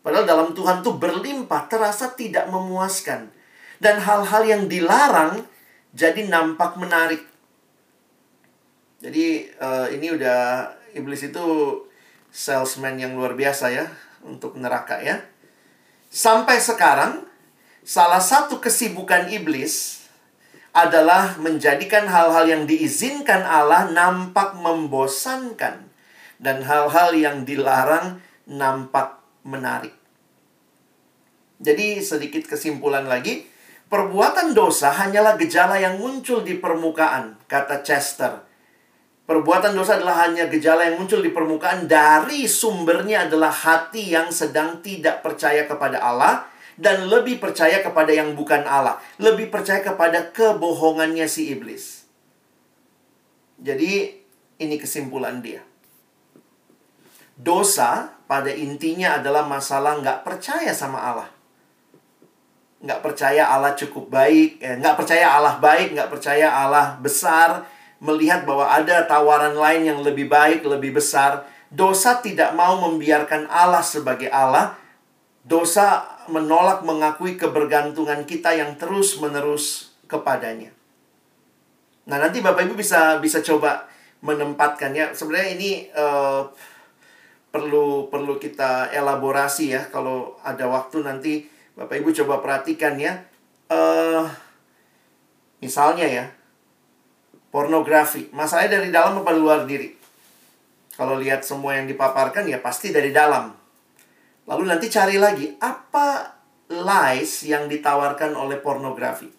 padahal 0.02 0.26
dalam 0.26 0.50
Tuhan 0.58 0.82
itu 0.82 0.98
berlimpah 0.98 1.70
terasa 1.70 2.10
tidak 2.18 2.50
memuaskan. 2.50 3.30
Dan 3.78 4.02
hal-hal 4.02 4.42
yang 4.50 4.66
dilarang 4.66 5.46
jadi 5.94 6.26
nampak 6.26 6.82
menarik. 6.82 7.22
Jadi 9.06 9.54
uh, 9.62 9.86
ini 9.94 10.18
udah 10.18 10.74
iblis 10.98 11.22
itu 11.30 11.46
salesman 12.36 13.00
yang 13.00 13.16
luar 13.16 13.40
biasa 13.40 13.72
ya 13.72 13.88
untuk 14.28 14.60
neraka 14.60 15.00
ya. 15.00 15.24
Sampai 16.12 16.60
sekarang 16.60 17.24
salah 17.88 18.20
satu 18.20 18.60
kesibukan 18.60 19.32
iblis 19.32 20.04
adalah 20.76 21.40
menjadikan 21.40 22.12
hal-hal 22.12 22.52
yang 22.52 22.64
diizinkan 22.68 23.48
Allah 23.48 23.88
nampak 23.88 24.60
membosankan 24.60 25.88
dan 26.36 26.58
hal-hal 26.68 27.16
yang 27.16 27.48
dilarang 27.48 28.20
nampak 28.44 29.24
menarik. 29.48 29.96
Jadi 31.64 32.04
sedikit 32.04 32.44
kesimpulan 32.52 33.08
lagi, 33.08 33.48
perbuatan 33.88 34.52
dosa 34.52 34.92
hanyalah 34.92 35.40
gejala 35.40 35.80
yang 35.80 35.96
muncul 36.04 36.44
di 36.44 36.60
permukaan, 36.60 37.40
kata 37.48 37.80
Chester. 37.80 38.44
Perbuatan 39.26 39.74
dosa 39.74 39.98
adalah 39.98 40.30
hanya 40.30 40.46
gejala 40.46 40.86
yang 40.86 41.02
muncul 41.02 41.18
di 41.18 41.34
permukaan 41.34 41.90
dari 41.90 42.46
sumbernya 42.46 43.26
adalah 43.26 43.50
hati 43.50 44.14
yang 44.14 44.30
sedang 44.30 44.86
tidak 44.86 45.26
percaya 45.26 45.66
kepada 45.66 45.98
Allah 45.98 46.46
dan 46.78 47.10
lebih 47.10 47.42
percaya 47.42 47.82
kepada 47.82 48.14
yang 48.14 48.38
bukan 48.38 48.62
Allah, 48.70 49.02
lebih 49.18 49.50
percaya 49.50 49.82
kepada 49.82 50.30
kebohongannya 50.30 51.26
si 51.26 51.50
iblis. 51.50 52.06
Jadi, 53.58 54.14
ini 54.62 54.76
kesimpulan 54.78 55.42
dia. 55.42 55.66
Dosa 57.34 58.14
pada 58.30 58.54
intinya 58.54 59.18
adalah 59.18 59.48
masalah 59.48 59.98
nggak 60.06 60.22
percaya 60.22 60.70
sama 60.70 61.02
Allah. 61.02 61.30
Nggak 62.86 63.02
percaya 63.02 63.50
Allah 63.50 63.74
cukup 63.74 64.14
baik, 64.14 64.62
eh, 64.62 64.78
percaya 64.78 65.34
Allah 65.34 65.58
baik, 65.58 65.98
nggak 65.98 66.12
percaya 66.14 66.48
Allah 66.52 67.00
besar, 67.02 67.66
melihat 68.04 68.44
bahwa 68.44 68.68
ada 68.68 69.08
tawaran 69.08 69.56
lain 69.56 69.88
yang 69.88 70.00
lebih 70.04 70.28
baik, 70.28 70.66
lebih 70.66 70.96
besar. 70.96 71.48
Dosa 71.72 72.20
tidak 72.20 72.56
mau 72.56 72.80
membiarkan 72.80 73.48
Allah 73.52 73.84
sebagai 73.84 74.32
Allah. 74.32 74.76
Dosa 75.46 76.18
menolak 76.26 76.82
mengakui 76.82 77.38
kebergantungan 77.38 78.26
kita 78.26 78.54
yang 78.58 78.76
terus-menerus 78.76 79.94
kepadanya. 80.10 80.74
Nah, 82.06 82.18
nanti 82.22 82.42
Bapak 82.42 82.70
Ibu 82.70 82.78
bisa 82.78 83.18
bisa 83.18 83.42
coba 83.42 83.90
menempatkannya. 84.22 85.14
Sebenarnya 85.14 85.50
ini 85.58 85.72
uh, 85.94 86.50
perlu 87.50 88.10
perlu 88.10 88.38
kita 88.38 88.94
elaborasi 88.94 89.74
ya. 89.74 89.82
Kalau 89.90 90.38
ada 90.46 90.66
waktu 90.70 91.02
nanti 91.02 91.34
Bapak 91.78 91.98
Ibu 92.02 92.10
coba 92.24 92.42
perhatikan 92.42 92.98
ya. 92.98 93.26
Uh, 93.66 94.30
misalnya 95.62 96.06
ya, 96.06 96.26
pornografi. 97.56 98.28
Masalahnya 98.36 98.84
dari 98.84 98.92
dalam 98.92 99.24
apa 99.24 99.32
luar 99.32 99.64
diri? 99.64 99.96
Kalau 101.00 101.16
lihat 101.16 101.48
semua 101.48 101.80
yang 101.80 101.88
dipaparkan 101.88 102.44
ya 102.52 102.60
pasti 102.60 102.92
dari 102.92 103.16
dalam 103.16 103.56
Lalu 104.46 104.64
nanti 104.70 104.88
cari 104.94 105.18
lagi 105.18 105.58
apa 105.58 106.38
lies 106.70 107.46
yang 107.50 107.66
ditawarkan 107.66 108.38
oleh 108.38 108.62
pornografi. 108.62 109.30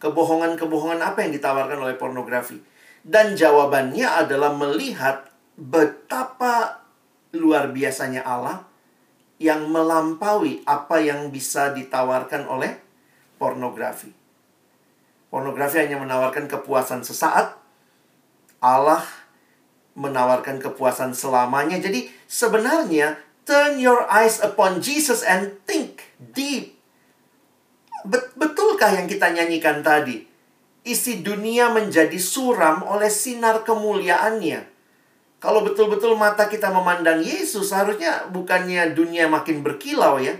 Kebohongan-kebohongan 0.00 1.00
apa 1.00 1.24
yang 1.24 1.32
ditawarkan 1.32 1.78
oleh 1.80 1.96
pornografi? 1.96 2.60
Dan 3.04 3.36
jawabannya 3.36 4.04
adalah 4.04 4.52
melihat 4.52 5.32
betapa 5.56 6.84
luar 7.32 7.72
biasanya 7.72 8.24
Allah 8.24 8.68
yang 9.40 9.68
melampaui 9.68 10.60
apa 10.68 11.00
yang 11.00 11.32
bisa 11.32 11.72
ditawarkan 11.72 12.44
oleh 12.44 12.76
pornografi. 13.40 14.23
Pornografi 15.34 15.82
hanya 15.82 15.98
menawarkan 15.98 16.46
kepuasan 16.46 17.02
sesaat. 17.02 17.58
Allah 18.62 19.02
menawarkan 19.98 20.62
kepuasan 20.62 21.10
selamanya. 21.10 21.82
Jadi 21.82 22.06
sebenarnya 22.30 23.18
Turn 23.44 23.76
your 23.76 24.08
eyes 24.08 24.40
upon 24.40 24.80
Jesus 24.80 25.20
and 25.20 25.60
think 25.68 26.16
deep. 26.32 26.80
Bet 28.08 28.32
betulkah 28.40 28.96
yang 28.96 29.04
kita 29.04 29.36
nyanyikan 29.36 29.84
tadi? 29.84 30.24
Isi 30.84 31.20
dunia 31.20 31.68
menjadi 31.68 32.16
suram 32.16 32.80
oleh 32.88 33.12
sinar 33.12 33.60
kemuliaannya. 33.64 34.72
Kalau 35.44 35.60
betul-betul 35.60 36.16
mata 36.16 36.48
kita 36.48 36.72
memandang 36.72 37.20
Yesus, 37.20 37.68
harusnya 37.68 38.32
bukannya 38.32 38.96
dunia 38.96 39.28
makin 39.28 39.60
berkilau 39.60 40.16
ya. 40.16 40.32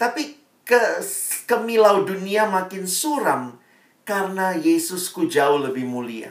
Tapi 0.00 0.40
ke 0.64 0.80
kemilau 1.44 2.08
dunia 2.08 2.48
makin 2.48 2.88
suram 2.88 3.60
karena 4.04 4.52
Yesusku 4.56 5.26
jauh 5.26 5.60
lebih 5.60 5.88
mulia. 5.88 6.30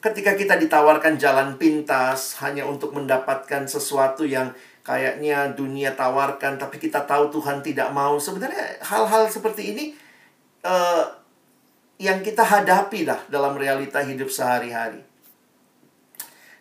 Ketika 0.00 0.36
kita 0.36 0.60
ditawarkan 0.60 1.18
jalan 1.18 1.56
pintas 1.56 2.38
hanya 2.44 2.68
untuk 2.68 2.92
mendapatkan 2.94 3.66
sesuatu 3.66 4.22
yang 4.22 4.54
kayaknya 4.86 5.50
dunia 5.50 5.98
tawarkan 5.98 6.62
tapi 6.62 6.78
kita 6.78 7.02
tahu 7.02 7.34
Tuhan 7.34 7.58
tidak 7.58 7.90
mau 7.90 8.22
sebenarnya 8.22 8.78
hal-hal 8.86 9.26
seperti 9.26 9.74
ini 9.74 9.84
uh, 10.62 11.02
yang 11.98 12.22
kita 12.22 12.46
hadapi 12.46 13.02
lah 13.02 13.18
dalam 13.26 13.58
realita 13.58 13.98
hidup 14.06 14.30
sehari-hari 14.30 15.02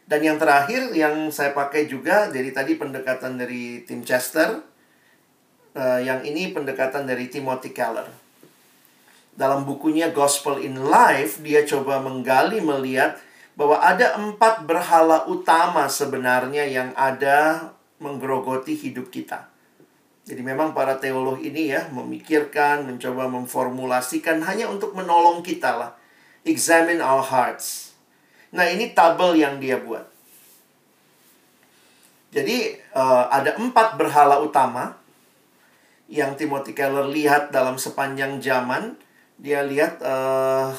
dan 0.09 0.25
yang 0.25 0.41
terakhir 0.41 0.89
yang 0.97 1.29
saya 1.29 1.53
pakai 1.53 1.85
juga 1.85 2.33
dari 2.33 2.49
tadi 2.49 2.73
pendekatan 2.81 3.37
dari 3.37 3.85
Tim 3.85 4.01
Chester 4.01 4.57
uh, 5.77 6.01
yang 6.01 6.25
ini 6.25 6.49
pendekatan 6.49 7.05
dari 7.05 7.29
Timothy 7.29 7.77
Keller 7.77 8.24
dalam 9.35 9.67
bukunya 9.67 10.09
Gospel 10.15 10.63
in 10.63 10.79
Life 10.79 11.43
dia 11.43 11.67
coba 11.67 11.99
menggali 11.99 12.63
melihat 12.63 13.19
bahwa 13.55 13.79
ada 13.79 14.19
empat 14.19 14.67
berhala 14.67 15.27
utama 15.27 15.87
sebenarnya 15.87 16.67
yang 16.67 16.91
ada 16.95 17.71
menggerogoti 17.99 18.75
hidup 18.75 19.07
kita. 19.11 19.47
Jadi 20.25 20.41
memang 20.41 20.73
para 20.73 20.97
teolog 20.97 21.37
ini 21.37 21.69
ya 21.69 21.85
memikirkan, 21.93 22.83
mencoba 22.83 23.29
memformulasikan 23.29 24.41
hanya 24.43 24.65
untuk 24.67 24.97
menolong 24.97 25.45
kita 25.45 25.77
lah. 25.77 25.91
Examine 26.43 26.99
our 26.99 27.21
hearts. 27.21 27.93
Nah 28.49 28.65
ini 28.65 28.91
tabel 28.91 29.37
yang 29.37 29.61
dia 29.61 29.77
buat. 29.77 30.07
Jadi 32.35 32.75
uh, 32.91 33.31
ada 33.31 33.55
empat 33.55 33.95
berhala 33.95 34.43
utama 34.43 34.97
yang 36.11 36.35
Timothy 36.35 36.75
Keller 36.75 37.07
lihat 37.07 37.55
dalam 37.55 37.79
sepanjang 37.79 38.43
zaman. 38.43 38.97
Dia 39.35 39.63
lihat 39.67 39.99
uh, 40.01 40.71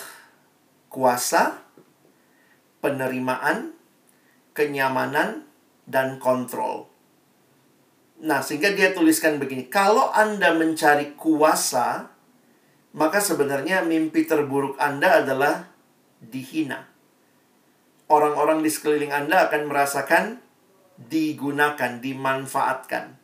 kuasa, 0.88 1.60
penerimaan, 2.80 3.76
kenyamanan, 4.56 5.44
dan 5.86 6.18
kontrol. 6.18 6.88
Nah, 8.16 8.40
sehingga 8.40 8.72
dia 8.72 8.96
tuliskan 8.96 9.36
begini, 9.36 9.68
kalau 9.68 10.08
Anda 10.08 10.56
mencari 10.56 11.14
kuasa, 11.14 12.08
maka 12.96 13.20
sebenarnya 13.20 13.84
mimpi 13.84 14.24
terburuk 14.24 14.80
Anda 14.80 15.20
adalah 15.20 15.68
dihina. 16.24 16.88
Orang-orang 18.08 18.64
di 18.64 18.72
sekeliling 18.72 19.12
Anda 19.12 19.46
akan 19.46 19.68
merasakan 19.68 20.24
digunakan, 20.96 22.00
dimanfaatkan. 22.00 23.20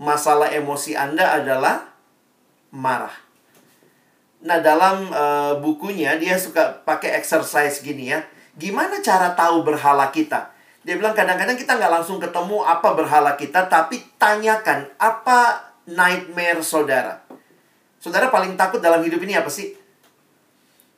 Masalah 0.00 0.48
emosi 0.48 0.96
Anda 0.96 1.36
adalah 1.36 1.92
marah. 2.72 3.31
Nah, 4.42 4.58
dalam 4.58 5.06
uh, 5.14 5.54
bukunya 5.62 6.18
dia 6.18 6.34
suka 6.34 6.82
pakai 6.82 7.14
exercise 7.14 7.78
gini 7.78 8.10
ya. 8.10 8.22
Gimana 8.58 8.98
cara 8.98 9.32
tahu 9.38 9.62
berhala 9.62 10.10
kita? 10.10 10.50
Dia 10.82 10.98
bilang 10.98 11.14
kadang-kadang 11.14 11.54
kita 11.54 11.78
nggak 11.78 11.92
langsung 12.02 12.18
ketemu 12.18 12.66
apa 12.66 12.88
berhala 12.98 13.38
kita, 13.38 13.70
tapi 13.70 14.02
tanyakan 14.18 14.90
apa 14.98 15.70
nightmare 15.86 16.58
saudara. 16.58 17.22
Saudara 18.02 18.34
paling 18.34 18.58
takut 18.58 18.82
dalam 18.82 18.98
hidup 19.06 19.22
ini 19.22 19.38
apa 19.38 19.46
sih? 19.46 19.78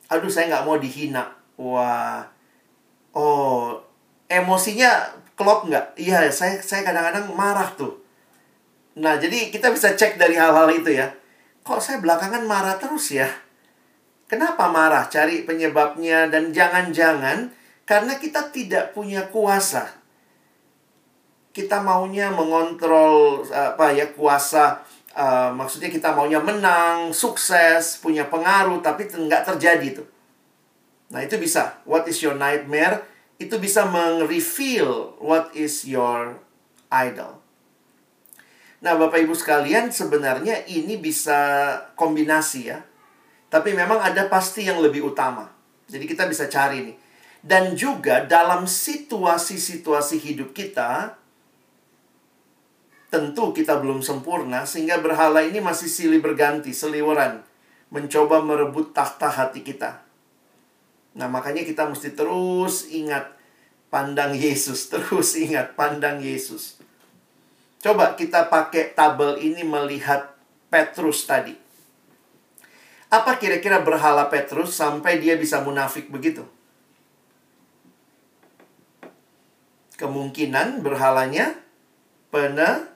Aduh, 0.09 0.29
saya 0.29 0.49
nggak 0.49 0.65
mau 0.65 0.81
dihina. 0.81 1.29
Wah, 1.61 2.25
oh, 3.13 3.77
emosinya 4.25 5.05
klop 5.37 5.69
nggak? 5.69 6.01
Iya, 6.01 6.33
saya 6.33 6.57
saya 6.65 6.81
kadang-kadang 6.81 7.29
marah 7.37 7.69
tuh. 7.77 7.93
Nah, 8.97 9.21
jadi 9.21 9.53
kita 9.53 9.69
bisa 9.69 9.93
cek 9.93 10.17
dari 10.17 10.33
hal-hal 10.33 10.65
itu 10.73 10.97
ya. 10.97 11.13
Kok 11.65 11.81
saya 11.81 11.97
belakangan 11.97 12.45
marah 12.45 12.77
terus 12.77 13.09
ya? 13.09 13.25
Kenapa 14.29 14.69
marah? 14.69 15.09
Cari 15.09 15.49
penyebabnya 15.49 16.29
dan 16.29 16.53
jangan-jangan 16.53 17.49
karena 17.89 18.13
kita 18.21 18.53
tidak 18.53 18.93
punya 18.93 19.25
kuasa. 19.33 19.89
Kita 21.49 21.81
maunya 21.81 22.29
mengontrol 22.29 23.41
apa 23.49 23.89
ya 23.97 24.13
kuasa 24.13 24.85
uh, 25.15 25.49
maksudnya 25.55 25.89
kita 25.89 26.11
maunya 26.11 26.43
menang, 26.43 27.09
sukses, 27.15 27.97
punya 28.03 28.27
pengaruh 28.27 28.83
tapi 28.83 29.07
nggak 29.07 29.55
terjadi 29.55 29.87
itu. 29.87 30.03
Nah, 31.09 31.23
itu 31.23 31.39
bisa. 31.39 31.79
What 31.87 32.05
is 32.11 32.19
your 32.19 32.35
nightmare? 32.35 33.07
Itu 33.39 33.57
bisa 33.57 33.87
meng-reveal 33.87 35.19
what 35.23 35.51
is 35.55 35.87
your 35.87 36.39
idol. 36.91 37.44
Nah, 38.85 38.93
Bapak 39.01 39.17
Ibu 39.17 39.33
sekalian, 39.33 39.89
sebenarnya 39.89 40.61
ini 40.69 41.01
bisa 41.01 41.33
kombinasi 41.97 42.69
ya. 42.69 42.85
Tapi 43.49 43.73
memang 43.73 43.97
ada 43.97 44.29
pasti 44.29 44.69
yang 44.69 44.77
lebih 44.77 45.09
utama. 45.09 45.49
Jadi 45.89 46.05
kita 46.05 46.29
bisa 46.29 46.45
cari 46.45 46.85
nih. 46.85 46.97
Dan 47.41 47.73
juga 47.73 48.21
dalam 48.21 48.69
situasi-situasi 48.69 50.21
hidup 50.21 50.53
kita, 50.53 51.17
tentu 53.09 53.57
kita 53.57 53.81
belum 53.81 54.05
sempurna, 54.05 54.69
sehingga 54.69 55.01
berhala 55.01 55.41
ini 55.41 55.57
masih 55.57 55.89
silih 55.89 56.21
berganti, 56.21 56.69
seliweran. 56.69 57.41
Mencoba 57.89 58.45
merebut 58.45 58.93
tahta 58.93 59.33
hati 59.33 59.65
kita. 59.65 60.05
Nah, 61.17 61.25
makanya 61.25 61.65
kita 61.65 61.89
mesti 61.89 62.13
terus 62.13 62.85
ingat 62.93 63.33
pandang 63.89 64.37
Yesus, 64.37 64.85
terus 64.93 65.33
ingat 65.33 65.73
pandang 65.73 66.21
Yesus. 66.21 66.84
Coba 67.85 68.17
kita 68.17 68.49
pakai 68.49 68.97
tabel 68.97 69.37
ini 69.37 69.61
melihat 69.61 70.33
Petrus 70.73 71.29
tadi. 71.29 71.53
Apa 73.13 73.37
kira-kira 73.37 73.85
berhala 73.85 74.25
Petrus 74.25 74.73
sampai 74.73 75.21
dia 75.21 75.37
bisa 75.37 75.61
munafik 75.61 76.09
begitu? 76.09 76.41
Kemungkinan 80.01 80.81
berhalanya 80.81 81.61
pene, 82.33 82.89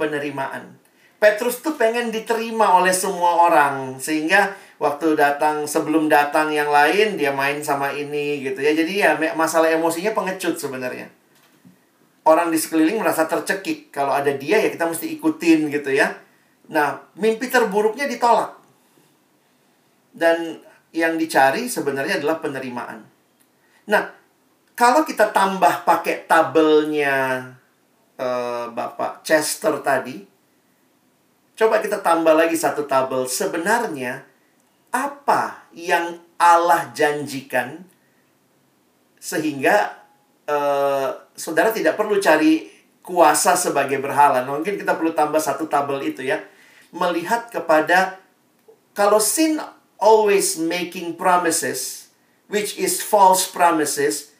penerimaan. 0.00 0.80
Petrus 1.20 1.60
tuh 1.60 1.76
pengen 1.76 2.08
diterima 2.08 2.80
oleh 2.80 2.96
semua 2.96 3.44
orang 3.44 4.00
sehingga 4.00 4.56
waktu 4.80 5.20
datang 5.20 5.68
sebelum 5.68 6.08
datang 6.08 6.48
yang 6.48 6.72
lain 6.72 7.20
dia 7.20 7.28
main 7.28 7.60
sama 7.60 7.92
ini 7.92 8.40
gitu 8.40 8.56
ya. 8.64 8.72
Jadi 8.72 9.04
ya 9.04 9.20
masalah 9.36 9.68
emosinya 9.68 10.16
pengecut 10.16 10.56
sebenarnya 10.56 11.12
orang 12.24 12.48
di 12.48 12.58
sekeliling 12.58 13.00
merasa 13.00 13.28
tercekik. 13.28 13.92
Kalau 13.92 14.12
ada 14.12 14.32
dia 14.32 14.60
ya 14.60 14.68
kita 14.72 14.88
mesti 14.88 15.12
ikutin 15.20 15.68
gitu 15.72 15.92
ya. 15.92 16.12
Nah, 16.72 16.96
mimpi 17.20 17.52
terburuknya 17.52 18.08
ditolak. 18.08 18.56
Dan 20.14 20.60
yang 20.94 21.20
dicari 21.20 21.68
sebenarnya 21.68 22.22
adalah 22.22 22.40
penerimaan. 22.40 23.04
Nah, 23.90 24.02
kalau 24.72 25.04
kita 25.04 25.30
tambah 25.30 25.84
pakai 25.84 26.24
tabelnya 26.24 27.46
uh, 28.16 28.66
Bapak 28.72 29.20
Chester 29.26 29.76
tadi, 29.84 30.24
coba 31.54 31.84
kita 31.84 32.00
tambah 32.00 32.32
lagi 32.32 32.56
satu 32.56 32.88
tabel. 32.88 33.28
Sebenarnya 33.28 34.24
apa 34.94 35.68
yang 35.74 36.22
Allah 36.38 36.94
janjikan 36.94 37.82
sehingga 39.18 40.03
uh, 40.48 41.08
saudara 41.36 41.72
tidak 41.72 41.96
perlu 41.98 42.20
cari 42.20 42.70
kuasa 43.04 43.52
sebagai 43.54 44.00
berhala. 44.00 44.44
Nah, 44.44 44.56
mungkin 44.56 44.80
kita 44.80 44.96
perlu 44.96 45.12
tambah 45.12 45.40
satu 45.40 45.68
tabel 45.68 46.00
itu 46.08 46.24
ya. 46.24 46.40
Melihat 46.94 47.52
kepada 47.52 48.22
kalau 48.96 49.18
sin 49.20 49.60
always 49.98 50.56
making 50.56 51.18
promises 51.18 52.08
which 52.48 52.76
is 52.76 53.00
false 53.00 53.48
promises, 53.48 54.32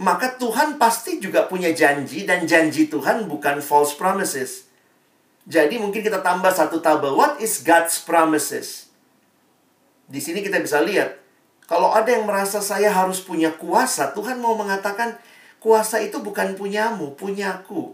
maka 0.00 0.36
Tuhan 0.36 0.80
pasti 0.80 1.20
juga 1.20 1.46
punya 1.46 1.70
janji 1.76 2.24
dan 2.24 2.48
janji 2.48 2.88
Tuhan 2.88 3.28
bukan 3.28 3.60
false 3.60 3.94
promises. 3.94 4.68
Jadi 5.48 5.80
mungkin 5.80 6.04
kita 6.04 6.20
tambah 6.20 6.52
satu 6.52 6.80
tabel. 6.84 7.16
What 7.16 7.40
is 7.40 7.64
God's 7.64 8.00
promises? 8.00 8.92
Di 10.10 10.18
sini 10.18 10.42
kita 10.42 10.58
bisa 10.60 10.82
lihat 10.82 11.20
kalau 11.70 11.94
ada 11.94 12.10
yang 12.10 12.26
merasa 12.26 12.58
saya 12.58 12.90
harus 12.90 13.22
punya 13.22 13.54
kuasa, 13.54 14.10
Tuhan 14.10 14.42
mau 14.42 14.58
mengatakan 14.58 15.14
Kuasa 15.60 16.00
itu 16.00 16.24
bukan 16.24 16.56
punyamu, 16.56 17.12
punyaku. 17.20 17.92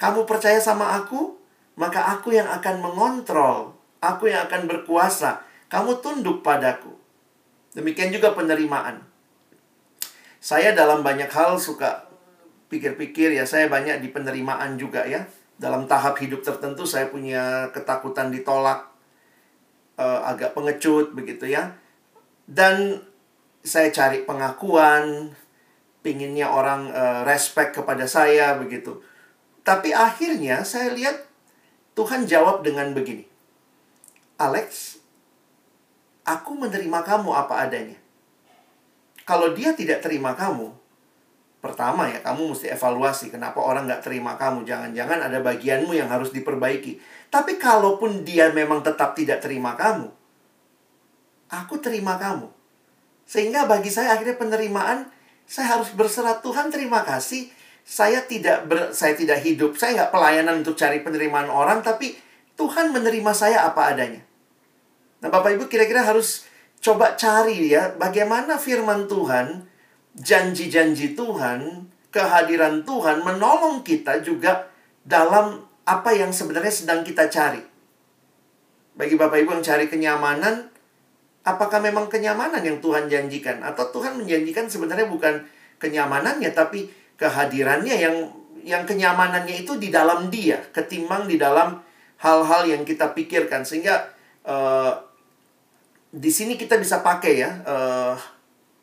Kamu 0.00 0.24
percaya 0.24 0.56
sama 0.56 0.96
aku, 0.96 1.36
maka 1.76 2.16
aku 2.16 2.32
yang 2.32 2.48
akan 2.48 2.80
mengontrol. 2.80 3.76
Aku 4.00 4.32
yang 4.32 4.48
akan 4.48 4.64
berkuasa. 4.64 5.44
Kamu 5.68 6.00
tunduk 6.00 6.40
padaku. 6.40 6.96
Demikian 7.76 8.08
juga 8.08 8.32
penerimaan. 8.32 9.04
Saya 10.40 10.72
dalam 10.72 11.04
banyak 11.04 11.28
hal 11.28 11.60
suka 11.60 12.08
pikir-pikir 12.72 13.36
ya, 13.36 13.44
saya 13.44 13.68
banyak 13.68 14.00
di 14.00 14.08
penerimaan 14.08 14.80
juga 14.80 15.04
ya. 15.04 15.28
Dalam 15.60 15.84
tahap 15.84 16.16
hidup 16.20 16.40
tertentu 16.40 16.88
saya 16.88 17.12
punya 17.12 17.68
ketakutan 17.72 18.32
ditolak, 18.32 18.90
uh, 20.00 20.20
agak 20.24 20.56
pengecut 20.56 21.12
begitu 21.12 21.52
ya. 21.52 21.76
Dan 22.44 23.00
saya 23.64 23.88
cari 23.88 24.28
pengakuan, 24.28 25.32
pinginnya 26.04 26.52
orang 26.52 26.92
uh, 26.92 27.24
respect 27.24 27.80
kepada 27.80 28.04
saya 28.04 28.60
begitu. 28.60 29.00
Tapi 29.64 29.96
akhirnya 29.96 30.60
saya 30.68 30.92
lihat 30.92 31.24
Tuhan 31.96 32.28
jawab 32.28 32.60
dengan 32.60 32.92
begini. 32.92 33.24
Alex, 34.36 35.00
aku 36.28 36.52
menerima 36.60 37.00
kamu 37.00 37.32
apa 37.32 37.64
adanya. 37.64 37.96
Kalau 39.24 39.56
dia 39.56 39.72
tidak 39.72 40.04
terima 40.04 40.36
kamu, 40.36 40.68
pertama 41.64 42.12
ya 42.12 42.20
kamu 42.20 42.52
mesti 42.52 42.68
evaluasi 42.68 43.32
kenapa 43.32 43.56
orang 43.64 43.88
nggak 43.88 44.04
terima 44.04 44.36
kamu. 44.36 44.68
Jangan-jangan 44.68 45.24
ada 45.24 45.40
bagianmu 45.40 45.96
yang 45.96 46.12
harus 46.12 46.28
diperbaiki. 46.28 47.00
Tapi 47.32 47.56
kalaupun 47.56 48.28
dia 48.28 48.52
memang 48.52 48.84
tetap 48.84 49.16
tidak 49.16 49.40
terima 49.40 49.72
kamu, 49.72 50.12
aku 51.48 51.80
terima 51.80 52.20
kamu. 52.20 52.52
Sehingga 53.24 53.64
bagi 53.64 53.88
saya 53.88 54.12
akhirnya 54.12 54.36
penerimaan 54.36 55.13
saya 55.44 55.78
harus 55.78 55.92
berserah 55.92 56.40
Tuhan 56.40 56.72
terima 56.72 57.04
kasih. 57.04 57.52
Saya 57.84 58.24
tidak 58.24 58.64
ber, 58.64 58.96
saya 58.96 59.12
tidak 59.12 59.44
hidup, 59.44 59.76
saya 59.76 59.92
nggak 59.92 60.12
pelayanan 60.12 60.64
untuk 60.64 60.72
cari 60.72 61.04
penerimaan 61.04 61.52
orang, 61.52 61.84
tapi 61.84 62.16
Tuhan 62.56 62.96
menerima 62.96 63.32
saya 63.36 63.68
apa 63.68 63.92
adanya. 63.92 64.24
Nah, 65.20 65.28
Bapak 65.28 65.56
Ibu 65.56 65.68
kira-kira 65.68 66.00
harus 66.00 66.48
coba 66.80 67.12
cari 67.12 67.72
ya, 67.76 67.92
bagaimana 67.96 68.56
firman 68.56 69.04
Tuhan, 69.04 69.68
janji-janji 70.16 71.12
Tuhan, 71.12 71.88
kehadiran 72.08 72.88
Tuhan 72.88 73.20
menolong 73.20 73.84
kita 73.84 74.24
juga 74.24 74.72
dalam 75.04 75.64
apa 75.84 76.10
yang 76.16 76.32
sebenarnya 76.32 76.72
sedang 76.72 77.04
kita 77.04 77.28
cari. 77.28 77.60
Bagi 78.96 79.18
Bapak 79.20 79.44
Ibu 79.44 79.60
yang 79.60 79.64
cari 79.66 79.92
kenyamanan, 79.92 80.72
Apakah 81.44 81.76
memang 81.78 82.08
kenyamanan 82.08 82.64
yang 82.64 82.80
Tuhan 82.80 83.04
janjikan 83.06 83.60
atau 83.60 83.92
Tuhan 83.92 84.16
menjanjikan 84.16 84.64
sebenarnya 84.64 85.04
bukan 85.12 85.44
kenyamanannya 85.76 86.50
tapi 86.56 86.88
kehadirannya 87.20 87.94
yang 88.00 88.16
yang 88.64 88.88
kenyamanannya 88.88 89.60
itu 89.60 89.76
di 89.76 89.92
dalam 89.92 90.32
Dia 90.32 90.56
ketimbang 90.72 91.28
di 91.28 91.36
dalam 91.36 91.84
hal-hal 92.24 92.64
yang 92.64 92.82
kita 92.88 93.12
pikirkan 93.12 93.60
sehingga 93.68 94.08
uh, 94.48 94.96
di 96.08 96.32
sini 96.32 96.56
kita 96.56 96.80
bisa 96.80 97.04
pakai 97.04 97.34
ya 97.36 97.50
uh, 97.68 98.16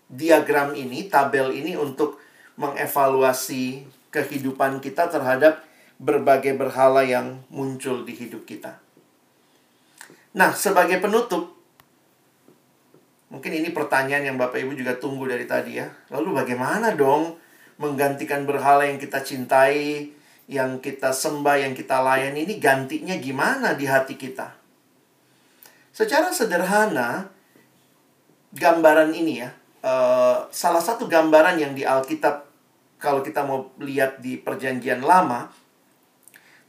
diagram 0.05 0.78
ini 0.78 1.09
tabel 1.09 1.49
ini 1.49 1.74
untuk 1.74 2.22
mengevaluasi 2.59 3.88
kehidupan 4.12 4.84
kita 4.84 5.07
terhadap 5.07 5.64
berbagai 5.97 6.53
berhala 6.59 7.01
yang 7.07 7.39
muncul 7.47 8.03
di 8.03 8.14
hidup 8.18 8.43
kita. 8.43 8.76
Nah, 10.36 10.51
sebagai 10.51 10.99
penutup, 10.99 11.55
Mungkin 13.32 13.64
ini 13.64 13.72
pertanyaan 13.72 14.28
yang 14.28 14.38
Bapak 14.38 14.60
Ibu 14.60 14.76
juga 14.76 15.00
tunggu 15.00 15.24
dari 15.24 15.48
tadi 15.48 15.80
ya. 15.80 15.88
Lalu 16.12 16.44
bagaimana 16.44 16.92
dong 16.92 17.40
menggantikan 17.80 18.44
berhala 18.44 18.84
yang 18.84 19.00
kita 19.00 19.24
cintai, 19.24 20.12
yang 20.52 20.84
kita 20.84 21.16
sembah, 21.16 21.64
yang 21.64 21.72
kita 21.72 22.04
layani 22.04 22.44
ini 22.44 22.60
gantinya 22.60 23.16
gimana 23.16 23.72
di 23.72 23.88
hati 23.88 24.20
kita? 24.20 24.52
Secara 25.96 26.36
sederhana, 26.36 27.32
gambaran 28.52 29.16
ini 29.16 29.40
ya, 29.40 29.56
uh, 29.80 30.52
salah 30.52 30.84
satu 30.84 31.08
gambaran 31.08 31.56
yang 31.56 31.72
di 31.72 31.88
Alkitab 31.88 32.52
kalau 33.00 33.24
kita 33.24 33.48
mau 33.48 33.72
lihat 33.80 34.20
di 34.20 34.36
perjanjian 34.36 35.02
lama, 35.02 35.48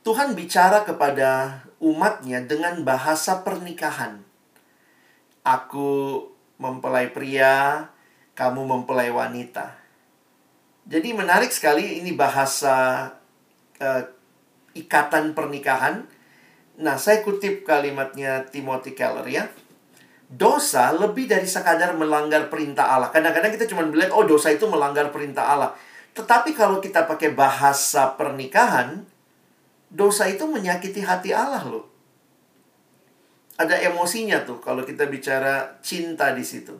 Tuhan 0.07 0.39
bicara 0.39 0.87
kepada 0.87 1.63
umatnya 1.83 2.43
dengan 2.43 2.87
bahasa 2.87 3.43
pernikahan. 3.43 4.23
Aku 5.43 6.23
mempelai 6.63 7.11
pria, 7.11 7.91
kamu 8.39 8.63
mempelai 8.63 9.11
wanita. 9.11 9.75
Jadi 10.87 11.11
menarik 11.11 11.51
sekali 11.51 11.99
ini 11.99 12.15
bahasa 12.15 13.11
uh, 13.83 14.03
ikatan 14.79 15.35
pernikahan. 15.35 16.07
Nah, 16.79 16.97
saya 16.97 17.27
kutip 17.27 17.67
kalimatnya 17.67 18.47
Timothy 18.47 18.95
Keller 18.95 19.27
ya. 19.27 19.45
Dosa 20.33 20.95
lebih 20.97 21.29
dari 21.29 21.45
sekadar 21.45 21.93
melanggar 21.99 22.49
perintah 22.49 22.89
Allah. 22.89 23.13
Kadang-kadang 23.13 23.53
kita 23.53 23.69
cuma 23.69 23.85
melihat, 23.85 24.15
oh 24.17 24.25
dosa 24.25 24.49
itu 24.49 24.65
melanggar 24.65 25.13
perintah 25.13 25.45
Allah. 25.45 25.71
Tetapi 26.17 26.57
kalau 26.57 26.81
kita 26.81 27.05
pakai 27.05 27.37
bahasa 27.37 28.17
pernikahan, 28.17 29.05
dosa 29.93 30.25
itu 30.31 30.49
menyakiti 30.49 31.05
hati 31.05 31.37
Allah 31.37 31.63
loh 31.69 31.91
ada 33.61 33.77
emosinya 33.79 34.45
tuh 34.47 34.61
kalau 34.65 34.87
kita 34.87 35.09
bicara 35.11 35.79
cinta 35.85 36.33
di 36.33 36.45
situ. 36.47 36.73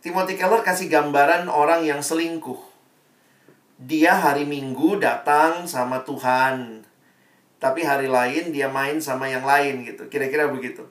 Timothy 0.00 0.40
Keller 0.40 0.64
kasih 0.64 0.88
gambaran 0.88 1.48
orang 1.48 1.84
yang 1.84 2.00
selingkuh. 2.00 2.56
Dia 3.80 4.16
hari 4.16 4.48
Minggu 4.48 4.96
datang 5.00 5.68
sama 5.68 6.04
Tuhan. 6.04 6.84
tapi 7.60 7.84
hari 7.84 8.08
lain 8.08 8.56
dia 8.56 8.72
main 8.72 8.96
sama 8.98 9.28
yang 9.28 9.44
lain 9.44 9.84
gitu. 9.84 10.08
Kira-kira 10.08 10.48
begitu. 10.48 10.82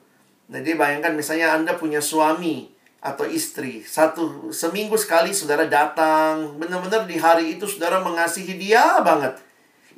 Jadi 0.46 0.78
bayangkan 0.78 1.12
misalnya 1.18 1.58
Anda 1.58 1.74
punya 1.74 1.98
suami 1.98 2.70
atau 3.02 3.26
istri, 3.26 3.82
satu 3.82 4.52
seminggu 4.54 4.94
sekali 4.94 5.32
saudara 5.34 5.66
datang, 5.66 6.60
benar-benar 6.60 7.08
di 7.08 7.16
hari 7.18 7.58
itu 7.58 7.66
saudara 7.66 7.98
mengasihi 7.98 8.54
dia 8.60 9.02
banget. 9.02 9.40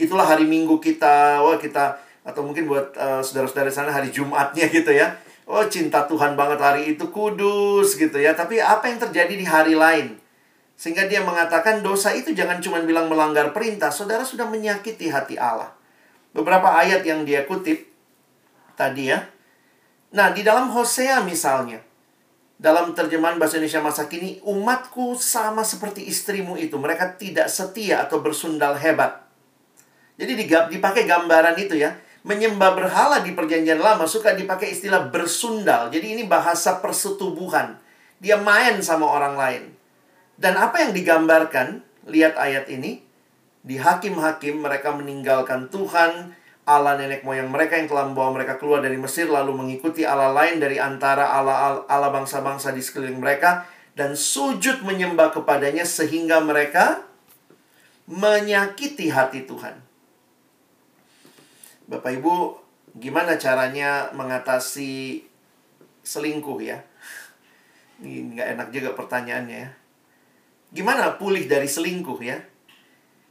Itulah 0.00 0.24
hari 0.24 0.48
Minggu 0.48 0.80
kita, 0.80 1.44
wah 1.44 1.60
kita 1.60 2.00
atau 2.22 2.46
mungkin 2.46 2.70
buat 2.70 2.94
uh, 2.94 3.20
saudara-saudara 3.22 3.70
sana 3.70 3.90
hari 3.90 4.14
Jumatnya 4.14 4.66
gitu 4.70 4.90
ya. 4.94 5.18
Oh 5.46 5.66
cinta 5.66 6.06
Tuhan 6.06 6.38
banget 6.38 6.58
hari 6.62 6.82
itu 6.94 7.10
kudus 7.10 7.98
gitu 7.98 8.18
ya. 8.18 8.32
Tapi 8.32 8.62
apa 8.62 8.86
yang 8.86 9.02
terjadi 9.02 9.34
di 9.34 9.46
hari 9.46 9.74
lain? 9.74 10.18
Sehingga 10.78 11.06
dia 11.06 11.22
mengatakan 11.22 11.82
dosa 11.82 12.10
itu 12.14 12.34
jangan 12.34 12.58
cuma 12.62 12.82
bilang 12.82 13.06
melanggar 13.06 13.54
perintah, 13.54 13.92
saudara 13.92 14.26
sudah 14.26 14.48
menyakiti 14.48 15.10
hati 15.10 15.38
Allah. 15.38 15.70
Beberapa 16.32 16.74
ayat 16.74 17.04
yang 17.04 17.28
dia 17.28 17.44
kutip 17.44 17.86
tadi 18.74 19.12
ya, 19.12 19.20
Nah, 20.12 20.28
di 20.36 20.44
dalam 20.44 20.68
Hosea 20.68 21.24
misalnya, 21.24 21.80
dalam 22.60 22.92
terjemahan 22.92 23.40
bahasa 23.40 23.56
Indonesia 23.56 23.80
masa 23.80 24.04
kini, 24.12 24.44
umatku 24.44 25.16
sama 25.16 25.64
seperti 25.64 26.04
istrimu 26.04 26.60
itu. 26.60 26.76
Mereka 26.76 27.16
tidak 27.16 27.48
setia 27.48 28.04
atau 28.04 28.20
bersundal 28.20 28.76
hebat. 28.76 29.24
Jadi 30.20 30.44
dipakai 30.46 31.08
gambaran 31.08 31.56
itu 31.56 31.80
ya. 31.80 31.96
Menyembah 32.22 32.78
berhala 32.78 33.18
di 33.26 33.34
perjanjian 33.34 33.82
lama 33.82 34.06
suka 34.06 34.38
dipakai 34.38 34.70
istilah 34.70 35.10
bersundal. 35.10 35.90
Jadi 35.90 36.14
ini 36.14 36.22
bahasa 36.22 36.78
persetubuhan. 36.78 37.74
Dia 38.22 38.38
main 38.38 38.78
sama 38.78 39.10
orang 39.10 39.34
lain. 39.34 39.62
Dan 40.38 40.54
apa 40.54 40.86
yang 40.86 40.94
digambarkan, 40.94 41.82
lihat 42.06 42.38
ayat 42.38 42.70
ini. 42.70 43.02
Di 43.62 43.78
hakim-hakim 43.78 44.62
mereka 44.62 44.94
meninggalkan 44.94 45.70
Tuhan, 45.70 46.34
Allah 46.62 46.94
nenek 46.94 47.26
moyang 47.26 47.50
mereka 47.50 47.74
yang 47.74 47.90
telah 47.90 48.06
membawa 48.06 48.38
mereka 48.38 48.54
keluar 48.54 48.78
dari 48.78 48.94
Mesir 48.94 49.26
lalu 49.26 49.50
mengikuti 49.58 50.06
Allah 50.06 50.30
lain 50.30 50.62
dari 50.62 50.78
antara 50.78 51.34
Allah 51.34 51.82
Allah 51.90 52.10
bangsa-bangsa 52.14 52.70
di 52.70 52.78
sekeliling 52.78 53.18
mereka 53.18 53.66
dan 53.98 54.14
sujud 54.14 54.86
menyembah 54.86 55.34
kepadanya 55.34 55.82
sehingga 55.82 56.38
mereka 56.38 57.02
menyakiti 58.06 59.10
hati 59.10 59.42
Tuhan. 59.42 59.81
Bapak 61.92 62.08
Ibu, 62.08 62.56
gimana 62.96 63.36
caranya 63.36 64.08
mengatasi 64.16 65.20
selingkuh 66.00 66.56
ya? 66.64 66.80
Ini 68.00 68.32
nggak 68.32 68.48
enak 68.56 68.68
juga 68.72 68.96
pertanyaannya 68.96 69.58
ya. 69.60 69.70
Gimana 70.72 71.20
pulih 71.20 71.44
dari 71.44 71.68
selingkuh 71.68 72.16
ya? 72.24 72.40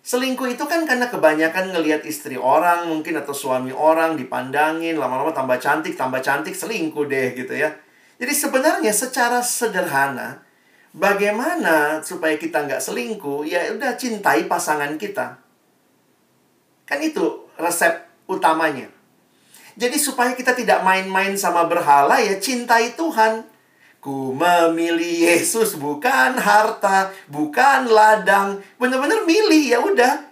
Selingkuh 0.05 0.45
itu 0.45 0.61
kan 0.69 0.85
karena 0.85 1.09
kebanyakan 1.09 1.73
ngelihat 1.73 2.05
istri 2.05 2.37
orang 2.37 2.85
mungkin 2.85 3.17
atau 3.17 3.33
suami 3.33 3.73
orang 3.73 4.13
dipandangin 4.13 4.93
lama-lama 5.01 5.33
tambah 5.33 5.57
cantik 5.57 5.97
tambah 5.97 6.21
cantik 6.21 6.53
selingkuh 6.53 7.09
deh 7.09 7.33
gitu 7.33 7.57
ya. 7.57 7.73
Jadi 8.21 8.33
sebenarnya 8.37 8.93
secara 8.93 9.41
sederhana 9.41 10.45
bagaimana 10.93 12.05
supaya 12.05 12.37
kita 12.37 12.69
nggak 12.69 12.81
selingkuh 12.81 13.41
ya 13.41 13.73
udah 13.73 13.97
cintai 13.97 14.45
pasangan 14.45 15.01
kita. 15.01 15.41
Kan 16.85 17.01
itu 17.01 17.49
resep 17.57 18.10
utamanya. 18.31 18.87
Jadi 19.75 19.97
supaya 19.99 20.35
kita 20.35 20.51
tidak 20.51 20.83
main-main 20.83 21.35
sama 21.39 21.67
berhala 21.67 22.19
ya 22.19 22.35
cintai 22.39 22.95
Tuhan. 22.95 23.47
Ku 24.01 24.33
memilih 24.33 25.29
Yesus 25.29 25.77
bukan 25.77 26.33
harta, 26.41 27.13
bukan 27.29 27.85
ladang. 27.85 28.57
Bener-bener 28.81 29.23
milih 29.29 29.63
ya 29.69 29.77
udah. 29.77 30.25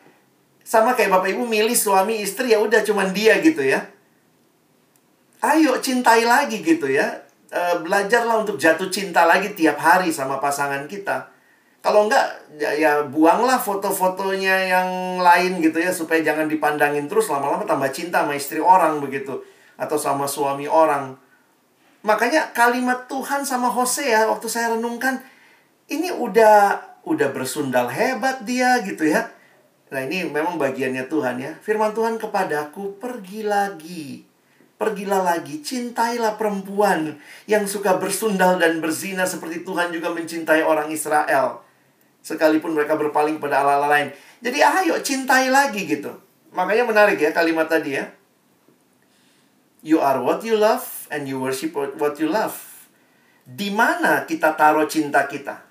Sama 0.66 0.98
kayak 0.98 1.14
Bapak 1.14 1.30
Ibu 1.34 1.46
milih 1.46 1.78
suami 1.78 2.22
istri 2.22 2.54
ya 2.54 2.62
udah 2.62 2.82
cuman 2.82 3.14
dia 3.14 3.38
gitu 3.42 3.62
ya. 3.62 3.86
Ayo 5.40 5.78
cintai 5.80 6.26
lagi 6.26 6.66
gitu 6.66 6.90
ya. 6.90 7.26
E, 7.50 7.62
belajarlah 7.86 8.42
untuk 8.42 8.58
jatuh 8.58 8.90
cinta 8.90 9.24
lagi 9.30 9.54
tiap 9.54 9.78
hari 9.78 10.10
sama 10.10 10.42
pasangan 10.42 10.90
kita. 10.90 11.30
Kalau 11.80 12.12
enggak 12.12 12.28
ya, 12.60 12.76
ya 12.76 12.92
buanglah 13.08 13.56
foto-fotonya 13.56 14.68
yang 14.68 14.90
lain 15.24 15.64
gitu 15.64 15.80
ya 15.80 15.96
supaya 15.96 16.20
jangan 16.20 16.52
dipandangin 16.52 17.08
terus 17.08 17.32
lama-lama 17.32 17.64
tambah 17.64 17.88
cinta 17.96 18.28
sama 18.28 18.36
istri 18.36 18.60
orang 18.60 19.00
begitu 19.00 19.40
atau 19.80 19.96
sama 19.96 20.28
suami 20.28 20.68
orang 20.68 21.16
Makanya 22.00 22.56
kalimat 22.56 23.12
Tuhan 23.12 23.44
sama 23.44 23.68
Hosea 23.68 24.24
waktu 24.32 24.48
saya 24.48 24.80
renungkan 24.80 25.20
ini 25.92 26.08
udah 26.16 26.80
udah 27.04 27.30
bersundal 27.36 27.92
hebat 27.92 28.48
dia 28.48 28.80
gitu 28.88 29.04
ya. 29.04 29.28
Nah, 29.90 30.06
ini 30.06 30.30
memang 30.30 30.56
bagiannya 30.62 31.10
Tuhan 31.10 31.42
ya. 31.42 31.52
Firman 31.60 31.98
Tuhan 31.98 32.22
kepadaku, 32.22 33.02
pergi 33.02 33.42
lagi. 33.44 34.24
Pergilah 34.80 35.28
lagi, 35.28 35.60
cintailah 35.60 36.40
perempuan 36.40 37.20
yang 37.52 37.68
suka 37.68 38.00
bersundal 38.00 38.56
dan 38.56 38.80
berzina 38.80 39.28
seperti 39.28 39.68
Tuhan 39.68 39.92
juga 39.92 40.16
mencintai 40.16 40.64
orang 40.64 40.88
Israel. 40.88 41.60
Sekalipun 42.20 42.76
mereka 42.76 43.00
berpaling 43.00 43.40
pada 43.40 43.64
Allah 43.64 43.90
lain. 43.90 44.10
Jadi 44.40 44.60
ayo 44.60 45.00
cintai 45.00 45.52
lagi 45.52 45.88
gitu. 45.88 46.12
Makanya 46.52 46.84
menarik 46.88 47.20
ya 47.20 47.32
kalimat 47.32 47.70
tadi 47.70 47.96
ya. 47.96 48.06
You 49.80 50.04
are 50.04 50.20
what 50.20 50.44
you 50.44 50.60
love 50.60 51.08
and 51.08 51.24
you 51.24 51.40
worship 51.40 51.72
what 51.76 52.20
you 52.20 52.28
love. 52.28 52.56
Di 53.48 53.72
mana 53.72 54.28
kita 54.28 54.54
taruh 54.54 54.86
cinta 54.86 55.26
kita? 55.26 55.64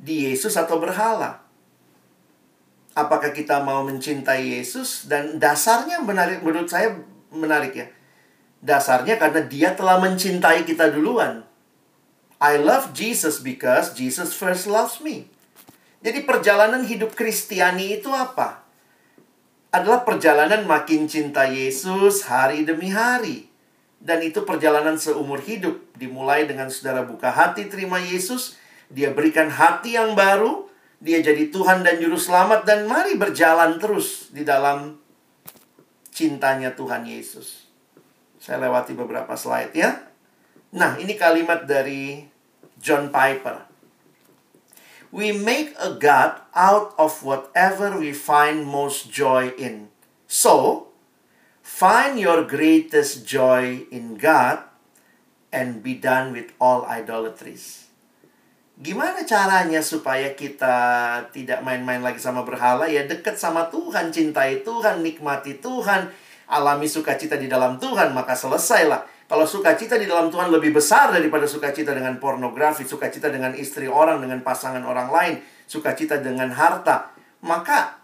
Di 0.00 0.32
Yesus 0.32 0.56
atau 0.56 0.80
berhala? 0.80 1.44
Apakah 2.98 3.30
kita 3.30 3.62
mau 3.62 3.86
mencintai 3.86 4.58
Yesus? 4.58 5.06
Dan 5.06 5.38
dasarnya 5.38 6.02
menarik, 6.02 6.42
menurut 6.42 6.66
saya 6.66 6.98
menarik 7.30 7.78
ya. 7.78 7.86
Dasarnya 8.58 9.14
karena 9.22 9.46
dia 9.46 9.70
telah 9.78 10.02
mencintai 10.02 10.66
kita 10.66 10.90
duluan. 10.90 11.46
I 12.42 12.58
love 12.58 12.90
Jesus 12.94 13.38
because 13.38 13.94
Jesus 13.94 14.34
first 14.34 14.66
loves 14.66 14.98
me. 14.98 15.30
Jadi 15.98 16.22
perjalanan 16.22 16.86
hidup 16.86 17.14
Kristiani 17.18 17.98
itu 17.98 18.10
apa? 18.14 18.62
Adalah 19.74 20.06
perjalanan 20.06 20.64
makin 20.64 21.10
cinta 21.10 21.44
Yesus 21.50 22.24
hari 22.24 22.62
demi 22.62 22.88
hari. 22.88 23.50
Dan 23.98 24.22
itu 24.22 24.46
perjalanan 24.46 24.94
seumur 24.94 25.42
hidup. 25.42 25.76
Dimulai 25.98 26.46
dengan 26.46 26.70
saudara 26.70 27.02
buka 27.02 27.34
hati 27.34 27.66
terima 27.66 27.98
Yesus. 27.98 28.54
Dia 28.88 29.10
berikan 29.10 29.50
hati 29.50 29.98
yang 29.98 30.14
baru. 30.14 30.70
Dia 31.02 31.18
jadi 31.20 31.50
Tuhan 31.50 31.82
dan 31.82 31.98
Juru 31.98 32.16
Selamat. 32.16 32.62
Dan 32.62 32.86
mari 32.86 33.18
berjalan 33.18 33.76
terus 33.82 34.30
di 34.30 34.46
dalam 34.46 34.96
cintanya 36.14 36.72
Tuhan 36.78 37.04
Yesus. 37.04 37.68
Saya 38.38 38.62
lewati 38.64 38.94
beberapa 38.94 39.34
slide 39.34 39.74
ya. 39.74 39.98
Nah, 40.72 40.96
ini 40.96 41.18
kalimat 41.18 41.66
dari 41.66 42.22
John 42.78 43.10
Piper. 43.10 43.67
We 45.08 45.32
make 45.32 45.72
a 45.80 45.96
God 45.96 46.44
out 46.52 46.92
of 47.00 47.24
whatever 47.24 47.96
we 47.96 48.12
find 48.12 48.68
most 48.68 49.08
joy 49.08 49.56
in. 49.56 49.88
So, 50.28 50.88
Find 51.68 52.16
your 52.16 52.48
greatest 52.48 53.28
joy 53.28 53.86
in 53.92 54.16
God 54.16 54.64
and 55.52 55.84
be 55.84 56.00
done 56.00 56.32
with 56.32 56.50
all 56.56 56.88
idolatries. 56.88 57.86
Gimana 58.80 59.22
caranya 59.28 59.84
supaya 59.84 60.32
kita 60.32 60.74
tidak 61.30 61.60
main-main 61.62 62.00
lagi 62.00 62.18
sama 62.18 62.42
berhala? 62.42 62.88
Ya 62.90 63.04
dekat 63.04 63.38
sama 63.38 63.68
Tuhan, 63.68 64.10
cintai 64.10 64.66
Tuhan, 64.66 65.06
nikmati 65.06 65.60
Tuhan, 65.60 66.10
alami 66.50 66.90
sukacita 66.90 67.36
di 67.36 67.46
dalam 67.46 67.76
Tuhan, 67.76 68.10
maka 68.10 68.32
selesailah. 68.34 69.04
Kalau 69.28 69.44
sukacita 69.44 70.00
di 70.00 70.08
dalam 70.08 70.32
Tuhan 70.32 70.48
lebih 70.48 70.72
besar 70.72 71.12
daripada 71.12 71.44
sukacita 71.44 71.92
dengan 71.92 72.16
pornografi, 72.16 72.88
sukacita 72.88 73.28
dengan 73.28 73.52
istri 73.52 73.84
orang, 73.84 74.24
dengan 74.24 74.40
pasangan 74.40 74.80
orang 74.88 75.12
lain, 75.12 75.34
sukacita 75.68 76.16
dengan 76.16 76.48
harta, 76.48 77.12
maka 77.44 78.00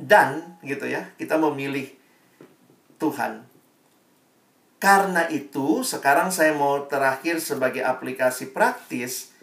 dan 0.00 0.56
gitu 0.64 0.88
ya, 0.88 1.12
kita 1.20 1.36
memilih 1.36 1.92
Tuhan. 2.96 3.44
Karena 4.80 5.28
itu, 5.28 5.84
sekarang 5.84 6.32
saya 6.32 6.56
mau 6.56 6.88
terakhir 6.88 7.36
sebagai 7.36 7.84
aplikasi 7.84 8.56
praktis, 8.56 9.36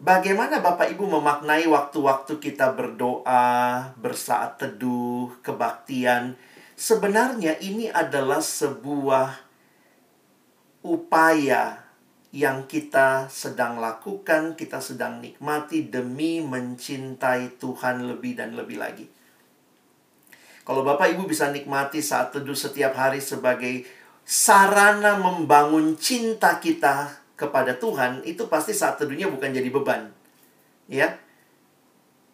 bagaimana 0.00 0.64
Bapak 0.64 0.88
Ibu 0.92 1.04
memaknai 1.04 1.68
waktu-waktu 1.68 2.40
kita 2.40 2.72
berdoa, 2.72 3.92
bersaat 4.00 4.56
teduh, 4.56 5.36
kebaktian. 5.44 6.36
Sebenarnya 6.80 7.60
ini 7.60 7.92
adalah 7.92 8.40
sebuah 8.40 9.43
upaya 10.84 11.80
yang 12.34 12.68
kita 12.68 13.30
sedang 13.32 13.80
lakukan, 13.80 14.52
kita 14.58 14.84
sedang 14.84 15.24
nikmati 15.24 15.88
demi 15.88 16.44
mencintai 16.44 17.56
Tuhan 17.56 18.04
lebih 18.04 18.36
dan 18.36 18.52
lebih 18.52 18.76
lagi. 18.76 19.06
Kalau 20.64 20.84
Bapak 20.84 21.12
Ibu 21.16 21.24
bisa 21.24 21.48
nikmati 21.48 22.04
saat 22.04 22.36
teduh 22.36 22.56
setiap 22.56 22.96
hari 22.96 23.20
sebagai 23.20 23.86
sarana 24.24 25.16
membangun 25.20 25.96
cinta 25.96 26.58
kita 26.60 27.22
kepada 27.36 27.76
Tuhan, 27.76 28.24
itu 28.26 28.48
pasti 28.50 28.74
saat 28.74 29.00
teduhnya 29.00 29.30
bukan 29.30 29.52
jadi 29.54 29.68
beban. 29.70 30.10
Ya. 30.90 31.16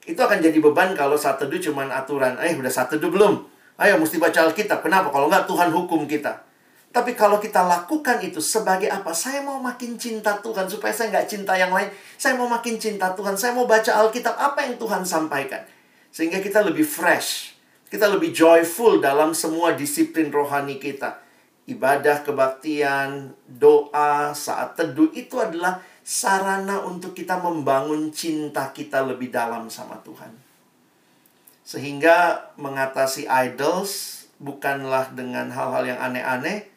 Itu 0.07 0.19
akan 0.23 0.41
jadi 0.41 0.57
beban 0.59 0.97
kalau 0.97 1.21
saat 1.21 1.39
teduh 1.39 1.61
cuman 1.61 1.93
aturan, 1.93 2.41
eh 2.41 2.57
udah 2.57 2.73
saat 2.73 2.89
teduh 2.89 3.13
belum? 3.13 3.47
Ayo 3.77 4.01
mesti 4.01 4.17
baca 4.17 4.49
Alkitab. 4.49 4.81
Kenapa? 4.81 5.13
Kalau 5.13 5.29
nggak 5.29 5.45
Tuhan 5.45 5.69
hukum 5.71 6.09
kita. 6.09 6.50
Tapi 6.91 7.15
kalau 7.15 7.39
kita 7.39 7.63
lakukan 7.63 8.19
itu 8.19 8.43
sebagai 8.43 8.91
apa? 8.91 9.15
Saya 9.15 9.47
mau 9.47 9.63
makin 9.63 9.95
cinta 9.95 10.43
Tuhan 10.43 10.67
supaya 10.67 10.91
saya 10.91 11.15
nggak 11.15 11.29
cinta 11.31 11.55
yang 11.55 11.71
lain. 11.71 11.87
Saya 12.19 12.35
mau 12.35 12.51
makin 12.51 12.83
cinta 12.83 13.15
Tuhan. 13.15 13.39
Saya 13.39 13.55
mau 13.55 13.71
baca 13.71 13.95
Alkitab. 13.95 14.35
Apa 14.35 14.67
yang 14.67 14.75
Tuhan 14.75 15.07
sampaikan? 15.07 15.63
Sehingga 16.11 16.43
kita 16.43 16.67
lebih 16.67 16.83
fresh. 16.83 17.55
Kita 17.87 18.11
lebih 18.11 18.35
joyful 18.35 18.99
dalam 18.99 19.31
semua 19.35 19.79
disiplin 19.79 20.35
rohani 20.35 20.83
kita. 20.83 21.23
Ibadah, 21.71 22.27
kebaktian, 22.27 23.39
doa, 23.47 24.35
saat 24.35 24.75
teduh 24.75 25.15
itu 25.15 25.39
adalah 25.39 25.79
sarana 26.03 26.83
untuk 26.83 27.15
kita 27.15 27.39
membangun 27.39 28.11
cinta 28.11 28.75
kita 28.75 29.07
lebih 29.07 29.31
dalam 29.31 29.71
sama 29.71 29.95
Tuhan. 30.03 30.35
Sehingga 31.63 32.51
mengatasi 32.59 33.31
idols 33.31 34.27
bukanlah 34.43 35.15
dengan 35.15 35.53
hal-hal 35.55 35.87
yang 35.87 36.01
aneh-aneh, 36.03 36.70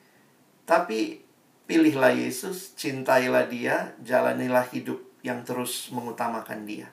tapi 0.74 1.22
pilihlah 1.70 2.18
Yesus, 2.18 2.74
cintailah 2.74 3.46
Dia, 3.46 3.94
jalanilah 4.02 4.66
hidup 4.74 4.98
yang 5.22 5.46
terus 5.46 5.94
mengutamakan 5.94 6.66
Dia. 6.66 6.90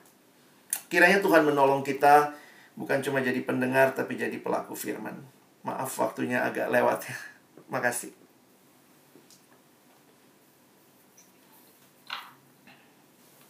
Kiranya 0.85 1.17
Tuhan 1.17 1.41
menolong 1.41 1.81
kita 1.81 2.37
bukan 2.77 3.01
cuma 3.01 3.25
jadi 3.25 3.41
pendengar 3.41 3.97
tapi 3.97 4.21
jadi 4.21 4.37
pelaku 4.37 4.77
firman. 4.77 5.17
Maaf 5.65 5.97
waktunya 5.97 6.45
agak 6.45 6.69
lewat 6.69 7.09
ya. 7.09 7.17
Makasih. 7.73 8.13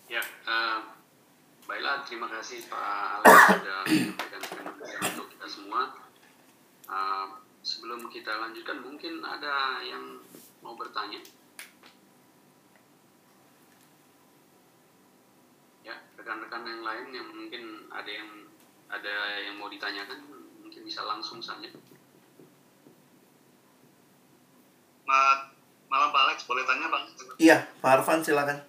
Ya, 0.07 0.23
uh, 0.47 0.79
baiklah 1.67 2.07
terima 2.07 2.31
kasih 2.31 2.63
Pak 2.71 3.23
Alex 3.27 3.35
sudah 3.59 3.79
untuk 5.11 5.27
kita 5.27 5.47
semua. 5.47 5.91
Uh, 6.87 7.40
sebelum 7.61 8.09
kita 8.09 8.41
lanjutkan, 8.41 8.81
mungkin 8.81 9.21
ada 9.21 9.81
yang 9.85 10.21
mau 10.65 10.73
bertanya? 10.73 11.21
Ya, 15.85 15.95
rekan-rekan 16.17 16.65
yang 16.65 16.81
lain 16.85 17.07
yang 17.13 17.27
mungkin 17.29 17.63
ada 17.93 18.09
yang 18.09 18.29
ada 18.91 19.13
yang 19.45 19.55
mau 19.61 19.69
ditanyakan, 19.69 20.19
mungkin 20.61 20.81
bisa 20.83 21.05
langsung 21.05 21.39
saja. 21.41 21.69
Malam 25.91 26.09
Pak 26.15 26.21
Alex, 26.23 26.37
boleh 26.47 26.63
tanya 26.63 26.87
Bang? 26.87 27.03
Iya, 27.35 27.67
Pak 27.83 27.99
Arfan 27.99 28.23
silakan. 28.23 28.63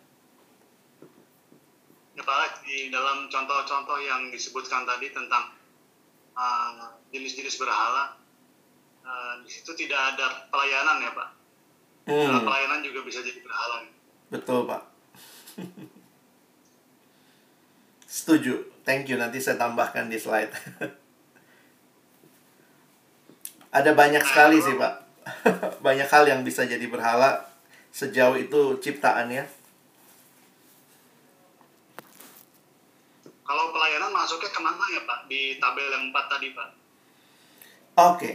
Ya 2.18 2.22
Pak 2.26 2.34
Alex, 2.34 2.52
di 2.66 2.90
dalam 2.90 3.30
contoh-contoh 3.30 3.98
yang 4.02 4.26
disebutkan 4.34 4.82
tadi 4.82 5.14
tentang 5.14 5.54
uh, 6.34 6.98
jenis-jenis 7.14 7.62
berhala 7.62 8.21
uh, 9.02 9.34
di 9.42 9.50
situ 9.50 9.70
tidak 9.74 10.16
ada 10.16 10.48
pelayanan 10.48 10.98
ya 11.02 11.12
pak. 11.14 11.28
Hmm. 12.02 12.42
pelayanan 12.42 12.82
juga 12.82 13.06
bisa 13.06 13.22
jadi 13.22 13.38
berhala 13.42 13.86
betul 14.32 14.66
pak. 14.66 14.82
Setuju. 18.12 18.60
Thank 18.84 19.08
you. 19.08 19.16
Nanti 19.16 19.40
saya 19.40 19.56
tambahkan 19.56 20.12
di 20.12 20.20
slide. 20.20 20.52
Ada 23.72 23.96
banyak 23.96 24.20
sekali 24.20 24.60
sih 24.60 24.76
pak. 24.76 25.00
Banyak 25.86 26.12
hal 26.12 26.28
yang 26.28 26.44
bisa 26.44 26.68
jadi 26.68 26.84
berhala 26.92 27.40
sejauh 27.88 28.36
itu 28.36 28.76
ciptaannya. 28.84 29.48
Kalau 33.42 33.64
pelayanan 33.72 34.12
masuknya 34.12 34.48
ke 34.52 34.60
mana 34.60 34.84
ya 34.92 35.02
Pak? 35.04 35.18
Di 35.28 35.56
tabel 35.60 35.88
yang 35.92 36.08
4 36.08 36.32
tadi 36.32 36.48
Pak. 36.56 36.68
Oke. 38.00 38.30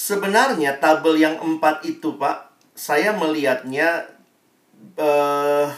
Sebenarnya 0.00 0.80
tabel 0.80 1.20
yang 1.20 1.36
4 1.36 1.84
itu 1.84 2.16
Pak, 2.16 2.56
saya 2.72 3.12
melihatnya 3.12 4.08
uh, 4.96 5.68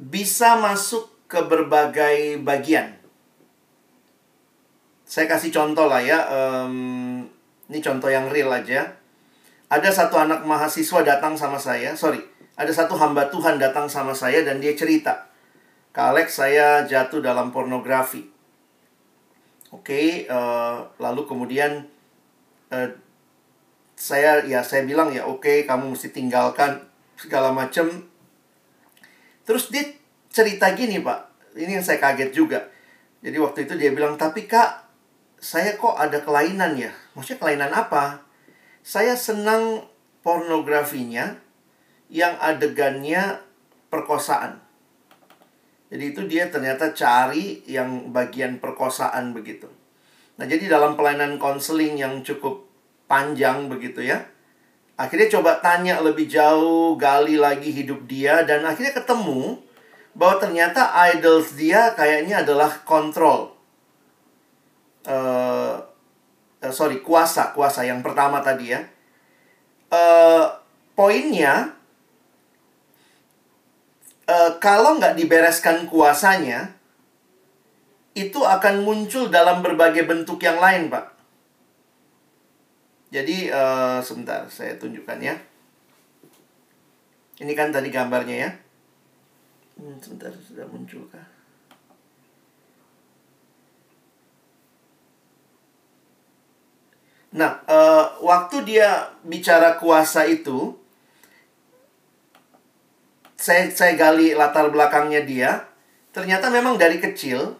bisa 0.00 0.56
masuk 0.56 1.12
ke 1.28 1.44
berbagai 1.44 2.40
bagian. 2.40 2.96
Saya 5.04 5.28
kasih 5.28 5.52
contoh 5.52 5.92
lah 5.92 6.00
ya. 6.00 6.24
Um, 6.32 7.28
ini 7.68 7.84
contoh 7.84 8.08
yang 8.08 8.32
real 8.32 8.48
aja. 8.48 8.96
Ada 9.68 9.92
satu 9.92 10.16
anak 10.16 10.48
mahasiswa 10.48 11.04
datang 11.04 11.36
sama 11.36 11.60
saya. 11.60 11.92
Sorry, 11.92 12.24
ada 12.56 12.72
satu 12.72 12.96
hamba 12.96 13.28
Tuhan 13.28 13.60
datang 13.60 13.92
sama 13.92 14.16
saya 14.16 14.40
dan 14.40 14.56
dia 14.56 14.72
cerita 14.72 15.28
Kak 15.92 16.16
Alex, 16.16 16.40
saya 16.40 16.88
jatuh 16.88 17.20
dalam 17.20 17.52
pornografi. 17.52 18.31
Oke, 19.72 19.88
okay, 19.88 20.06
uh, 20.28 20.36
eh, 20.36 20.76
lalu 21.00 21.24
kemudian 21.24 21.88
uh, 22.68 22.88
saya 23.96 24.44
ya 24.44 24.60
saya 24.60 24.84
bilang 24.84 25.08
ya 25.08 25.24
oke 25.24 25.48
okay, 25.48 25.64
kamu 25.64 25.96
mesti 25.96 26.12
tinggalkan 26.12 26.84
segala 27.16 27.56
macam. 27.56 27.88
Terus 29.48 29.72
dia 29.72 29.88
cerita 30.28 30.68
gini 30.76 31.00
pak, 31.00 31.56
ini 31.56 31.80
yang 31.80 31.84
saya 31.84 31.96
kaget 31.96 32.36
juga. 32.36 32.68
Jadi 33.24 33.36
waktu 33.40 33.64
itu 33.64 33.74
dia 33.80 33.96
bilang 33.96 34.20
tapi 34.20 34.44
kak 34.44 34.84
saya 35.40 35.80
kok 35.80 35.96
ada 35.96 36.20
kelainan 36.20 36.76
ya? 36.76 36.92
Maksudnya 37.16 37.40
kelainan 37.40 37.72
apa? 37.72 38.28
Saya 38.84 39.16
senang 39.16 39.88
pornografinya 40.20 41.40
yang 42.12 42.36
adegannya 42.44 43.40
perkosaan. 43.88 44.60
Jadi 45.92 46.04
itu 46.16 46.24
dia 46.24 46.48
ternyata 46.48 46.96
cari 46.96 47.60
yang 47.68 48.16
bagian 48.16 48.56
perkosaan 48.56 49.36
begitu. 49.36 49.68
Nah, 50.40 50.48
jadi 50.48 50.64
dalam 50.72 50.96
pelayanan 50.96 51.36
konseling 51.36 52.00
yang 52.00 52.24
cukup 52.24 52.64
panjang 53.04 53.68
begitu 53.68 54.00
ya. 54.00 54.24
Akhirnya 54.96 55.28
coba 55.28 55.60
tanya 55.60 56.00
lebih 56.00 56.32
jauh, 56.32 56.96
gali 56.96 57.36
lagi 57.36 57.68
hidup 57.68 58.08
dia 58.08 58.40
dan 58.48 58.64
akhirnya 58.64 58.96
ketemu 58.96 59.60
bahwa 60.16 60.40
ternyata 60.40 60.96
idols 61.12 61.60
dia 61.60 61.92
kayaknya 61.92 62.40
adalah 62.40 62.72
kontrol. 62.88 63.52
Uh, 65.04 65.76
uh, 66.64 66.72
sorry, 66.72 67.04
kuasa, 67.04 67.52
kuasa 67.52 67.84
yang 67.84 68.00
pertama 68.00 68.40
tadi 68.40 68.72
ya. 68.72 68.80
Uh, 69.92 70.48
poinnya 70.96 71.76
uh, 74.28 74.50
kalau 74.62 74.98
nggak 74.98 75.16
dibereskan 75.18 75.86
kuasanya, 75.88 76.74
itu 78.12 78.40
akan 78.44 78.84
muncul 78.84 79.32
dalam 79.32 79.64
berbagai 79.64 80.04
bentuk 80.04 80.42
yang 80.44 80.60
lain, 80.60 80.92
Pak. 80.92 81.06
Jadi, 83.12 83.48
uh, 83.52 84.00
sebentar, 84.04 84.44
saya 84.48 84.76
tunjukkan 84.76 85.18
ya. 85.20 85.36
Ini 87.40 87.52
kan 87.56 87.72
tadi 87.72 87.88
gambarnya 87.88 88.36
ya. 88.36 88.50
Hmm, 89.80 89.96
sebentar, 90.00 90.28
sudah 90.32 90.68
muncul 90.68 91.08
kah? 91.08 91.32
Nah, 97.32 97.64
uh, 97.64 98.20
waktu 98.20 98.60
dia 98.68 99.08
bicara 99.24 99.80
kuasa 99.80 100.28
itu, 100.28 100.76
saya 103.42 103.74
saya 103.74 103.98
gali 103.98 104.38
latar 104.38 104.70
belakangnya 104.70 105.26
dia, 105.26 105.66
ternyata 106.14 106.46
memang 106.46 106.78
dari 106.78 107.02
kecil 107.02 107.58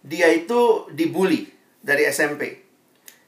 dia 0.00 0.32
itu 0.32 0.88
dibully 0.88 1.52
dari 1.84 2.08
SMP. 2.08 2.64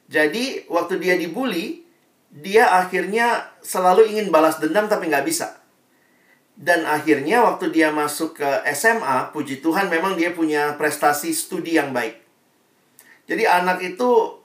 Jadi 0.08 0.64
waktu 0.72 0.96
dia 0.96 1.20
dibully, 1.20 1.84
dia 2.32 2.72
akhirnya 2.72 3.52
selalu 3.60 4.16
ingin 4.16 4.32
balas 4.32 4.56
dendam 4.64 4.88
tapi 4.88 5.12
nggak 5.12 5.28
bisa. 5.28 5.60
Dan 6.56 6.88
akhirnya 6.88 7.44
waktu 7.44 7.68
dia 7.68 7.92
masuk 7.92 8.40
ke 8.40 8.50
SMA, 8.72 9.34
puji 9.36 9.60
Tuhan 9.60 9.92
memang 9.92 10.16
dia 10.16 10.32
punya 10.32 10.78
prestasi 10.80 11.36
studi 11.36 11.76
yang 11.76 11.92
baik. 11.92 12.16
Jadi 13.28 13.44
anak 13.44 13.84
itu 13.84 14.40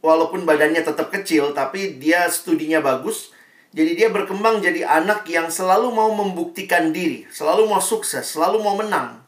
walaupun 0.00 0.48
badannya 0.48 0.80
tetap 0.80 1.12
kecil 1.12 1.52
tapi 1.52 2.00
dia 2.00 2.32
studinya 2.32 2.80
bagus, 2.80 3.36
jadi 3.68 3.92
dia 3.92 4.08
berkembang 4.08 4.64
jadi 4.64 4.84
anak 4.88 5.28
yang 5.28 5.52
selalu 5.52 5.92
mau 5.92 6.08
membuktikan 6.16 6.88
diri, 6.88 7.28
selalu 7.28 7.68
mau 7.68 7.84
sukses, 7.84 8.24
selalu 8.24 8.64
mau 8.64 8.80
menang. 8.80 9.20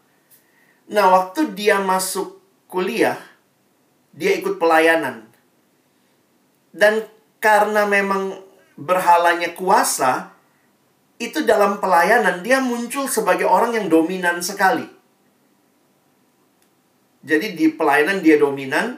Nah, 0.88 1.06
waktu 1.12 1.52
dia 1.52 1.76
masuk 1.76 2.40
kuliah, 2.64 3.20
dia 4.16 4.32
ikut 4.40 4.56
pelayanan. 4.56 5.28
Dan 6.72 7.04
karena 7.36 7.84
memang 7.84 8.40
berhalanya 8.80 9.52
kuasa, 9.52 10.32
itu 11.20 11.44
dalam 11.44 11.76
pelayanan 11.76 12.40
dia 12.40 12.64
muncul 12.64 13.04
sebagai 13.12 13.44
orang 13.44 13.76
yang 13.76 13.92
dominan 13.92 14.40
sekali. 14.40 14.88
Jadi 17.20 17.52
di 17.52 17.68
pelayanan 17.76 18.24
dia 18.24 18.40
dominan, 18.40 18.96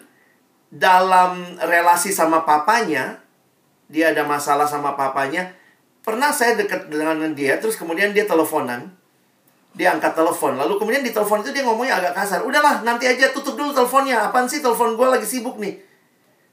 dalam 0.71 1.59
relasi 1.59 2.15
sama 2.15 2.47
papanya, 2.47 3.22
dia 3.91 4.15
ada 4.15 4.25
masalah 4.25 4.65
sama 4.65 4.95
papanya. 4.95 5.53
Pernah 6.03 6.35
saya 6.35 6.59
dekat 6.59 6.91
dengan 6.91 7.31
dia, 7.37 7.61
terus 7.63 7.79
kemudian 7.79 8.11
dia 8.11 8.27
teleponan. 8.27 8.91
Dia 9.73 9.97
angkat 9.97 10.19
telepon. 10.19 10.59
Lalu 10.59 10.77
kemudian 10.77 11.01
di 11.01 11.15
telepon 11.15 11.41
itu 11.41 11.55
dia 11.55 11.65
ngomongnya 11.65 11.97
agak 12.03 12.13
kasar. 12.13 12.41
Udahlah, 12.45 12.85
nanti 12.85 13.09
aja 13.09 13.33
tutup 13.33 13.57
dulu 13.57 13.73
teleponnya. 13.73 14.29
Apaan 14.29 14.51
sih 14.51 14.61
telepon 14.61 14.99
gue 14.99 15.07
lagi 15.07 15.25
sibuk 15.25 15.57
nih. 15.63 15.81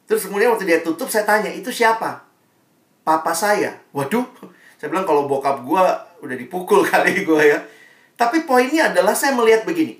Terus 0.07 0.29
kemudian 0.29 0.53
waktu 0.53 0.69
dia 0.69 0.79
tutup, 0.79 1.09
saya 1.11 1.25
tanya, 1.27 1.51
itu 1.51 1.67
siapa? 1.73 2.23
Papa 3.03 3.33
saya. 3.33 3.75
Waduh, 3.91 4.23
saya 4.79 4.87
bilang 4.87 5.03
kalau 5.03 5.25
bokap 5.25 5.65
gue 5.65 5.83
udah 6.23 6.35
dipukul 6.37 6.85
kali 6.91 7.25
gue 7.25 7.41
ya. 7.43 7.59
Tapi 8.15 8.43
poinnya 8.45 8.93
adalah 8.93 9.17
saya 9.17 9.33
melihat 9.33 9.65
begini. 9.65 9.97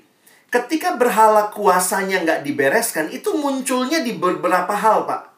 Ketika 0.50 0.98
berhala 0.98 1.50
kuasanya 1.50 2.22
nggak 2.26 2.40
dibereskan, 2.42 3.06
itu 3.10 3.34
munculnya 3.38 4.02
di 4.02 4.18
beberapa 4.18 4.74
hal, 4.74 5.06
Pak 5.06 5.29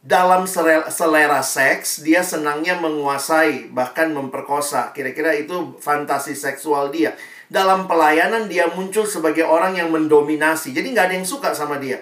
dalam 0.00 0.48
selera 0.88 1.44
seks, 1.44 2.00
dia 2.00 2.24
senangnya 2.24 2.80
menguasai, 2.80 3.68
bahkan 3.68 4.08
memperkosa. 4.16 4.96
Kira-kira 4.96 5.36
itu 5.36 5.76
fantasi 5.76 6.32
seksual 6.32 6.88
dia. 6.88 7.12
Dalam 7.52 7.84
pelayanan, 7.84 8.48
dia 8.48 8.72
muncul 8.72 9.04
sebagai 9.04 9.44
orang 9.44 9.76
yang 9.76 9.92
mendominasi. 9.92 10.72
Jadi 10.72 10.96
nggak 10.96 11.06
ada 11.12 11.16
yang 11.20 11.28
suka 11.28 11.52
sama 11.52 11.76
dia. 11.76 12.00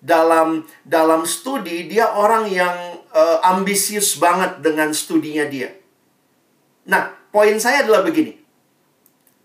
Dalam 0.00 0.64
dalam 0.88 1.28
studi, 1.28 1.84
dia 1.84 2.16
orang 2.16 2.48
yang 2.48 2.76
uh, 3.12 3.38
ambisius 3.44 4.16
banget 4.16 4.64
dengan 4.64 4.96
studinya 4.96 5.44
dia. 5.44 5.68
Nah, 6.88 7.12
poin 7.28 7.60
saya 7.60 7.84
adalah 7.84 8.04
begini. 8.04 8.40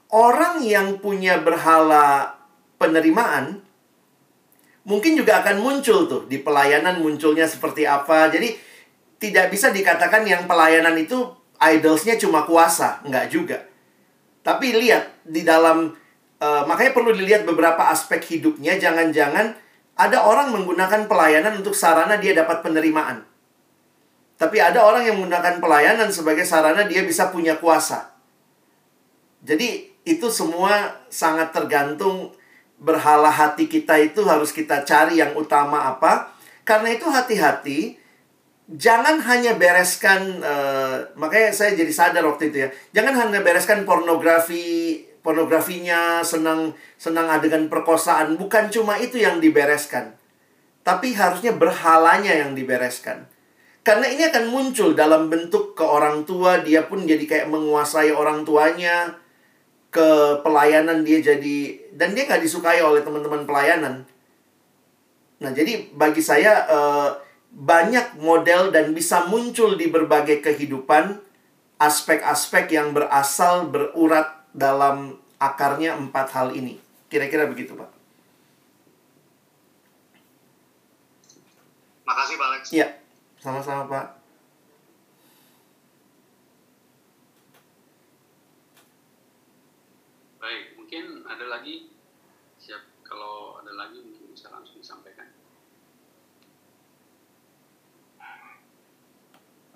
Orang 0.07 0.63
yang 0.63 1.03
punya 1.03 1.43
berhala 1.43 2.39
penerimaan, 2.79 3.59
mungkin 4.87 5.17
juga 5.19 5.43
akan 5.43 5.59
muncul 5.59 6.07
tuh 6.07 6.21
di 6.29 6.39
pelayanan 6.39 7.01
munculnya 7.03 7.49
seperti 7.49 7.83
apa. 7.83 8.31
Jadi 8.31 8.55
tidak 9.19 9.51
bisa 9.51 9.73
dikatakan 9.73 10.23
yang 10.23 10.47
pelayanan 10.47 10.95
itu 10.95 11.27
idolsnya 11.59 12.15
cuma 12.15 12.47
kuasa, 12.47 13.03
enggak 13.03 13.27
juga. 13.27 13.57
Tapi 14.39 14.71
lihat 14.71 15.27
di 15.27 15.43
dalam 15.43 15.91
uh, 16.39 16.63
makanya 16.63 16.95
perlu 16.95 17.11
dilihat 17.11 17.43
beberapa 17.43 17.91
aspek 17.91 18.23
hidupnya. 18.23 18.79
Jangan-jangan 18.79 19.51
ada 19.99 20.23
orang 20.23 20.55
menggunakan 20.55 21.11
pelayanan 21.11 21.59
untuk 21.59 21.75
sarana 21.75 22.15
dia 22.15 22.31
dapat 22.31 22.63
penerimaan. 22.63 23.27
Tapi 24.39 24.55
ada 24.63 24.87
orang 24.87 25.03
yang 25.03 25.19
menggunakan 25.19 25.59
pelayanan 25.59 26.07
sebagai 26.15 26.47
sarana 26.47 26.87
dia 26.87 27.03
bisa 27.03 27.27
punya 27.27 27.59
kuasa. 27.59 28.15
Jadi 29.43 29.91
itu 30.07 30.31
semua 30.31 31.03
sangat 31.11 31.51
tergantung 31.51 32.31
berhala 32.79 33.27
hati 33.29 33.67
kita 33.67 33.99
itu 33.99 34.23
harus 34.23 34.55
kita 34.55 34.87
cari 34.87 35.19
yang 35.19 35.35
utama 35.35 35.91
apa. 35.91 36.31
Karena 36.63 36.95
itu 36.95 37.05
hati-hati, 37.09 37.99
jangan 38.69 39.19
hanya 39.25 39.57
bereskan, 39.57 40.39
uh, 40.39 41.01
makanya 41.17 41.49
saya 41.51 41.73
jadi 41.75 41.89
sadar 41.89 42.23
waktu 42.23 42.53
itu 42.53 42.57
ya, 42.65 42.69
jangan 42.93 43.13
hanya 43.17 43.41
bereskan 43.41 43.83
pornografi, 43.83 45.01
pornografinya, 45.25 46.21
senang 46.21 46.77
senang 46.95 47.27
adegan 47.27 47.67
perkosaan, 47.67 48.37
bukan 48.37 48.69
cuma 48.69 49.01
itu 49.01 49.17
yang 49.17 49.41
dibereskan. 49.41 50.13
Tapi 50.85 51.13
harusnya 51.17 51.53
berhalanya 51.57 52.33
yang 52.33 52.53
dibereskan. 52.55 53.27
Karena 53.83 54.05
ini 54.05 54.29
akan 54.29 54.53
muncul 54.53 54.93
dalam 54.93 55.33
bentuk 55.33 55.73
ke 55.73 55.81
orang 55.81 56.23
tua, 56.23 56.61
dia 56.61 56.85
pun 56.85 57.09
jadi 57.09 57.25
kayak 57.25 57.47
menguasai 57.49 58.13
orang 58.13 58.45
tuanya, 58.45 59.17
ke 59.89 60.41
pelayanan 60.45 61.01
dia 61.01 61.17
jadi 61.17 61.57
dan 61.97 62.13
dia 62.13 62.29
nggak 62.29 62.45
disukai 62.45 62.77
oleh 62.81 63.01
teman-teman 63.01 63.43
pelayanan. 63.49 64.05
Nah 65.41 65.51
jadi 65.51 65.89
bagi 65.97 66.21
saya 66.21 66.69
uh, 66.69 67.09
banyak 67.49 68.21
model 68.21 68.69
dan 68.69 68.93
bisa 68.93 69.25
muncul 69.25 69.73
di 69.73 69.89
berbagai 69.89 70.45
kehidupan 70.45 71.17
aspek-aspek 71.81 72.69
yang 72.69 72.93
berasal 72.93 73.65
berurat 73.65 74.45
dalam 74.53 75.17
akarnya 75.41 75.97
empat 75.97 76.37
hal 76.37 76.53
ini. 76.53 76.77
Kira-kira 77.09 77.49
begitu 77.49 77.73
pak. 77.73 77.89
Makasih 82.05 82.35
Pak 82.41 82.47
Alex. 82.49 82.63
Iya, 82.73 82.87
sama-sama 83.37 83.85
Pak. 83.85 84.19
mungkin 90.89 91.21
ada 91.39 91.55
lagi? 91.55 91.87
Siap. 92.59 93.07
Kalau 93.07 93.63
ada 93.63 93.71
lagi 93.71 94.03
mungkin 94.03 94.35
bisa 94.35 94.51
langsung 94.51 94.75
disampaikan. 94.75 95.31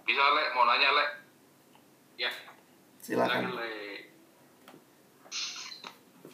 Bisa 0.04 0.24
lek. 0.36 0.48
Mau 0.60 0.68
nanya 0.68 0.92
lek? 0.92 1.10
Ya. 2.20 2.32
Silakan. 3.00 3.56
Le. 3.56 3.72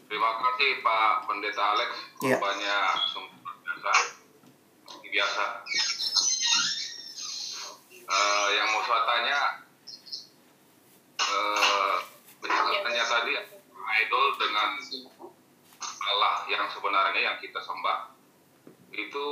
terima 0.10 0.42
kasih 0.42 0.82
Pak 0.82 1.30
Pendeta 1.30 1.64
Alex. 1.78 1.90
Ya. 2.26 2.42
korbannya 2.42 2.78
sumber 3.14 3.54
biasa. 3.62 3.92
Biasa. 5.06 5.46
Uh, 8.10 8.48
yang 8.58 8.68
mau 8.74 8.82
saya 8.82 9.02
tanya 9.06 9.40
uh, 11.22 11.96
penjelasannya 12.42 13.06
tadi 13.06 13.59
idol 14.04 14.26
dengan 14.38 14.78
Allah 16.10 16.34
yang 16.50 16.66
sebenarnya 16.70 17.22
yang 17.22 17.38
kita 17.42 17.60
sembah. 17.62 18.14
Itu 18.94 19.26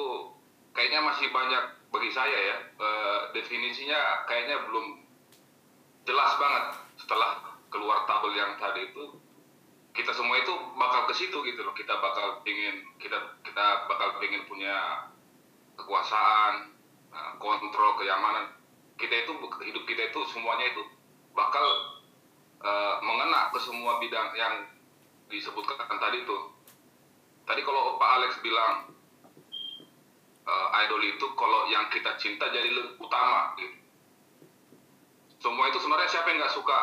kayaknya 0.74 1.01
masih 1.05 1.30
banyak 1.34 1.64
bagi 1.89 2.12
saya 2.12 2.38
ya 2.38 2.58
e, 2.78 2.89
definisinya 3.34 4.28
kayaknya 4.30 4.68
belum 4.70 5.01
jelas 6.05 6.32
banget. 6.38 6.66
Setelah 6.97 7.58
keluar 7.70 8.05
tabel 8.10 8.34
yang 8.38 8.58
tadi 8.58 8.89
itu 8.93 9.18
kita 9.97 10.14
semua 10.14 10.38
itu 10.38 10.53
bakal 10.78 11.10
ke 11.10 11.14
situ 11.18 11.38
gitu 11.41 11.62
loh. 11.66 11.74
Kita 11.74 11.97
bakal 11.97 12.45
ingin 12.45 12.86
kita 13.01 13.18
kita 13.41 13.89
bakal 13.89 14.22
ingin 14.22 14.45
punya 14.45 15.10
kekuasaan 15.74 16.74
eh, 17.12 17.32
kontrol 17.41 17.97
kenyamanan. 17.97 18.53
Kita 18.97 19.14
itu 19.26 19.34
hidup 19.66 19.84
kita 19.86 20.10
itu 20.10 20.22
semuanya 20.30 20.74
itu 20.74 20.82
bakal 21.34 21.97
uh, 22.64 22.95
mengena 23.03 23.53
ke 23.53 23.60
semua 23.62 23.99
bidang 24.01 24.34
yang 24.34 24.53
disebutkan 25.28 25.78
tadi 25.99 26.24
itu. 26.24 26.38
Tadi 27.47 27.62
kalau 27.64 27.95
Pak 27.95 28.10
Alex 28.20 28.32
bilang 28.43 28.91
uh, 30.47 30.68
idol 30.84 31.01
itu 31.03 31.26
kalau 31.36 31.68
yang 31.68 31.88
kita 31.91 32.16
cinta 32.16 32.47
jadi 32.51 32.72
lebih 32.72 32.99
utama 32.99 33.55
gitu. 33.60 33.78
Semua 35.38 35.70
itu 35.70 35.78
sebenarnya 35.78 36.10
siapa 36.10 36.28
yang 36.34 36.39
nggak 36.41 36.55
suka, 36.55 36.82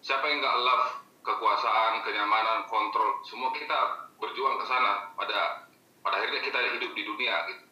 siapa 0.00 0.24
yang 0.30 0.38
nggak 0.40 0.58
love 0.62 0.88
kekuasaan, 1.20 2.00
kenyamanan, 2.06 2.64
kontrol, 2.70 3.18
semua 3.26 3.50
kita 3.52 4.08
berjuang 4.16 4.56
ke 4.62 4.64
sana. 4.68 5.10
Pada 5.18 5.68
pada 6.00 6.16
akhirnya 6.16 6.40
kita 6.48 6.58
hidup 6.78 6.92
di 6.96 7.02
dunia 7.04 7.34
gitu. 7.50 7.64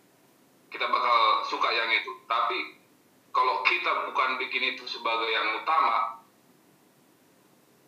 Kita 0.68 0.84
bakal 0.84 1.48
suka 1.48 1.68
yang 1.72 1.88
itu. 1.96 2.12
Tapi 2.28 2.76
kalau 3.32 3.64
kita 3.64 4.10
bukan 4.10 4.36
bikin 4.36 4.76
itu 4.76 4.84
sebagai 4.84 5.30
yang 5.32 5.64
utama, 5.64 6.17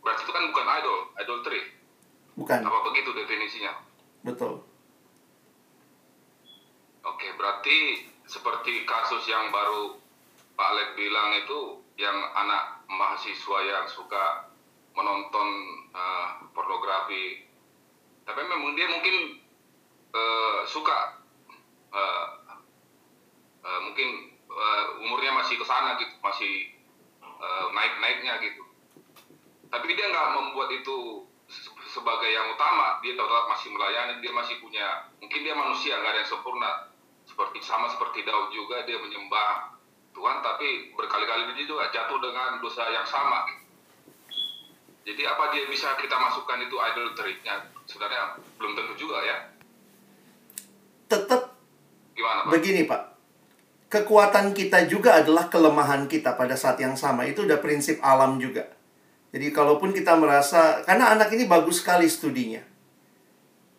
Berarti 0.01 0.21
itu 0.25 0.33
kan 0.33 0.45
bukan 0.49 0.67
idol, 0.81 0.99
idolatry. 1.21 1.61
Bukan. 2.37 2.61
Apa 2.65 2.79
begitu 2.89 3.13
definisinya? 3.13 3.73
Betul. 4.25 4.65
Oke, 7.05 7.29
berarti 7.37 8.09
seperti 8.29 8.85
kasus 8.85 9.25
yang 9.29 9.49
baru 9.53 9.97
Pak 10.57 10.69
Alek 10.77 10.91
bilang 10.97 11.37
itu 11.41 11.81
yang 11.97 12.17
anak 12.37 12.85
mahasiswa 12.89 13.59
yang 13.65 13.85
suka 13.89 14.53
menonton 14.97 15.49
uh, 15.93 16.45
pornografi, 16.53 17.45
tapi 18.25 18.41
memang 18.45 18.77
dia 18.77 18.89
mungkin 18.89 19.41
uh, 20.13 20.61
suka 20.69 21.21
uh, 21.93 22.27
uh, 23.65 23.81
mungkin 23.85 24.37
uh, 24.49 24.85
umurnya 25.01 25.33
masih 25.41 25.57
ke 25.57 25.65
sana 25.65 25.97
gitu, 25.97 26.13
masih 26.21 26.53
uh, 27.25 27.65
naik-naiknya 27.73 28.41
gitu 28.45 28.60
tapi 29.71 29.95
dia 29.95 30.07
nggak 30.11 30.29
membuat 30.35 30.69
itu 30.75 31.25
sebagai 31.87 32.31
yang 32.31 32.51
utama. 32.55 32.99
Dia 33.03 33.15
tetap 33.15 33.45
masih 33.47 33.71
melayani 33.75 34.19
dia 34.19 34.35
masih 34.35 34.59
punya 34.59 35.07
mungkin 35.23 35.41
dia 35.47 35.55
manusia 35.55 35.99
nggak 35.99 36.11
ada 36.11 36.21
yang 36.23 36.31
sempurna. 36.31 36.71
Seperti 37.27 37.63
sama 37.63 37.87
seperti 37.87 38.27
Daud 38.27 38.51
juga 38.51 38.83
dia 38.83 38.99
menyembah 38.99 39.79
Tuhan 40.11 40.43
tapi 40.43 40.91
berkali-kali 40.99 41.55
dia 41.55 41.67
juga 41.71 41.87
jatuh 41.95 42.19
dengan 42.19 42.59
dosa 42.59 42.91
yang 42.91 43.07
sama. 43.07 43.47
Jadi 45.07 45.23
apa 45.25 45.55
dia 45.55 45.65
bisa 45.71 45.95
kita 45.97 46.19
masukkan 46.19 46.61
itu 46.61 46.77
idolatry-nya? 46.77 47.57
Sebenarnya 47.87 48.37
belum 48.59 48.75
tentu 48.77 48.95
juga 48.99 49.23
ya. 49.23 49.37
Tetap 51.11 51.55
gimana 52.15 52.47
Pak? 52.47 52.51
begini 52.59 52.83
Pak. 52.87 53.03
Kekuatan 53.91 54.55
kita 54.55 54.87
juga 54.87 55.19
adalah 55.19 55.51
kelemahan 55.51 56.07
kita 56.07 56.39
pada 56.39 56.55
saat 56.55 56.79
yang 56.79 56.95
sama. 56.95 57.27
Itu 57.27 57.43
udah 57.43 57.59
prinsip 57.59 57.99
alam 57.99 58.39
juga 58.39 58.80
jadi 59.31 59.55
kalaupun 59.55 59.95
kita 59.95 60.19
merasa 60.19 60.83
karena 60.83 61.15
anak 61.15 61.31
ini 61.31 61.47
bagus 61.47 61.83
sekali 61.83 62.11
studinya. 62.11 62.63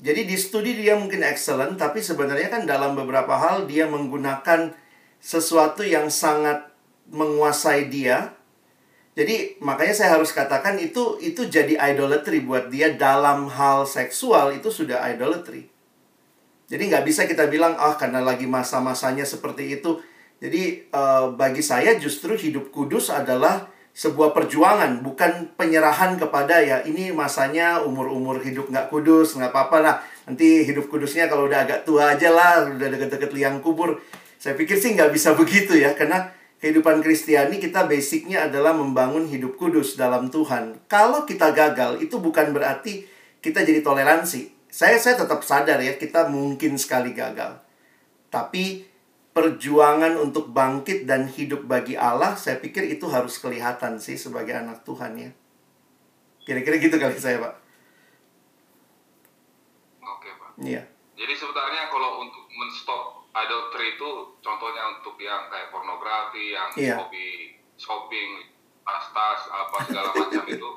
Jadi 0.01 0.25
di 0.25 0.33
studi 0.39 0.73
dia 0.79 0.97
mungkin 0.97 1.21
excellent 1.21 1.77
tapi 1.77 2.01
sebenarnya 2.01 2.49
kan 2.49 2.63
dalam 2.65 2.97
beberapa 2.97 3.37
hal 3.37 3.69
dia 3.69 3.85
menggunakan 3.85 4.73
sesuatu 5.21 5.85
yang 5.85 6.09
sangat 6.09 6.73
menguasai 7.11 7.91
dia 7.91 8.33
Jadi 9.11 9.59
makanya 9.59 9.91
saya 9.91 10.15
harus 10.15 10.31
katakan 10.31 10.79
itu 10.79 11.19
itu 11.19 11.43
jadi 11.43 11.75
idolatry 11.75 12.39
buat 12.47 12.71
dia 12.71 12.95
dalam 12.95 13.51
hal 13.51 13.83
seksual 13.83 14.55
itu 14.55 14.71
sudah 14.71 15.03
idolatry. 15.03 15.67
Jadi 16.71 16.83
nggak 16.87 17.03
bisa 17.03 17.27
kita 17.27 17.51
bilang 17.51 17.75
ah 17.75 17.99
karena 17.99 18.23
lagi 18.23 18.47
masa-masanya 18.47 19.27
seperti 19.27 19.75
itu. 19.75 19.99
Jadi 20.39 20.87
uh, 20.95 21.35
bagi 21.35 21.59
saya 21.59 21.99
justru 21.99 22.39
hidup 22.39 22.71
kudus 22.71 23.11
adalah 23.11 23.67
sebuah 23.91 24.31
perjuangan, 24.31 25.03
bukan 25.03 25.51
penyerahan 25.59 26.15
kepada 26.15 26.63
ya 26.63 26.80
ini 26.88 27.11
masanya 27.11 27.84
umur-umur 27.84 28.39
hidup 28.39 28.72
nggak 28.72 28.88
kudus, 28.88 29.35
nggak 29.35 29.51
apa-apa 29.51 29.77
lah. 29.84 29.95
Nanti 30.23 30.63
hidup 30.63 30.88
kudusnya 30.88 31.27
kalau 31.27 31.51
udah 31.51 31.68
agak 31.68 31.84
tua 31.84 32.15
aja 32.15 32.31
lah, 32.31 32.72
udah 32.72 32.88
deket-deket 32.88 33.31
liang 33.35 33.59
kubur. 33.59 33.99
Saya 34.39 34.55
pikir 34.55 34.80
sih 34.80 34.95
nggak 34.95 35.11
bisa 35.11 35.35
begitu 35.39 35.76
ya, 35.76 35.91
karena 35.91 36.31
kehidupan 36.63 37.03
Kristiani 37.03 37.59
kita 37.59 37.89
basicnya 37.89 38.47
adalah 38.47 38.72
membangun 38.72 39.27
hidup 39.27 39.59
kudus 39.59 39.99
dalam 39.99 40.31
Tuhan. 40.31 40.88
Kalau 40.88 41.27
kita 41.27 41.51
gagal, 41.51 41.99
itu 41.99 42.15
bukan 42.22 42.55
berarti 42.55 43.03
kita 43.43 43.65
jadi 43.68 43.84
toleransi. 43.84 44.72
Saya 44.72 44.95
saya 44.95 45.19
tetap 45.19 45.43
sadar 45.43 45.84
ya, 45.84 45.99
kita 45.99 46.31
mungkin 46.31 46.80
sekali 46.80 47.11
gagal. 47.11 47.59
Tapi 48.31 48.90
perjuangan 49.31 50.19
untuk 50.19 50.51
bangkit 50.51 51.07
dan 51.07 51.27
hidup 51.31 51.63
bagi 51.63 51.95
Allah, 51.95 52.35
saya 52.35 52.59
pikir 52.59 52.83
itu 52.91 53.07
harus 53.07 53.39
kelihatan 53.39 53.95
sih 53.95 54.19
sebagai 54.19 54.51
anak 54.51 54.83
Tuhan 54.83 55.15
ya. 55.15 55.31
Kira-kira 56.43 56.75
gitu 56.81 56.99
kali 56.99 57.15
saya, 57.15 57.39
Pak. 57.39 57.53
Oke, 60.03 60.29
Pak. 60.35 60.51
Iya. 60.59 60.83
Jadi 61.15 61.33
sebenarnya 61.37 61.87
kalau 61.87 62.27
untuk 62.27 62.43
menstop 62.51 63.23
adultery 63.31 63.95
itu 63.95 64.09
contohnya 64.43 64.83
untuk 64.99 65.15
yang 65.21 65.47
kayak 65.47 65.71
pornografi, 65.71 66.51
yang 66.51 66.69
Iya. 66.75 66.95
hobi 66.99 67.55
shopping, 67.79 68.43
tas-tas, 68.81 69.41
apa 69.49 69.77
segala 69.85 70.09
macam 70.13 70.43
itu, 70.49 70.69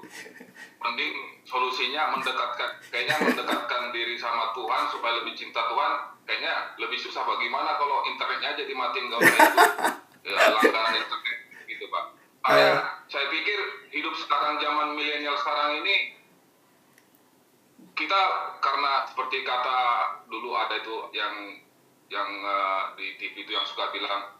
mending 0.81 1.15
solusinya 1.45 2.13
mendekatkan, 2.13 2.71
kayaknya 2.93 3.17
mendekatkan 3.25 3.83
diri 3.91 4.17
sama 4.21 4.53
Tuhan 4.53 4.83
supaya 4.93 5.25
lebih 5.25 5.35
cinta 5.37 5.65
Tuhan, 5.65 5.93
kayaknya 6.29 6.55
lebih 6.81 6.99
susah. 7.01 7.25
Bagaimana 7.25 7.77
kalau 7.81 8.05
internetnya 8.09 8.57
aja 8.57 8.65
dimatiin 8.65 9.11
gak 9.13 9.21
usah 9.21 9.39
itu? 9.39 9.61
Ya, 10.25 10.41
langganan 10.41 11.05
internet 11.05 11.69
gitu 11.69 11.85
Pak. 11.93 12.17
Saya, 12.49 12.97
saya 13.13 13.29
pikir 13.29 13.61
hidup 13.93 14.17
sekarang 14.17 14.57
zaman 14.57 14.97
milenial 14.97 15.37
sekarang 15.37 15.85
ini 15.85 16.17
kita 17.93 18.21
karena 18.59 19.05
seperti 19.05 19.45
kata 19.47 19.81
dulu 20.33 20.57
ada 20.57 20.81
itu 20.81 21.13
yang 21.15 21.61
yang 22.09 22.31
eh, 22.41 22.83
di 22.99 23.07
TV 23.21 23.47
itu 23.47 23.53
yang 23.55 23.69
suka 23.69 23.93
bilang 23.93 24.33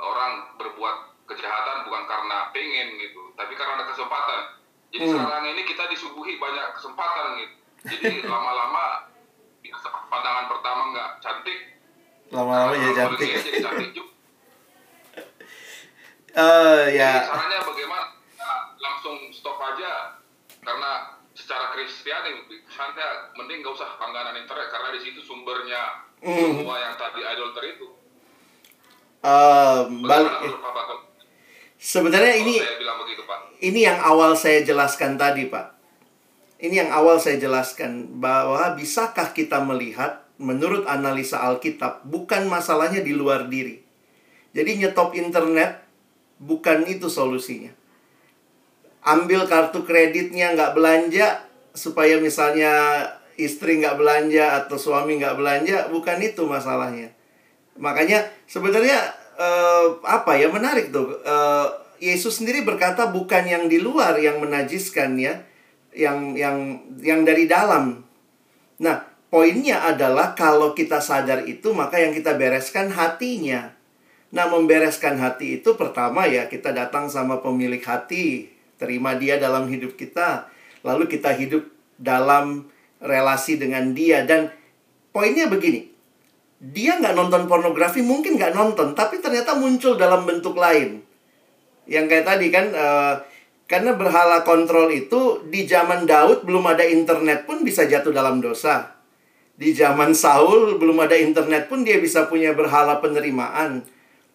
orang 0.00 0.54
berbuat 0.58 1.07
kejahatan 1.28 1.84
bukan 1.84 2.02
karena 2.04 2.48
pengen 2.50 2.96
gitu, 2.96 3.20
tapi 3.34 3.52
karena 3.52 3.76
ada 3.76 3.86
kesempatan. 3.86 4.40
Jadi 4.88 5.04
Hmm. 5.04 5.14
sekarang 5.14 5.44
ini 5.46 5.62
kita 5.62 5.84
disuguhi 5.86 6.36
banyak 6.36 6.72
kesempatan 6.72 7.26
gitu. 7.36 7.54
Jadi 7.86 8.24
lama-lama 8.32 9.04
pandangan 10.08 10.48
pertama 10.48 10.82
nggak 10.90 11.10
cantik, 11.20 11.58
Lama-lama 12.30 12.72
jadi 12.72 12.84
kalau 12.88 12.96
cantik. 13.12 13.28
jadi 13.38 13.60
cantik 13.60 13.90
juga. 13.92 14.12
Eh 16.30 16.84
ya. 16.94 17.12
Jadi 17.18 17.26
caranya 17.26 17.58
bagaimana? 17.62 18.06
Nah, 18.36 18.60
langsung 18.78 19.16
stop 19.30 19.58
aja 19.58 20.20
karena 20.60 20.90
secara 21.32 21.70
Kristiani 21.70 22.44
misalnya 22.46 23.08
mending 23.32 23.60
gak 23.60 23.74
usah 23.74 23.90
langganan 23.96 24.36
internet 24.36 24.68
karena 24.68 24.88
di 24.92 25.00
situ 25.00 25.20
sumbernya 25.20 26.04
Hmm. 26.18 26.58
semua 26.58 26.76
yang 26.78 26.94
tadi 26.94 27.22
idolater 27.22 27.64
itu. 27.68 27.88
Eh, 29.18 29.78
balik. 30.00 30.34
Bapak 31.78 31.86
kalau 31.94 32.02
Sebenarnya 32.10 32.34
ini 32.42 32.54
saya 32.58 32.76
bilang 32.82 32.98
begitu 33.06 33.22
Pak? 33.22 33.38
ini 33.62 33.80
yang 33.86 33.98
awal 34.02 34.34
saya 34.34 34.60
jelaskan 34.66 35.14
tadi, 35.14 35.46
Pak. 35.46 35.66
Ini 36.58 36.74
yang 36.74 36.90
awal 36.90 37.22
saya 37.22 37.38
jelaskan 37.38 38.18
bahwa 38.18 38.74
bisakah 38.74 39.30
kita 39.30 39.62
melihat 39.62 40.26
menurut 40.42 40.90
analisa 40.90 41.38
Alkitab 41.38 42.02
bukan 42.02 42.50
masalahnya 42.50 42.98
di 42.98 43.14
luar 43.14 43.46
diri. 43.46 43.78
Jadi 44.50 44.82
nyetop 44.82 45.14
internet 45.14 45.78
bukan 46.42 46.82
itu 46.90 47.06
solusinya. 47.06 47.70
Ambil 49.06 49.46
kartu 49.46 49.86
kreditnya 49.86 50.50
nggak 50.58 50.74
belanja 50.74 51.46
supaya 51.78 52.18
misalnya 52.18 53.06
istri 53.38 53.78
nggak 53.78 53.94
belanja 53.94 54.66
atau 54.66 54.74
suami 54.74 55.22
nggak 55.22 55.38
belanja 55.38 55.86
bukan 55.94 56.18
itu 56.26 56.42
masalahnya. 56.42 57.14
Makanya 57.78 58.26
sebenarnya 58.50 59.14
eh, 59.38 59.86
apa 60.02 60.34
ya 60.36 60.50
menarik 60.50 60.90
tuh. 60.90 61.22
Eh, 61.22 61.68
Yesus 61.98 62.42
sendiri 62.42 62.62
berkata 62.62 63.10
bukan 63.10 63.42
yang 63.46 63.64
di 63.66 63.82
luar 63.82 64.18
yang 64.18 64.38
menajiskan 64.38 65.18
ya, 65.18 65.42
yang 65.94 66.34
yang 66.38 66.82
yang 67.02 67.26
dari 67.26 67.50
dalam. 67.50 68.06
Nah, 68.78 69.02
poinnya 69.30 69.82
adalah 69.82 70.38
kalau 70.38 70.74
kita 70.74 71.02
sadar 71.02 71.42
itu 71.46 71.74
maka 71.74 71.98
yang 71.98 72.14
kita 72.14 72.38
bereskan 72.38 72.94
hatinya. 72.94 73.74
Nah, 74.28 74.46
membereskan 74.46 75.16
hati 75.18 75.58
itu 75.58 75.74
pertama 75.74 76.28
ya 76.28 76.46
kita 76.46 76.70
datang 76.70 77.08
sama 77.08 77.40
pemilik 77.40 77.80
hati, 77.80 78.52
terima 78.76 79.16
dia 79.16 79.40
dalam 79.40 79.66
hidup 79.66 79.96
kita, 79.96 80.46
lalu 80.84 81.08
kita 81.10 81.32
hidup 81.34 81.66
dalam 81.98 82.68
relasi 83.02 83.58
dengan 83.58 83.90
dia 83.96 84.22
dan 84.22 84.52
poinnya 85.10 85.50
begini, 85.50 85.90
dia 86.58 86.98
nggak 86.98 87.14
nonton 87.14 87.46
pornografi 87.46 88.02
mungkin 88.02 88.34
nggak 88.34 88.50
nonton 88.50 88.90
tapi 88.98 89.22
ternyata 89.22 89.54
muncul 89.54 89.94
dalam 89.94 90.26
bentuk 90.26 90.58
lain. 90.58 91.06
Yang 91.86 92.04
kayak 92.10 92.26
tadi 92.26 92.46
kan 92.50 92.66
eh, 92.74 93.14
karena 93.70 93.94
berhala 93.94 94.42
kontrol 94.42 94.90
itu 94.90 95.46
di 95.46 95.64
zaman 95.68 96.04
Daud 96.04 96.42
belum 96.42 96.66
ada 96.66 96.82
internet 96.82 97.46
pun 97.46 97.62
bisa 97.62 97.86
jatuh 97.86 98.10
dalam 98.10 98.42
dosa. 98.42 98.98
Di 99.58 99.74
zaman 99.74 100.14
Saul 100.14 100.78
belum 100.78 100.98
ada 101.02 101.14
internet 101.18 101.70
pun 101.70 101.82
dia 101.82 101.98
bisa 102.02 102.26
punya 102.26 102.54
berhala 102.54 102.98
penerimaan. 102.98 103.82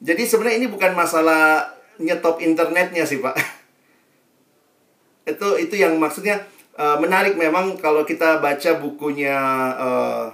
Jadi 0.03 0.23
sebenarnya 0.27 0.57
ini 0.63 0.67
bukan 0.67 0.91
masalah 0.95 1.71
nyetop 1.99 2.39
internetnya 2.39 3.03
sih 3.03 3.19
pak. 3.19 3.35
Itu 5.31 5.55
itu 5.55 5.79
yang 5.79 5.95
maksudnya 6.03 6.43
eh, 6.75 6.97
menarik 6.99 7.39
memang 7.39 7.79
kalau 7.79 8.03
kita 8.03 8.43
baca 8.43 8.75
bukunya 8.83 9.39
eh, 9.79 10.25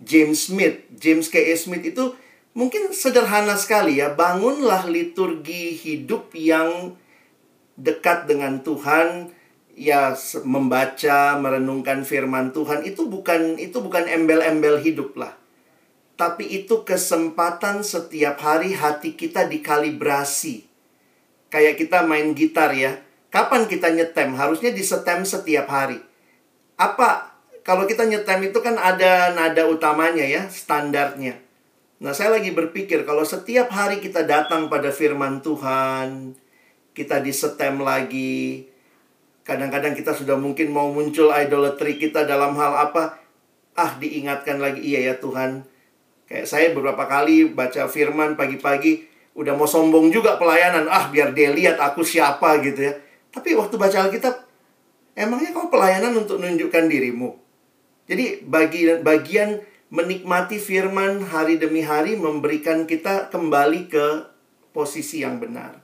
James 0.00 0.48
Smith, 0.48 0.88
James 0.96 1.28
K. 1.28 1.52
A. 1.52 1.54
Smith 1.56 1.84
itu 1.84 2.16
mungkin 2.56 2.90
sederhana 2.96 3.54
sekali 3.60 4.00
ya, 4.00 4.16
bangunlah 4.16 4.88
liturgi 4.88 5.76
hidup 5.76 6.32
yang 6.32 6.96
dekat 7.76 8.24
dengan 8.24 8.64
Tuhan, 8.64 9.36
ya 9.76 10.16
membaca, 10.44 11.36
merenungkan 11.40 12.04
firman 12.04 12.52
Tuhan 12.52 12.84
itu 12.84 13.08
bukan 13.08 13.56
itu 13.56 13.80
bukan 13.80 14.08
embel-embel 14.08 14.80
hidup 14.80 15.16
lah. 15.16 15.36
Tapi 16.20 16.44
itu 16.52 16.84
kesempatan 16.84 17.80
setiap 17.80 18.44
hari 18.44 18.76
hati 18.76 19.16
kita 19.16 19.48
dikalibrasi. 19.48 20.68
Kayak 21.48 21.80
kita 21.80 22.04
main 22.04 22.36
gitar 22.36 22.76
ya. 22.76 23.00
Kapan 23.32 23.64
kita 23.64 23.88
nyetem? 23.88 24.36
Harusnya 24.36 24.68
disetem 24.68 25.24
setiap 25.24 25.64
hari. 25.72 25.96
Apa 26.76 27.29
kalau 27.70 27.86
kita 27.86 28.02
nyetem 28.02 28.50
itu 28.50 28.58
kan 28.58 28.74
ada 28.74 29.30
nada 29.30 29.62
utamanya 29.70 30.26
ya, 30.26 30.50
standarnya. 30.50 31.38
Nah, 32.02 32.10
saya 32.10 32.34
lagi 32.34 32.50
berpikir 32.50 33.06
kalau 33.06 33.22
setiap 33.22 33.70
hari 33.70 34.02
kita 34.02 34.26
datang 34.26 34.66
pada 34.66 34.90
firman 34.90 35.38
Tuhan, 35.38 36.34
kita 36.98 37.22
disetem 37.22 37.78
lagi. 37.78 38.66
Kadang-kadang 39.46 39.94
kita 39.94 40.18
sudah 40.18 40.34
mungkin 40.34 40.74
mau 40.74 40.90
muncul 40.90 41.30
idolatry 41.30 41.94
kita 41.94 42.26
dalam 42.26 42.58
hal 42.58 42.90
apa? 42.90 43.22
Ah, 43.78 43.94
diingatkan 44.02 44.58
lagi, 44.58 44.82
iya 44.82 45.06
ya 45.06 45.14
Tuhan. 45.22 45.62
Kayak 46.26 46.50
saya 46.50 46.74
beberapa 46.74 47.06
kali 47.06 47.54
baca 47.54 47.86
firman 47.86 48.34
pagi-pagi, 48.34 49.06
udah 49.38 49.54
mau 49.54 49.70
sombong 49.70 50.10
juga 50.10 50.42
pelayanan. 50.42 50.90
Ah, 50.90 51.06
biar 51.06 51.38
dia 51.38 51.54
lihat 51.54 51.78
aku 51.78 52.02
siapa 52.02 52.58
gitu 52.66 52.90
ya. 52.90 52.98
Tapi 53.30 53.54
waktu 53.54 53.78
baca 53.78 54.10
Alkitab, 54.10 54.42
emangnya 55.14 55.54
kau 55.54 55.70
pelayanan 55.70 56.18
untuk 56.18 56.42
menunjukkan 56.42 56.90
dirimu? 56.90 57.39
Jadi 58.10 58.42
bagian 58.42 59.06
bagian 59.06 59.62
menikmati 59.94 60.58
firman 60.58 61.22
hari 61.30 61.62
demi 61.62 61.86
hari 61.86 62.18
memberikan 62.18 62.82
kita 62.90 63.30
kembali 63.30 63.86
ke 63.86 64.26
posisi 64.74 65.22
yang 65.22 65.38
benar. 65.38 65.78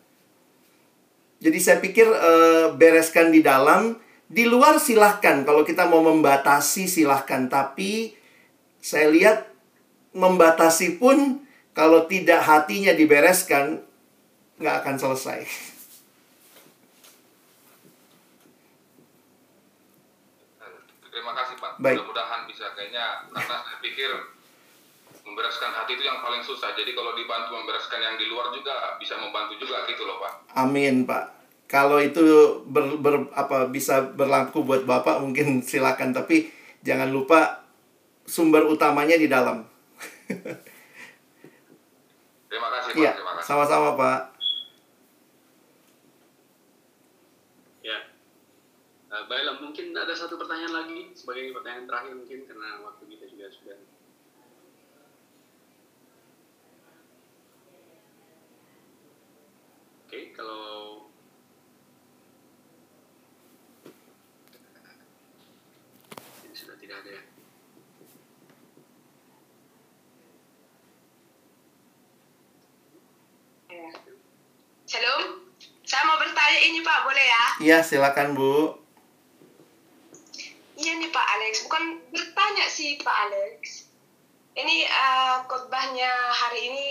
Jadi 1.38 1.58
saya 1.62 1.78
pikir 1.78 2.10
eh, 2.10 2.74
bereskan 2.74 3.30
di 3.30 3.46
dalam, 3.46 3.94
di 4.26 4.42
luar 4.42 4.82
silahkan. 4.82 5.46
Kalau 5.46 5.62
kita 5.62 5.86
mau 5.86 6.02
membatasi 6.02 6.90
silahkan. 6.90 7.46
Tapi 7.46 8.16
saya 8.82 9.06
lihat 9.06 9.46
membatasi 10.16 10.98
pun 10.98 11.46
kalau 11.76 12.08
tidak 12.08 12.42
hatinya 12.42 12.90
dibereskan 12.96 13.84
nggak 14.56 14.76
akan 14.82 14.96
selesai. 14.96 15.44
Terima 21.12 21.32
kasih 21.36 21.56
Pak. 21.60 21.65
Baik. 21.76 21.96
Mudah-mudahan 22.00 22.40
bisa 22.46 22.72
kayaknya 22.72 23.26
karena 23.28 23.56
saya 23.60 23.78
pikir 23.80 24.10
membereskan 25.22 25.74
hati 25.74 25.98
itu 25.98 26.04
yang 26.06 26.22
paling 26.22 26.40
susah. 26.40 26.72
Jadi 26.72 26.94
kalau 26.94 27.12
dibantu 27.12 27.52
membereskan 27.52 27.98
yang 27.98 28.14
di 28.14 28.26
luar 28.26 28.48
juga 28.50 28.94
bisa 28.96 29.18
membantu 29.18 29.58
juga 29.58 29.84
gitu 29.84 30.04
loh 30.04 30.16
Pak. 30.18 30.32
Amin, 30.56 31.04
Pak. 31.04 31.34
kalau 31.66 31.98
itu 31.98 32.22
ber, 32.70 32.94
ber, 33.02 33.26
apa 33.34 33.66
bisa 33.66 33.98
berlaku 34.14 34.62
buat 34.62 34.86
Bapak 34.86 35.18
mungkin 35.18 35.58
silakan 35.66 36.14
tapi 36.14 36.46
jangan 36.80 37.10
lupa 37.10 37.66
sumber 38.22 38.62
utamanya 38.64 39.18
di 39.18 39.26
dalam. 39.26 39.66
Terima 42.46 42.68
kasih 42.70 42.90
Pak, 42.94 42.98
Iya, 42.98 43.10
terima 43.12 43.32
kasih. 43.36 43.46
sama-sama 43.46 43.98
Pak. 43.98 44.20
Ya. 47.82 47.98
Uh, 49.16 49.24
baiklah, 49.32 49.56
mungkin 49.64 49.96
ada 49.96 50.12
satu 50.12 50.36
pertanyaan 50.36 50.76
lagi 50.76 51.08
sebagai 51.16 51.56
pertanyaan 51.56 51.88
terakhir 51.88 52.12
mungkin 52.20 52.44
karena 52.44 52.84
waktu 52.84 53.08
kita 53.16 53.24
juga 53.32 53.48
sudah. 53.48 53.78
Oke, 60.04 60.36
kalau 60.36 61.08
ini 66.44 66.52
sudah 66.52 66.76
tidak 66.76 67.00
ada 67.00 67.10
ya. 67.16 67.22
Ya. 73.72 73.88
Shalom, 74.84 75.48
saya 75.88 76.04
mau 76.04 76.20
bertanya 76.20 76.60
ini 76.68 76.84
Pak, 76.84 76.98
boleh 77.08 77.24
ya? 77.24 77.44
Iya, 77.64 77.78
silakan 77.80 78.36
Bu. 78.36 78.85
Iya 80.86 81.02
nih 81.02 81.10
Pak 81.10 81.26
Alex, 81.34 81.66
bukan 81.66 81.98
bertanya 82.14 82.70
sih 82.70 82.94
Pak 83.02 83.16
Alex. 83.26 83.90
Ini 84.54 84.86
eh, 84.86 85.36
khotbahnya 85.50 86.06
hari 86.30 86.70
ini 86.70 86.86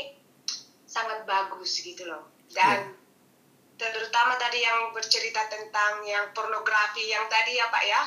sangat 0.84 1.24
bagus 1.24 1.80
gitu 1.80 2.04
loh. 2.04 2.28
Dan 2.52 2.92
terutama 3.80 4.36
tadi 4.36 4.60
yang 4.60 4.92
bercerita 4.92 5.48
tentang 5.48 6.04
yang 6.04 6.28
pornografi 6.36 7.08
yang 7.08 7.24
tadi 7.32 7.56
ya 7.56 7.72
Pak 7.72 7.84
ya. 7.88 8.02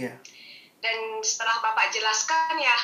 Iya. 0.00 0.14
Dan 0.80 1.20
setelah 1.20 1.60
Bapak 1.60 1.92
jelaskan 1.92 2.56
ya, 2.56 2.78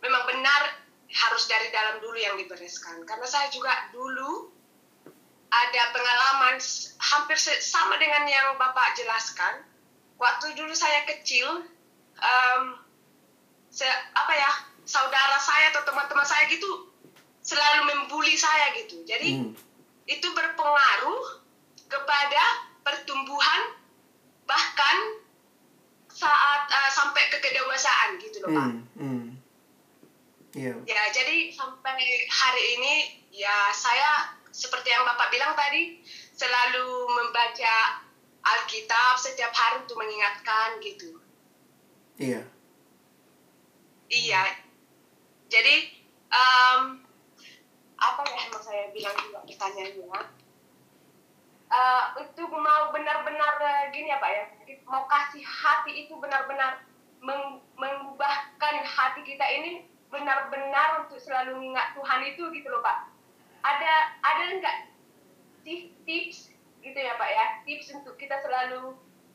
memang 0.00 0.24
benar 0.24 0.72
harus 1.12 1.44
dari 1.52 1.68
dalam 1.68 2.00
dulu 2.00 2.16
yang 2.16 2.40
dibereskan. 2.40 3.04
Karena 3.04 3.28
saya 3.28 3.52
juga 3.52 3.92
dulu 3.92 4.56
ada 5.52 5.82
pengalaman 5.92 6.56
hampir 6.96 7.36
sama 7.60 8.00
dengan 8.00 8.24
yang 8.24 8.56
Bapak 8.56 8.96
jelaskan. 8.96 9.67
Waktu 10.18 10.52
dulu 10.52 10.74
saya 10.74 11.06
kecil, 11.06 11.62
em, 12.16 12.62
se- 13.68 14.02
apa 14.12 14.32
ya, 14.32 14.50
saudara 14.82 15.38
saya 15.38 15.70
atau 15.70 15.82
teman-teman 15.84 16.26
saya 16.26 16.48
gitu 16.48 16.90
selalu 17.40 17.80
membuli 17.86 18.34
saya 18.34 18.74
gitu. 18.74 19.00
Jadi 19.04 19.38
Hmm. 19.38 19.52
itu 20.04 20.26
berpengaruh 20.28 21.22
kepada 21.86 22.44
pertumbuhan 22.82 23.78
bahkan 24.44 24.96
saat 26.08 26.66
eh, 26.66 26.90
sampai 26.90 27.22
ke 27.28 27.38
kedewasaan 27.38 28.18
gitu 28.18 28.42
loh 28.42 28.50
Pak. 28.50 28.66
Hmm. 28.66 28.82
Hmm. 28.96 29.24
Iya. 30.50 30.74
Ya, 30.82 31.02
jadi 31.12 31.52
sampai 31.52 31.94
hari 32.26 32.64
ini 32.74 32.94
ya 33.30 33.70
saya 33.70 34.32
seperti 34.50 34.90
yang 34.90 35.04
Bapak 35.04 35.30
bilang 35.30 35.52
tadi 35.54 36.00
selalu 36.34 36.88
membaca 37.06 38.02
Alkitab 38.48 39.20
setiap 39.20 39.52
hari 39.52 39.84
untuk 39.84 40.00
mengingatkan 40.00 40.80
gitu. 40.80 41.20
Iya. 42.16 42.42
Iya. 44.08 44.40
Jadi 45.48 45.76
em, 46.32 46.80
apa 47.98 48.20
ya 48.24 48.34
yang 48.36 48.50
mau 48.52 48.62
saya 48.62 48.88
bilang 48.94 49.16
juga 49.20 49.44
pertanyaannya? 49.44 50.22
Eh, 51.68 52.04
itu 52.24 52.42
mau 52.48 52.88
benar-benar 52.96 53.60
eh, 53.60 53.92
gini 53.92 54.08
ya 54.08 54.16
Pak 54.16 54.30
ya, 54.32 54.44
mau 54.88 55.04
kasih 55.04 55.44
hati 55.44 56.08
itu 56.08 56.16
benar-benar 56.16 56.80
meng- 57.20 57.60
mengubahkan 57.76 58.74
hati 58.88 59.20
kita 59.20 59.44
ini 59.44 59.84
benar-benar 60.08 61.04
untuk 61.04 61.20
selalu 61.20 61.60
mengingat 61.60 61.92
Tuhan 61.92 62.20
itu 62.24 62.48
gitu 62.56 62.68
loh 62.72 62.80
Pak. 62.80 63.12
Ada 63.60 64.16
ada 64.24 64.44
enggak 64.48 64.76
sih 65.60 65.92
tips 66.08 66.47
gitu 66.80 66.94
ya 66.96 67.14
Pak 67.14 67.28
ya, 67.28 67.44
tips 67.62 67.90
untuk 67.92 68.14
kita 68.14 68.38
selalu 68.38 68.94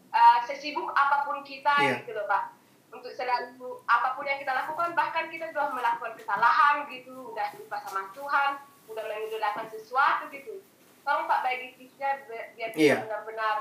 eh, 0.09 0.39
sesibuk 0.43 0.89
apa 0.89 1.23
pun 1.23 1.41
kita 1.41 1.73
Iya. 1.77 2.01
gitu 2.01 2.13
loh 2.13 2.25
Pak 2.25 2.43
untuk 2.89 3.09
selalu 3.09 3.81
apa 3.83 4.13
pun 4.13 4.23
yang 4.23 4.37
kita 4.37 4.53
lakukan 4.53 4.93
bahkan 4.93 5.25
kita 5.27 5.49
sudah 5.49 5.69
melakukan 5.69 6.13
kesalahan 6.13 6.85
gitu 6.87 7.33
udah 7.33 7.47
lupa 7.55 7.77
sama 7.81 8.05
Tuhan 8.11 8.51
udah 8.85 9.03
mengidolakan 9.03 9.65
sesuatu 9.67 10.29
gitu 10.29 10.61
tolong 11.01 11.25
Pak 11.25 11.41
bagi 11.41 11.73
tipsnya 11.73 12.21
bi- 12.23 12.53
biar 12.53 12.69
kita 12.71 12.79
Iya. 12.79 12.95
benar-benar 13.01 13.57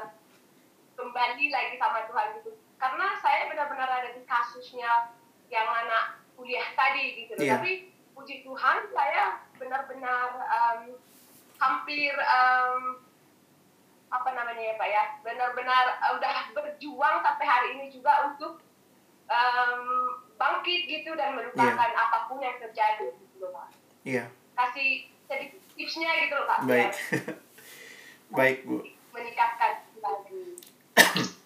kembali 0.92 1.46
lagi 1.48 1.74
sama 1.76 2.04
Tuhan 2.06 2.26
gitu 2.38 2.50
karena 2.76 3.06
saya 3.16 3.48
benar-benar 3.48 3.88
ada 3.88 4.10
di 4.12 4.22
kasusnya 4.22 5.14
yang 5.48 5.64
anak 5.66 6.18
kuliah 6.34 6.64
tadi 6.72 7.24
gitu 7.24 7.32
loh. 7.34 7.42
Iya. 7.42 7.56
tapi 7.56 7.72
puji 8.12 8.42
Tuhan 8.42 8.78
saya 8.90 9.24
benar-benar 9.56 10.28
em, 10.36 10.80
hampir 11.56 12.12
em, 12.12 13.00
apa 14.12 14.28
namanya 14.36 14.60
ya 14.60 14.74
Pak 14.76 14.88
ya 14.92 15.02
benar-benar 15.24 15.96
eh, 15.96 16.12
udah 16.20 16.32
berjuang 16.52 17.16
sampai 17.24 17.46
hari 17.48 17.68
ini 17.80 17.88
juga 17.88 18.28
untuk 18.28 18.60
em, 19.24 19.82
bangkit 20.36 20.80
gitu 20.84 21.16
dan 21.16 21.32
melupakan 21.32 21.90
apa 21.96 22.28
pun 22.28 22.44
yang 22.44 22.60
terjadi 22.60 23.08
gitu 23.08 23.48
loh 23.48 23.56
Pak. 23.56 23.68
Iya. 24.04 24.28
Kasih 24.52 25.08
sedikit 25.24 25.60
tipsnya 25.72 26.10
gitu 26.28 26.34
loh 26.36 26.46
Pak. 26.46 26.58
Baik. 26.68 26.92
biar 26.92 26.92
Baik, 28.36 28.58
Bu. 28.68 28.76
Meningkatkan 29.16 29.72
lagi. 30.00 30.42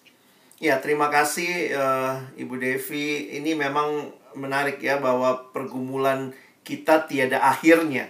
Ya, 0.57 0.81
terima 0.81 1.13
kasih 1.13 1.69
eh, 1.69 2.13
Ibu 2.41 2.57
Devi. 2.57 3.29
Ini 3.37 3.53
memang 3.53 4.09
menarik 4.33 4.81
ya 4.81 4.97
bahwa 4.97 5.53
pergumulan 5.53 6.33
kita 6.65 7.05
tiada 7.05 7.37
akhirnya. 7.45 8.09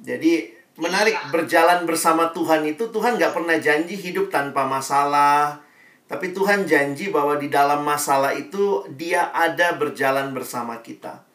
Jadi 0.00 0.55
menarik 0.76 1.16
berjalan 1.32 1.88
bersama 1.88 2.30
Tuhan 2.32 2.64
itu 2.68 2.88
Tuhan 2.92 3.16
nggak 3.16 3.32
pernah 3.32 3.56
janji 3.56 3.96
hidup 3.96 4.28
tanpa 4.28 4.68
masalah. 4.68 5.64
Tapi 6.06 6.30
Tuhan 6.30 6.70
janji 6.70 7.10
bahwa 7.10 7.34
di 7.34 7.50
dalam 7.50 7.82
masalah 7.82 8.30
itu 8.30 8.86
Dia 8.94 9.34
ada 9.34 9.74
berjalan 9.74 10.30
bersama 10.30 10.78
kita. 10.78 11.26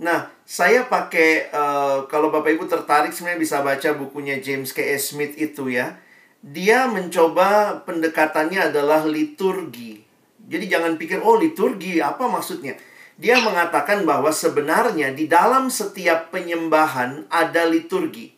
Nah, 0.00 0.32
saya 0.42 0.88
pakai 0.88 1.52
eh, 1.52 1.98
kalau 2.08 2.32
Bapak 2.32 2.50
Ibu 2.56 2.64
tertarik 2.66 3.12
sebenarnya 3.12 3.40
bisa 3.40 3.56
baca 3.60 3.88
bukunya 3.94 4.40
James 4.40 4.72
K. 4.72 4.80
S. 4.96 5.12
Smith 5.12 5.36
itu 5.36 5.70
ya. 5.70 6.00
Dia 6.44 6.88
mencoba 6.88 7.80
pendekatannya 7.84 8.72
adalah 8.72 9.04
liturgi. 9.04 10.04
Jadi 10.44 10.64
jangan 10.68 11.00
pikir 11.00 11.24
oh 11.24 11.40
liturgi 11.40 12.04
apa 12.04 12.28
maksudnya? 12.28 12.76
Dia 13.14 13.40
mengatakan 13.40 14.02
bahwa 14.04 14.28
sebenarnya 14.34 15.14
di 15.14 15.30
dalam 15.30 15.70
setiap 15.70 16.34
penyembahan 16.34 17.30
ada 17.30 17.64
liturgi. 17.64 18.34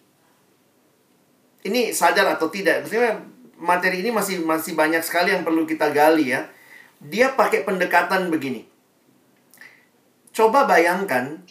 Ini 1.67 1.91
sadar 1.91 2.39
atau 2.39 2.47
tidak? 2.47 2.87
Maksudnya 2.87 3.27
materi 3.59 4.07
ini 4.07 4.15
masih 4.15 4.47
masih 4.47 4.79
banyak 4.79 5.03
sekali 5.03 5.35
yang 5.35 5.43
perlu 5.43 5.67
kita 5.67 5.91
gali 5.91 6.31
ya. 6.31 6.47
Dia 7.03 7.35
pakai 7.35 7.67
pendekatan 7.67 8.31
begini. 8.31 8.65
Coba 10.31 10.69
bayangkan 10.69 11.43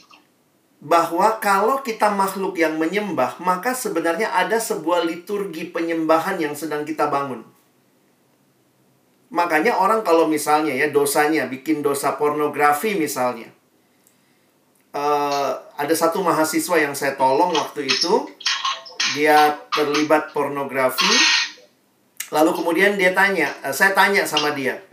bahwa 0.80 1.42
kalau 1.42 1.82
kita 1.82 2.14
makhluk 2.14 2.62
yang 2.62 2.78
menyembah, 2.78 3.42
maka 3.42 3.74
sebenarnya 3.74 4.30
ada 4.30 4.62
sebuah 4.62 5.02
liturgi 5.02 5.74
penyembahan 5.74 6.38
yang 6.38 6.54
sedang 6.54 6.86
kita 6.86 7.10
bangun. 7.10 7.42
Makanya 9.34 9.82
orang 9.82 10.06
kalau 10.06 10.30
misalnya 10.30 10.78
ya 10.78 10.94
dosanya 10.94 11.50
bikin 11.50 11.82
dosa 11.82 12.14
pornografi 12.16 12.94
misalnya. 12.94 13.50
Eh, 14.96 15.52
ada 15.76 15.92
satu 15.92 16.24
mahasiswa 16.24 16.78
yang 16.80 16.96
saya 16.96 17.20
tolong 17.20 17.52
waktu 17.52 17.84
itu 17.90 18.32
dia 19.16 19.56
terlibat 19.72 20.36
pornografi. 20.36 21.08
Lalu 22.36 22.52
kemudian 22.52 23.00
dia 23.00 23.16
tanya, 23.16 23.48
eh, 23.64 23.72
saya 23.72 23.96
tanya 23.96 24.28
sama 24.28 24.52
dia. 24.52 24.84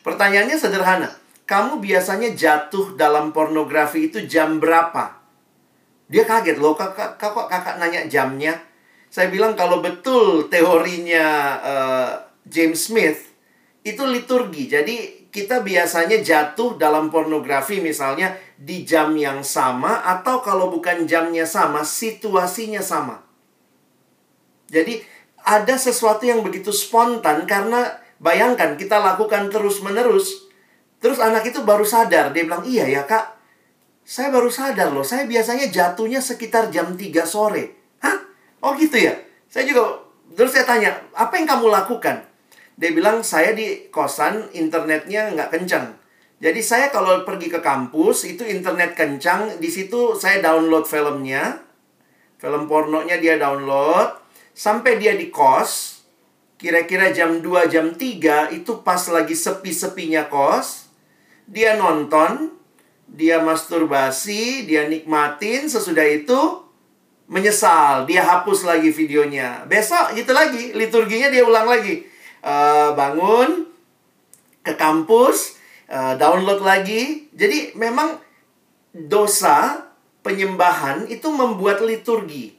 Pertanyaannya 0.00 0.56
sederhana. 0.56 1.12
Kamu 1.46 1.78
biasanya 1.78 2.34
jatuh 2.34 2.98
dalam 2.98 3.30
pornografi 3.30 4.10
itu 4.10 4.24
jam 4.26 4.58
berapa? 4.58 5.14
Dia 6.10 6.26
kaget 6.26 6.58
loh, 6.58 6.74
kakak, 6.74 7.20
kakak, 7.20 7.46
kakak 7.46 7.76
nanya 7.78 8.08
jamnya. 8.10 8.56
Saya 9.12 9.30
bilang 9.30 9.54
kalau 9.54 9.84
betul 9.84 10.48
teorinya 10.48 11.26
eh, 11.60 12.10
James 12.48 12.80
Smith, 12.80 13.36
itu 13.86 14.02
liturgi. 14.02 14.66
Jadi 14.66 14.96
kita 15.30 15.60
biasanya 15.60 16.24
jatuh 16.24 16.80
dalam 16.80 17.12
pornografi 17.12 17.78
misalnya 17.84 18.34
di 18.56 18.88
jam 18.88 19.12
yang 19.14 19.44
sama 19.44 20.00
atau 20.00 20.40
kalau 20.40 20.72
bukan 20.72 21.04
jamnya 21.04 21.44
sama, 21.44 21.84
situasinya 21.84 22.80
sama. 22.80 23.25
Jadi 24.66 25.02
ada 25.46 25.74
sesuatu 25.78 26.26
yang 26.26 26.42
begitu 26.42 26.74
spontan 26.74 27.46
karena 27.46 28.02
bayangkan 28.18 28.74
kita 28.74 28.98
lakukan 28.98 29.46
terus-menerus. 29.52 30.50
Terus 30.98 31.22
anak 31.22 31.46
itu 31.46 31.62
baru 31.62 31.86
sadar, 31.86 32.34
dia 32.34 32.42
bilang, 32.42 32.66
"Iya 32.66 32.88
ya, 32.88 33.02
Kak. 33.06 33.38
Saya 34.06 34.34
baru 34.34 34.50
sadar 34.50 34.90
loh, 34.90 35.06
saya 35.06 35.26
biasanya 35.28 35.70
jatuhnya 35.70 36.18
sekitar 36.18 36.72
jam 36.74 36.98
3 36.98 37.22
sore." 37.22 37.78
Hah? 38.02 38.16
Oh 38.64 38.74
gitu 38.74 38.98
ya? 38.98 39.14
Saya 39.46 39.68
juga 39.68 40.02
terus 40.34 40.50
saya 40.50 40.66
tanya, 40.66 40.90
apa 41.14 41.38
yang 41.38 41.46
kamu 41.46 41.70
lakukan? 41.70 42.26
Dia 42.76 42.90
bilang, 42.92 43.24
saya 43.24 43.56
di 43.56 43.88
kosan 43.88 44.52
internetnya 44.52 45.32
nggak 45.32 45.48
kencang. 45.48 45.96
Jadi 46.36 46.60
saya 46.60 46.92
kalau 46.92 47.24
pergi 47.24 47.48
ke 47.48 47.64
kampus, 47.64 48.28
itu 48.28 48.44
internet 48.44 48.92
kencang. 48.92 49.56
Di 49.56 49.72
situ 49.72 50.12
saya 50.12 50.44
download 50.44 50.84
filmnya. 50.84 51.64
Film 52.36 52.68
pornonya 52.68 53.16
dia 53.16 53.40
download. 53.40 54.25
Sampai 54.56 54.96
dia 54.96 55.12
di 55.12 55.28
kos, 55.28 56.00
kira-kira 56.56 57.12
jam 57.12 57.44
2, 57.44 57.68
jam 57.68 57.92
3, 57.92 58.56
itu 58.56 58.80
pas 58.80 59.04
lagi 59.12 59.36
sepi-sepinya 59.36 60.32
kos. 60.32 60.88
Dia 61.44 61.76
nonton, 61.76 62.56
dia 63.04 63.36
masturbasi, 63.44 64.64
dia 64.64 64.88
nikmatin, 64.88 65.68
sesudah 65.68 66.08
itu 66.08 66.64
menyesal, 67.28 68.08
dia 68.08 68.24
hapus 68.24 68.64
lagi 68.64 68.88
videonya. 68.88 69.68
Besok 69.68 70.16
gitu 70.16 70.32
lagi, 70.32 70.72
liturginya 70.72 71.28
dia 71.28 71.44
ulang 71.44 71.68
lagi. 71.68 72.08
Uh, 72.40 72.96
bangun 72.96 73.68
ke 74.64 74.72
kampus, 74.72 75.60
uh, 75.92 76.16
download 76.16 76.64
lagi. 76.64 77.28
Jadi 77.36 77.76
memang 77.76 78.16
dosa 78.96 79.84
penyembahan 80.24 81.04
itu 81.12 81.28
membuat 81.28 81.84
liturgi. 81.84 82.56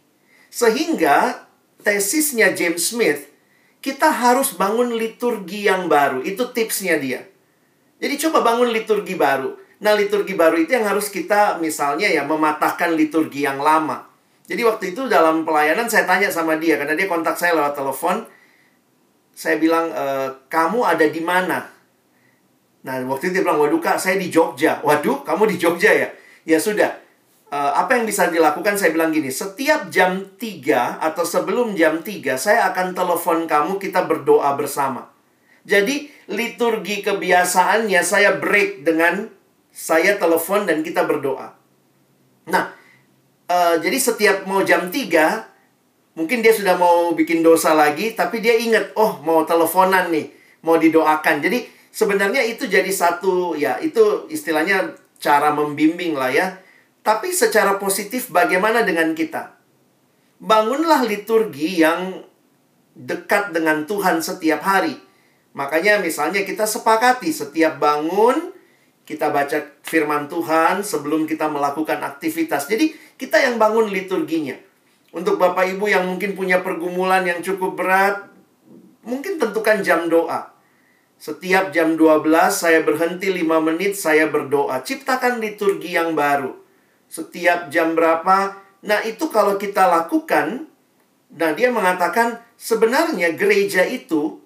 Sehingga 0.54 1.47
tesisnya 1.82 2.54
James 2.54 2.94
Smith, 2.94 3.30
kita 3.82 4.10
harus 4.10 4.58
bangun 4.58 4.98
liturgi 4.98 5.70
yang 5.70 5.88
baru. 5.88 6.26
Itu 6.26 6.52
tipsnya 6.52 6.98
dia. 6.98 7.24
Jadi 7.98 8.16
coba 8.28 8.46
bangun 8.46 8.70
liturgi 8.70 9.18
baru. 9.18 9.58
Nah, 9.78 9.94
liturgi 9.94 10.34
baru 10.34 10.58
itu 10.58 10.74
yang 10.74 10.90
harus 10.90 11.14
kita 11.14 11.62
misalnya 11.62 12.10
ya 12.10 12.26
mematahkan 12.26 12.98
liturgi 12.98 13.46
yang 13.46 13.62
lama. 13.62 14.10
Jadi 14.48 14.62
waktu 14.64 14.96
itu 14.96 15.06
dalam 15.06 15.44
pelayanan 15.44 15.86
saya 15.92 16.08
tanya 16.08 16.32
sama 16.32 16.56
dia 16.56 16.80
karena 16.80 16.96
dia 16.96 17.06
kontak 17.06 17.36
saya 17.38 17.54
lewat 17.54 17.78
telepon. 17.78 18.26
Saya 19.38 19.62
bilang, 19.62 19.94
e, 19.94 20.06
kamu 20.50 20.82
ada 20.82 21.06
di 21.06 21.22
mana? 21.22 21.62
Nah 22.82 22.96
waktu 23.06 23.30
itu 23.30 23.34
dia 23.38 23.44
bilang, 23.46 23.62
waduh 23.62 23.78
kak, 23.78 24.02
saya 24.02 24.18
di 24.18 24.34
Jogja. 24.34 24.82
Waduh, 24.82 25.22
kamu 25.22 25.52
di 25.54 25.56
Jogja 25.62 25.94
ya? 25.94 26.10
Ya 26.48 26.58
sudah. 26.58 27.07
E, 27.48 27.58
apa 27.58 27.96
yang 27.96 28.06
bisa 28.08 28.28
dilakukan? 28.28 28.76
Saya 28.76 28.92
bilang 28.92 29.16
gini, 29.16 29.32
setiap 29.32 29.88
jam 29.88 30.36
3 30.36 31.00
atau 31.00 31.24
sebelum 31.24 31.74
jam 31.74 32.04
3, 32.04 32.36
saya 32.36 32.68
akan 32.72 32.92
telepon 32.92 33.48
kamu, 33.48 33.80
kita 33.80 34.04
berdoa 34.04 34.54
bersama. 34.60 35.10
Jadi 35.68 36.08
liturgi 36.32 37.04
kebiasaannya 37.04 38.02
saya 38.04 38.40
break 38.40 38.88
dengan 38.88 39.28
saya 39.72 40.16
telepon 40.16 40.64
dan 40.64 40.80
kita 40.80 41.04
berdoa. 41.04 41.56
Nah, 42.48 42.72
uh, 43.52 43.76
jadi 43.80 43.98
setiap 44.00 44.48
mau 44.48 44.64
jam 44.64 44.88
3 44.88 45.58
mungkin 46.18 46.42
dia 46.42 46.50
sudah 46.50 46.74
mau 46.82 47.14
bikin 47.14 47.46
dosa 47.46 47.78
lagi 47.78 48.18
tapi 48.18 48.42
dia 48.42 48.58
ingat 48.58 48.98
oh 48.98 49.22
mau 49.22 49.46
teleponan 49.46 50.10
nih 50.10 50.34
mau 50.66 50.82
didoakan 50.82 51.46
jadi 51.46 51.62
sebenarnya 51.94 52.42
itu 52.42 52.66
jadi 52.66 52.90
satu 52.90 53.54
ya 53.54 53.78
itu 53.78 54.26
istilahnya 54.34 54.98
cara 55.22 55.54
membimbing 55.54 56.18
lah 56.18 56.34
ya 56.34 56.58
tapi 57.08 57.32
secara 57.32 57.80
positif 57.80 58.28
bagaimana 58.28 58.84
dengan 58.84 59.16
kita 59.16 59.56
bangunlah 60.44 61.08
liturgi 61.08 61.80
yang 61.80 62.20
dekat 63.00 63.56
dengan 63.56 63.88
Tuhan 63.88 64.20
setiap 64.20 64.60
hari 64.68 65.00
makanya 65.56 66.04
misalnya 66.04 66.44
kita 66.44 66.68
sepakati 66.68 67.32
setiap 67.32 67.80
bangun 67.80 68.58
kita 69.08 69.32
baca 69.32 69.80
firman 69.88 70.28
Tuhan 70.28 70.84
sebelum 70.84 71.24
kita 71.24 71.48
melakukan 71.48 72.04
aktivitas. 72.04 72.68
Jadi, 72.68 72.92
kita 73.16 73.40
yang 73.40 73.56
bangun 73.56 73.88
liturginya. 73.88 74.60
Untuk 75.16 75.40
Bapak 75.40 75.64
Ibu 75.64 75.88
yang 75.88 76.04
mungkin 76.04 76.36
punya 76.36 76.60
pergumulan 76.60 77.24
yang 77.24 77.40
cukup 77.40 77.80
berat, 77.80 78.28
mungkin 79.08 79.40
tentukan 79.40 79.80
jam 79.80 80.12
doa. 80.12 80.52
Setiap 81.16 81.72
jam 81.72 81.96
12 81.96 82.28
saya 82.52 82.84
berhenti 82.84 83.32
5 83.32 83.64
menit, 83.64 83.96
saya 83.96 84.28
berdoa. 84.28 84.84
Ciptakan 84.84 85.40
liturgi 85.40 85.96
yang 85.96 86.12
baru. 86.12 86.67
Setiap 87.08 87.72
jam 87.72 87.96
berapa? 87.96 88.60
Nah, 88.84 89.00
itu 89.04 89.32
kalau 89.32 89.56
kita 89.56 89.88
lakukan, 89.88 90.68
nah 91.34 91.52
dia 91.56 91.72
mengatakan 91.72 92.40
sebenarnya 92.60 93.34
gereja 93.34 93.84
itu 93.88 94.40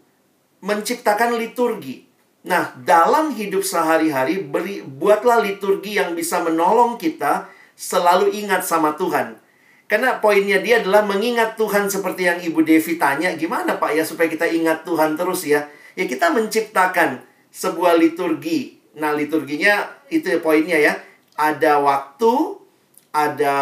menciptakan 0.62 1.36
liturgi. 1.36 2.06
Nah, 2.42 2.74
dalam 2.82 3.34
hidup 3.38 3.62
sehari-hari, 3.62 4.42
beri, 4.42 4.82
buatlah 4.82 5.46
liturgi 5.46 5.98
yang 6.02 6.18
bisa 6.18 6.42
menolong 6.42 6.98
kita 6.98 7.50
selalu 7.78 8.34
ingat 8.34 8.66
sama 8.66 8.98
Tuhan. 8.98 9.38
Karena 9.86 10.24
poinnya 10.24 10.64
dia 10.64 10.80
adalah 10.80 11.04
mengingat 11.04 11.60
Tuhan 11.60 11.92
seperti 11.92 12.24
yang 12.26 12.40
Ibu 12.40 12.64
Devi 12.64 12.96
tanya, 12.96 13.36
gimana 13.36 13.76
Pak 13.76 13.92
ya 13.92 14.08
supaya 14.08 14.32
kita 14.32 14.48
ingat 14.48 14.88
Tuhan 14.88 15.20
terus 15.20 15.44
ya? 15.44 15.68
Ya 15.94 16.08
kita 16.08 16.32
menciptakan 16.32 17.22
sebuah 17.52 18.00
liturgi. 18.00 18.80
Nah, 18.96 19.12
liturginya 19.14 19.92
itu 20.08 20.32
poinnya 20.40 20.80
ya. 20.80 20.94
Ada 21.42 21.82
waktu, 21.82 22.62
ada 23.10 23.58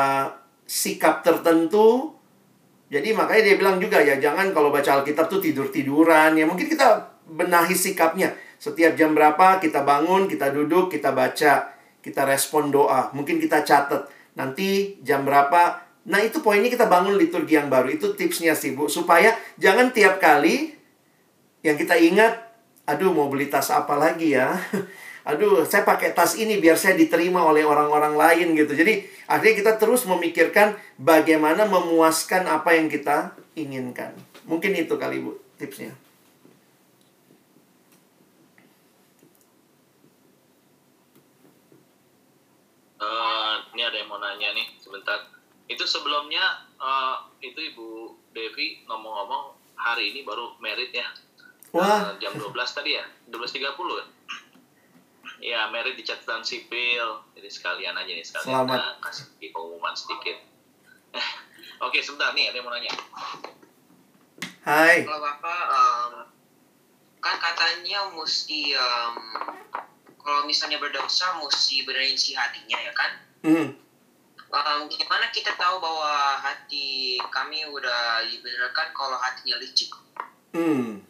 sikap 0.67 1.23
tertentu. 1.23 2.11
Jadi 2.91 3.15
makanya 3.15 3.53
dia 3.53 3.55
bilang 3.55 3.79
juga 3.79 4.03
ya, 4.03 4.19
jangan 4.19 4.51
kalau 4.51 4.67
baca 4.67 4.99
Alkitab 4.99 5.31
tuh 5.31 5.39
tidur-tiduran. 5.39 6.35
Ya 6.35 6.43
mungkin 6.43 6.67
kita 6.67 7.15
benahi 7.29 7.71
sikapnya 7.71 8.35
setiap 8.59 8.99
jam 8.99 9.15
berapa 9.15 9.63
kita 9.63 9.87
bangun, 9.87 10.27
kita 10.27 10.51
duduk, 10.51 10.91
kita 10.91 11.15
baca, 11.15 11.71
kita 12.03 12.21
respon 12.27 12.75
doa. 12.75 13.07
Mungkin 13.15 13.39
kita 13.39 13.63
catat. 13.63 14.11
Nanti 14.35 14.99
jam 14.99 15.23
berapa. 15.23 15.79
Nah 16.11 16.19
itu 16.19 16.43
poinnya 16.43 16.67
kita 16.67 16.91
bangun 16.91 17.15
liturgi 17.15 17.55
yang 17.55 17.71
baru. 17.71 17.87
Itu 17.95 18.19
tipsnya 18.19 18.51
sih 18.51 18.75
Bu. 18.75 18.91
Supaya 18.91 19.31
jangan 19.55 19.95
tiap 19.95 20.19
kali 20.19 20.75
yang 21.63 21.79
kita 21.79 21.95
ingat, 21.95 22.35
aduh 22.83 23.15
mau 23.15 23.31
beli 23.31 23.47
tas 23.47 23.71
apa 23.71 23.95
lagi 23.95 24.35
ya. 24.35 24.51
Aduh, 25.27 25.67
saya 25.67 25.83
pakai 25.83 26.15
tas 26.15 26.37
ini 26.39 26.59
biar 26.59 26.79
saya 26.79 26.95
diterima 26.95 27.43
oleh 27.43 27.65
orang-orang 27.65 28.15
lain 28.15 28.55
gitu. 28.55 28.71
Jadi, 28.75 29.03
akhirnya 29.27 29.55
kita 29.59 29.73
terus 29.75 30.07
memikirkan 30.07 30.77
bagaimana 30.95 31.67
memuaskan 31.67 32.47
apa 32.47 32.75
yang 32.75 32.87
kita 32.87 33.35
inginkan. 33.55 34.15
Mungkin 34.47 34.75
itu 34.75 34.95
kali 34.95 35.19
Bu 35.19 35.35
tipsnya. 35.59 35.91
uh, 42.99 43.55
ini 43.73 43.81
ada 43.81 43.97
yang 43.97 44.09
mau 44.11 44.19
nanya 44.19 44.53
nih 44.53 44.67
sebentar 44.77 45.31
itu 45.69 45.83
sebelumnya 45.87 46.67
uh, 46.77 47.25
itu 47.39 47.57
ibu 47.73 48.15
Devi 48.35 48.83
ngomong-ngomong 48.85 49.55
hari 49.79 50.13
ini 50.13 50.27
baru 50.27 50.59
merit 50.59 50.91
ya 50.91 51.07
Wah. 51.71 52.13
Uh, 52.13 52.19
jam 52.19 52.33
12 52.35 52.51
tadi 52.53 52.99
ya 52.99 53.05
12.30 53.31 53.63
ya 53.63 54.05
ya 55.39 55.71
merit 55.71 55.95
di 55.95 56.03
catatan 56.03 56.43
sipil 56.43 57.23
jadi 57.35 57.49
sekalian 57.49 57.95
aja 57.95 58.11
nih 58.11 58.25
sekalian 58.27 58.67
Selamat. 58.67 58.79
Uh, 58.79 58.93
kasih 59.03 59.49
pengumuman 59.51 59.95
sedikit 59.95 60.37
oke 61.85 61.97
sebentar 61.99 62.31
nih 62.35 62.51
ada 62.51 62.59
yang 62.59 62.67
mau 62.67 62.75
nanya 62.75 62.93
Hai. 64.59 65.07
Kalau 65.07 65.23
Bapak, 65.23 65.63
um, 65.71 66.13
kan 67.23 67.35
katanya 67.41 68.11
mesti 68.11 68.75
um, 68.75 69.15
kalau 70.19 70.43
misalnya 70.45 70.77
berdosa 70.77 71.39
mesti 71.39 71.87
benerin 71.87 72.19
si 72.19 72.35
hatinya 72.35 72.77
ya 72.77 72.93
kan? 72.93 73.11
Hmm. 73.41 73.67
Um, 74.49 74.81
gimana 74.91 75.31
kita 75.33 75.57
tahu 75.57 75.81
bahwa 75.81 76.37
hati 76.41 77.17
kami 77.33 77.65
udah 77.65 78.29
dibenarkan 78.29 78.93
kalau 78.93 79.17
hatinya 79.17 79.57
licik? 79.57 79.89
Hmm. 80.53 81.01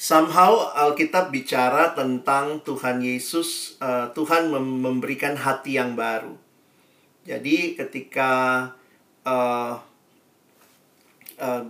Somehow 0.00 0.72
Alkitab 0.72 1.28
bicara 1.28 1.92
tentang 1.92 2.64
Tuhan 2.64 3.04
Yesus, 3.04 3.76
uh, 3.84 4.08
Tuhan 4.16 4.48
mem- 4.48 4.80
memberikan 4.80 5.36
hati 5.36 5.76
yang 5.76 5.92
baru. 5.92 6.40
Jadi 7.28 7.76
ketika 7.76 8.32
uh, 9.28 9.76
uh, 11.36 11.62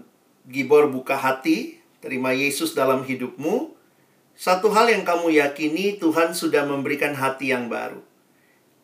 Gibor 0.46 0.94
buka 0.94 1.18
hati, 1.18 1.82
terima 1.98 2.30
Yesus 2.30 2.70
dalam 2.78 3.02
hidupmu, 3.02 3.74
satu 4.38 4.70
hal 4.70 4.94
yang 4.94 5.02
kamu 5.02 5.34
yakini 5.34 5.98
Tuhan 5.98 6.30
sudah 6.30 6.62
memberikan 6.70 7.18
hati 7.18 7.50
yang 7.50 7.66
baru. 7.66 7.98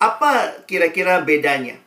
Apa 0.02 0.66
kira-kira 0.66 1.23
bedanya? 1.23 1.78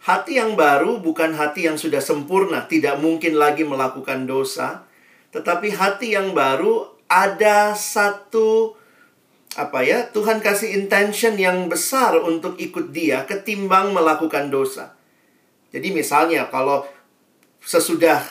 Hati 0.00 0.40
yang 0.40 0.56
baru 0.56 0.96
bukan 1.04 1.36
hati 1.36 1.68
yang 1.68 1.76
sudah 1.76 2.00
sempurna, 2.00 2.64
tidak 2.64 2.96
mungkin 3.04 3.36
lagi 3.36 3.68
melakukan 3.68 4.24
dosa, 4.24 4.85
tetapi 5.36 5.68
hati 5.76 6.16
yang 6.16 6.32
baru 6.32 6.88
ada 7.12 7.76
satu 7.76 8.72
apa 9.52 9.84
ya? 9.84 10.08
Tuhan 10.08 10.40
kasih 10.40 10.72
intention 10.80 11.36
yang 11.36 11.68
besar 11.68 12.16
untuk 12.24 12.56
ikut 12.56 12.88
Dia 12.96 13.28
ketimbang 13.28 13.92
melakukan 13.92 14.48
dosa. 14.48 14.96
Jadi 15.76 15.92
misalnya 15.92 16.48
kalau 16.48 16.88
sesudah 17.60 18.24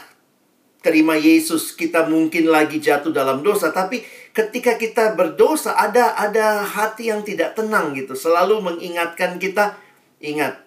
terima 0.86 1.18
Yesus 1.18 1.74
kita 1.74 2.06
mungkin 2.06 2.54
lagi 2.54 2.78
jatuh 2.78 3.10
dalam 3.10 3.42
dosa 3.42 3.74
tapi 3.74 4.06
ketika 4.38 4.78
kita 4.78 5.18
berdosa 5.18 5.74
ada 5.74 6.14
ada 6.14 6.62
hati 6.62 7.10
yang 7.10 7.26
tidak 7.26 7.58
tenang 7.58 7.98
gitu 7.98 8.14
selalu 8.14 8.62
mengingatkan 8.62 9.42
kita 9.42 9.82
ingat 10.22 10.62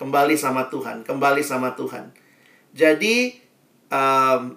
kembali 0.00 0.40
sama 0.40 0.72
Tuhan 0.72 1.04
kembali 1.04 1.44
sama 1.44 1.76
Tuhan 1.76 2.16
jadi 2.72 3.36
um, 3.92 4.56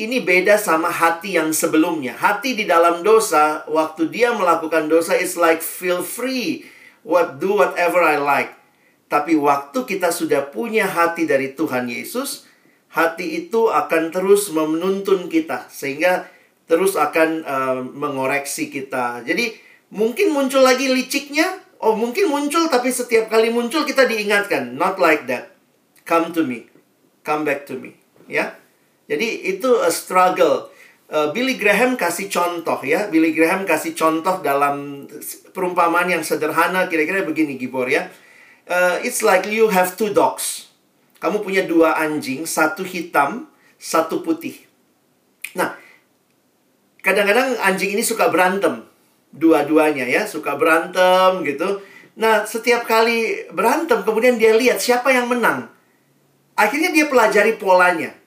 ini 0.00 0.24
beda 0.24 0.56
sama 0.56 0.88
hati 0.88 1.36
yang 1.36 1.52
sebelumnya. 1.52 2.16
Hati 2.16 2.56
di 2.56 2.64
dalam 2.64 3.04
dosa, 3.04 3.68
waktu 3.68 4.08
dia 4.08 4.32
melakukan 4.32 4.88
dosa, 4.88 5.12
is 5.20 5.36
like 5.36 5.60
feel 5.60 6.00
free, 6.00 6.64
what 7.04 7.36
do 7.36 7.60
whatever 7.60 8.00
I 8.00 8.16
like. 8.16 8.56
Tapi 9.12 9.36
waktu 9.36 9.84
kita 9.84 10.08
sudah 10.08 10.48
punya 10.48 10.88
hati 10.88 11.28
dari 11.28 11.52
Tuhan 11.52 11.90
Yesus, 11.90 12.48
hati 12.96 13.44
itu 13.44 13.68
akan 13.68 14.08
terus 14.08 14.48
menuntun 14.48 15.28
kita, 15.28 15.68
sehingga 15.68 16.30
terus 16.64 16.96
akan 16.96 17.30
uh, 17.44 17.80
mengoreksi 17.84 18.72
kita. 18.72 19.20
Jadi 19.26 19.52
mungkin 19.92 20.32
muncul 20.32 20.62
lagi 20.64 20.88
liciknya, 20.88 21.60
oh 21.82 21.92
mungkin 21.98 22.30
muncul, 22.30 22.70
tapi 22.72 22.88
setiap 22.88 23.28
kali 23.28 23.52
muncul 23.52 23.84
kita 23.84 24.08
diingatkan, 24.08 24.78
not 24.78 24.96
like 24.96 25.28
that. 25.28 25.52
Come 26.08 26.32
to 26.32 26.46
me, 26.46 26.70
come 27.26 27.44
back 27.44 27.68
to 27.68 27.76
me, 27.76 27.98
ya. 28.30 28.56
Jadi 29.10 29.50
itu 29.58 29.70
a 29.82 29.90
struggle. 29.90 30.70
Uh, 31.10 31.34
Billy 31.34 31.58
Graham 31.58 31.98
kasih 31.98 32.30
contoh 32.30 32.78
ya. 32.86 33.10
Billy 33.10 33.34
Graham 33.34 33.66
kasih 33.66 33.98
contoh 33.98 34.38
dalam 34.38 35.02
perumpamaan 35.50 36.06
yang 36.06 36.22
sederhana 36.22 36.86
kira-kira 36.86 37.26
begini 37.26 37.58
Gibor 37.58 37.90
ya. 37.90 38.06
Uh, 38.70 39.02
it's 39.02 39.26
like 39.26 39.50
you 39.50 39.66
have 39.66 39.98
two 39.98 40.14
dogs. 40.14 40.70
Kamu 41.18 41.42
punya 41.42 41.66
dua 41.66 41.98
anjing, 41.98 42.46
satu 42.46 42.86
hitam, 42.86 43.50
satu 43.82 44.22
putih. 44.22 44.54
Nah, 45.58 45.74
kadang-kadang 47.02 47.58
anjing 47.66 47.98
ini 47.98 48.06
suka 48.06 48.30
berantem. 48.30 48.86
Dua-duanya 49.34 50.06
ya, 50.06 50.22
suka 50.30 50.54
berantem 50.54 51.42
gitu. 51.42 51.82
Nah, 52.14 52.46
setiap 52.46 52.86
kali 52.86 53.50
berantem 53.50 54.06
kemudian 54.06 54.38
dia 54.38 54.54
lihat 54.54 54.78
siapa 54.78 55.10
yang 55.10 55.26
menang. 55.26 55.66
Akhirnya 56.54 56.94
dia 56.94 57.10
pelajari 57.10 57.58
polanya 57.58 58.19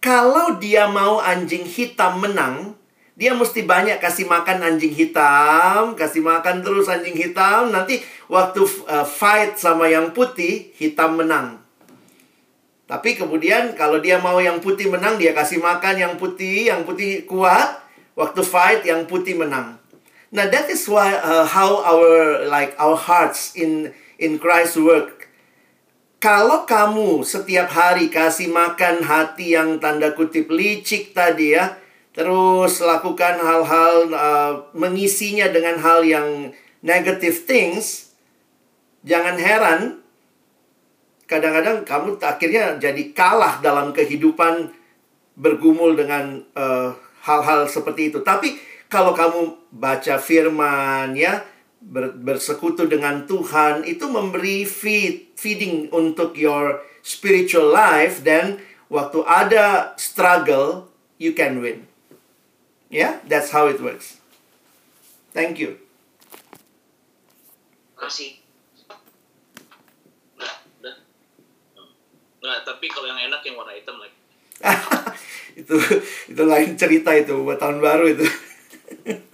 kalau 0.00 0.56
dia 0.56 0.88
mau 0.88 1.20
anjing 1.20 1.62
hitam 1.68 2.24
menang, 2.24 2.72
dia 3.20 3.36
mesti 3.36 3.68
banyak 3.68 4.00
kasih 4.00 4.24
makan 4.24 4.64
anjing 4.64 4.96
hitam, 4.96 5.92
kasih 5.92 6.24
makan 6.24 6.64
terus 6.64 6.88
anjing 6.88 7.12
hitam. 7.12 7.68
Nanti 7.68 8.00
waktu 8.32 8.64
uh, 8.88 9.04
fight 9.04 9.60
sama 9.60 9.92
yang 9.92 10.16
putih, 10.16 10.72
hitam 10.80 11.20
menang. 11.20 11.60
Tapi 12.88 13.14
kemudian 13.14 13.76
kalau 13.76 14.00
dia 14.00 14.16
mau 14.18 14.40
yang 14.40 14.58
putih 14.58 14.88
menang, 14.88 15.20
dia 15.20 15.36
kasih 15.36 15.60
makan 15.60 16.00
yang 16.00 16.14
putih, 16.16 16.72
yang 16.72 16.82
putih 16.88 17.28
kuat. 17.28 17.84
Waktu 18.16 18.40
fight, 18.40 18.82
yang 18.88 19.04
putih 19.04 19.36
menang. 19.36 19.78
Nah, 20.32 20.48
that 20.48 20.66
is 20.72 20.88
why 20.88 21.12
uh, 21.20 21.44
how 21.44 21.84
our 21.84 22.44
like 22.48 22.72
our 22.80 22.96
hearts 22.96 23.52
in 23.52 23.92
in 24.16 24.40
Christ 24.40 24.80
work 24.80 25.19
kalau 26.20 26.68
kamu 26.68 27.24
setiap 27.24 27.72
hari 27.72 28.12
kasih 28.12 28.52
makan 28.52 29.00
hati 29.00 29.56
yang 29.56 29.80
tanda 29.80 30.12
kutip 30.12 30.52
licik 30.52 31.16
tadi 31.16 31.56
ya, 31.56 31.80
terus 32.12 32.84
lakukan 32.84 33.40
hal-hal 33.40 33.94
uh, 34.12 34.52
mengisinya 34.76 35.48
dengan 35.48 35.80
hal 35.80 36.04
yang 36.04 36.52
negative 36.84 37.48
things, 37.48 38.12
jangan 39.00 39.40
heran 39.40 39.80
kadang-kadang 41.24 41.86
kamu 41.86 42.18
akhirnya 42.20 42.76
jadi 42.76 43.02
kalah 43.14 43.62
dalam 43.64 43.94
kehidupan 43.94 44.74
bergumul 45.38 45.96
dengan 45.96 46.42
uh, 46.52 46.92
hal-hal 47.24 47.64
uh, 47.64 47.70
seperti 47.70 48.12
itu. 48.12 48.20
Tapi 48.20 48.60
kalau 48.92 49.16
kamu 49.16 49.72
baca 49.72 50.20
firman 50.20 51.16
ya, 51.16 51.40
ber, 51.80 52.12
bersekutu 52.12 52.84
dengan 52.84 53.24
Tuhan 53.24 53.88
itu 53.88 54.04
memberi 54.06 54.68
feed 54.68 55.32
feeding 55.34 55.88
untuk 55.90 56.36
your 56.36 56.84
spiritual 57.00 57.72
life 57.72 58.20
dan 58.20 58.60
waktu 58.92 59.24
ada 59.24 59.96
struggle 59.96 60.92
you 61.16 61.32
can 61.32 61.64
win. 61.64 61.88
Yeah, 62.92 63.24
that's 63.24 63.54
how 63.54 63.70
it 63.70 63.80
works. 63.80 64.20
Thank 65.32 65.62
you. 65.62 65.78
Masih. 67.96 68.42
Nah, 70.36 70.54
nah. 70.82 70.96
Nah, 72.42 72.58
tapi 72.66 72.90
kalau 72.90 73.06
yang 73.06 73.30
enak 73.30 73.40
yang 73.46 73.54
warna 73.54 73.72
hitam 73.78 73.96
lagi. 74.02 74.16
itu 75.60 75.76
itu 76.28 76.42
lain 76.42 76.76
cerita 76.76 77.14
itu 77.14 77.46
buat 77.46 77.62
tahun 77.62 77.78
baru 77.78 78.10
itu. 78.10 78.26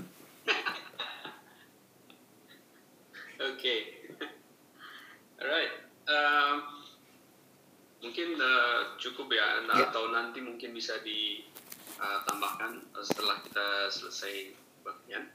mungkin 8.16 8.38
uh, 8.40 8.96
cukup 8.96 9.28
ya 9.34 9.66
nah, 9.66 9.76
yeah. 9.76 9.90
atau 9.90 10.08
nanti 10.08 10.38
mungkin 10.40 10.72
bisa 10.72 10.96
ditambahkan 11.04 12.72
uh, 12.94 13.04
setelah 13.04 13.36
kita 13.44 13.92
selesai 13.92 14.56
bagian. 14.86 15.28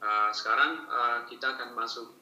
Uh, 0.00 0.32
sekarang 0.32 0.88
uh, 0.88 1.28
kita 1.28 1.56
akan 1.58 1.76
masuk 1.76 2.16